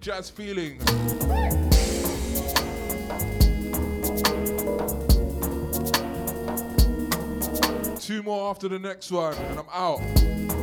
[0.04, 0.78] Jazz feeling.
[8.00, 10.63] Two more after the next one, and I'm out.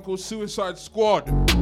[0.00, 1.59] One called Suicide Squad.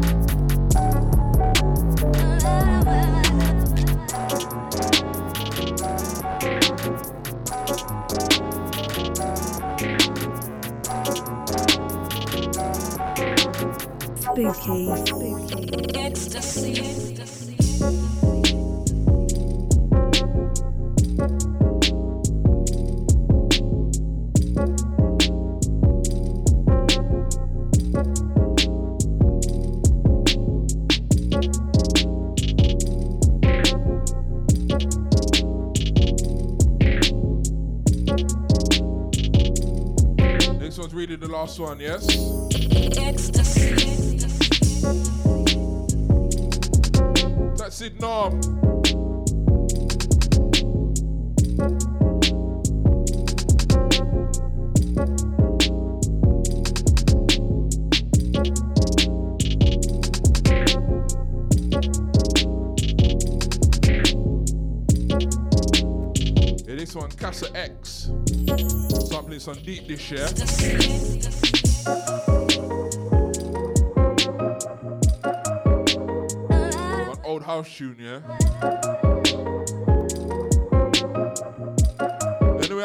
[41.58, 42.07] One, yes?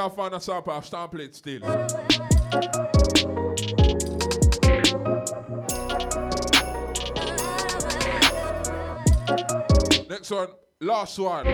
[0.04, 1.62] I'll find a sample, I'll sample it still.
[10.10, 10.50] Next one,
[10.82, 11.46] last one.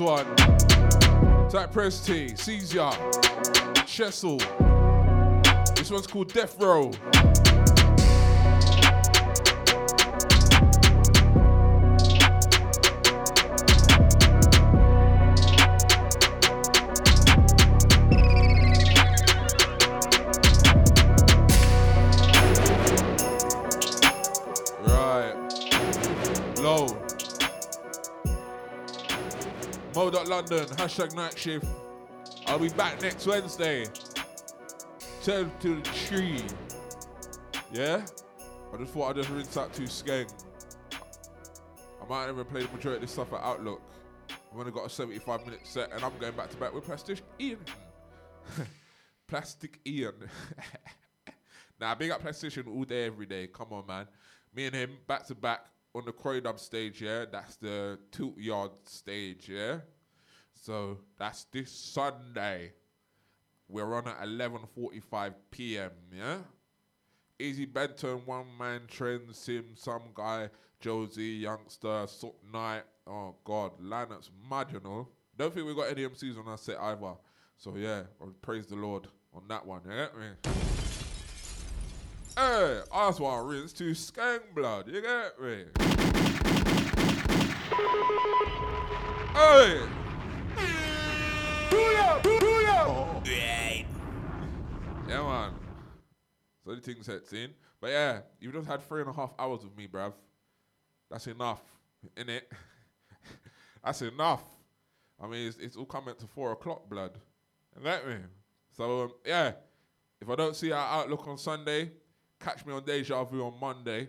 [0.00, 0.26] One.
[1.48, 2.90] Type Press T, Caesar,
[3.86, 4.38] Chessel.
[5.74, 6.90] This one's called Death Row.
[30.38, 31.66] Mo.London, hashtag night shift.
[32.46, 33.86] I'll be back next Wednesday.
[35.24, 36.44] 10 to 3.
[37.72, 38.06] Yeah?
[38.72, 40.32] I just thought I'd just rinse out to Skeng.
[40.92, 43.82] I might even play the majority of this stuff at Outlook.
[44.30, 47.18] I've only got a 75 minute set and I'm going back to back with Plastic
[47.40, 47.58] Ian.
[49.26, 50.14] Plastic Ian.
[51.80, 53.48] Now, nah, big up PlayStation all day, every day.
[53.48, 54.06] Come on, man.
[54.54, 55.64] Me and him back to back
[55.96, 57.24] on the Croydub stage, yeah?
[57.30, 59.78] That's the Tilt Yard stage, yeah?
[60.60, 62.72] So that's this Sunday.
[63.68, 66.38] We're on at 11.45 p.m., yeah?
[67.38, 70.48] Easy Benton, One Man Trend, Sim, Some Guy,
[70.80, 72.82] Josie, Youngster, Sock Knight.
[73.06, 75.08] Oh, God, lineup's mad, you know?
[75.36, 77.14] Don't think we got any MCs on our set either.
[77.56, 78.02] So, yeah,
[78.40, 80.26] praise the Lord on that one, you get me?
[82.36, 85.64] Hey, I just want to rinse to skank blood, you get me?
[89.34, 90.07] Hey!
[95.08, 95.52] Yeah, man.
[96.64, 97.50] So the thing sets in.
[97.80, 100.12] But yeah, you've just had three and a half hours with me, bruv.
[101.10, 101.62] That's enough,
[102.16, 102.42] innit?
[103.84, 104.44] That's enough.
[105.20, 107.12] I mean, it's, it's all coming to four o'clock, blood.
[107.82, 108.16] Get me?
[108.76, 109.52] So, um, yeah,
[110.20, 111.92] if I don't see our outlook on Sunday,
[112.40, 114.08] catch me on Deja Vu on Monday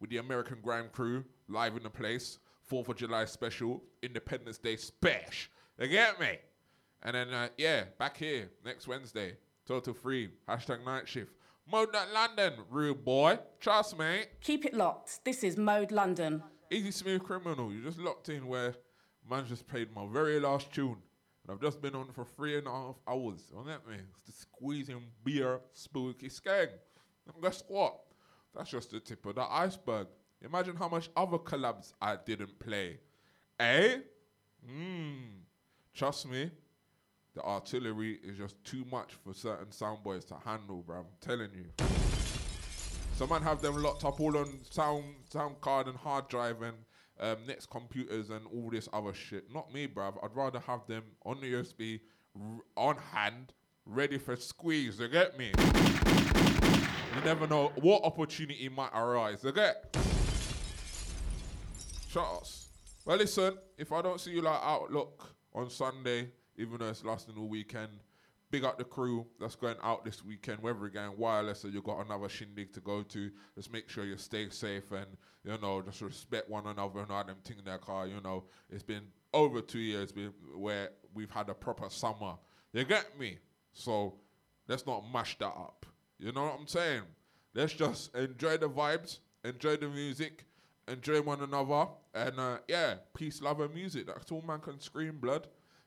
[0.00, 2.38] with the American Grime Crew live in the place.
[2.70, 5.50] 4th of July special, Independence Day special.
[5.78, 6.38] You get me?
[7.02, 9.36] And then, uh, yeah, back here next Wednesday,
[9.66, 11.32] total free, hashtag night shift.
[11.70, 13.38] Mode Night London, real boy.
[13.60, 14.24] Trust me.
[14.40, 15.24] Keep it locked.
[15.24, 16.42] This is Mode London.
[16.70, 18.74] Easy Smooth Criminal, you just locked in where
[19.30, 20.96] man just played my very last tune.
[21.42, 23.52] And I've just been on for three and a half hours.
[23.56, 26.68] On that man, it's the squeezing beer spooky skeng.
[27.26, 27.98] And guess what?
[28.56, 30.08] That's just the tip of the iceberg.
[30.42, 32.98] Imagine how much other collabs I didn't play.
[33.60, 33.98] Eh?
[34.66, 35.40] Mmm.
[35.94, 36.50] Trust me,
[37.38, 40.98] the artillery is just too much for certain sound boys to handle, bro.
[40.98, 41.66] I'm telling you.
[43.14, 46.76] Some man have them locked up all on sound sound card and hard drive and
[47.20, 49.52] um, next computers and all this other shit.
[49.54, 50.14] Not me, bruv.
[50.22, 52.00] I'd rather have them on the USB,
[52.36, 53.52] r- on hand,
[53.86, 54.98] ready for squeeze.
[54.98, 55.52] You get me?
[55.56, 59.44] You never know what opportunity might arise.
[59.44, 59.96] You get?
[62.08, 62.68] Shots.
[63.04, 63.56] Well, listen.
[63.76, 67.90] If I don't see you like Outlook on Sunday, even though it's lasting all weekend,
[68.50, 71.84] big up the crew that's going out this weekend, whether you're going wireless or you've
[71.84, 73.30] got another shindig to go to.
[73.54, 75.06] Just make sure you stay safe and
[75.44, 78.06] you know just respect one another and all them thing in their car.
[78.06, 80.12] You know, it's been over two years
[80.56, 82.34] where we've had a proper summer.
[82.72, 83.38] You get me?
[83.72, 84.14] So
[84.66, 85.86] let's not mash that up.
[86.18, 87.02] You know what I'm saying?
[87.54, 90.44] Let's just enjoy the vibes, enjoy the music,
[90.86, 94.06] enjoy one another, and uh, yeah, peace, love, and music.
[94.06, 95.46] That's all man can scream, blood.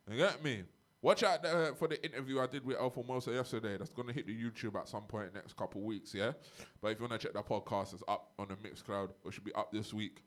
[0.10, 0.64] You get me?
[1.02, 3.76] Watch out uh, for the interview I did with Alpha Mosa yesterday.
[3.78, 6.34] That's going to hit the YouTube at some point next couple weeks, yeah?
[6.80, 9.10] But if you want to check that podcast, it's up on the Mixcloud.
[9.26, 10.22] It should be up this week.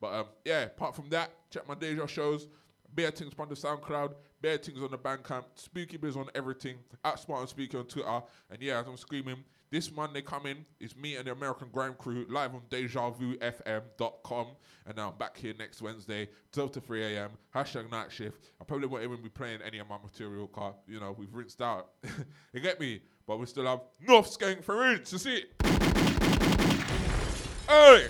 [0.00, 2.46] But um, yeah, apart from that, check my Deja shows.
[2.94, 7.18] Bear things on the SoundCloud, Bear things on the Bandcamp, Spooky Biz on everything, at
[7.18, 8.22] Smart and Spooky on Twitter.
[8.50, 12.24] And yeah, as I'm screaming, this Monday coming is me and the American Grime Crew
[12.28, 14.46] live on DejaVuFM.com.
[14.86, 17.30] And now I'm back here next Wednesday, 12 to 3 a.m.
[17.54, 18.50] Hashtag night shift.
[18.60, 20.74] I probably won't even be playing any of my material car.
[20.86, 21.90] You know, we've rinsed out.
[22.52, 23.00] you get me?
[23.26, 25.12] But we still have North Skank for rinse.
[25.12, 25.44] You see?
[27.68, 28.08] Hey!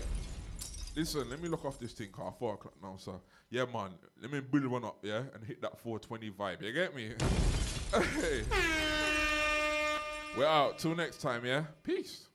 [0.94, 2.32] Listen, let me look off this thing car.
[2.38, 3.20] Four o'clock now, so
[3.50, 3.90] yeah, man.
[4.20, 6.62] Let me build one up, yeah, and hit that 420 vibe.
[6.62, 7.12] You get me?
[7.94, 9.07] hey.
[10.38, 10.78] We're out.
[10.78, 11.64] Till next time, yeah.
[11.82, 12.27] Peace.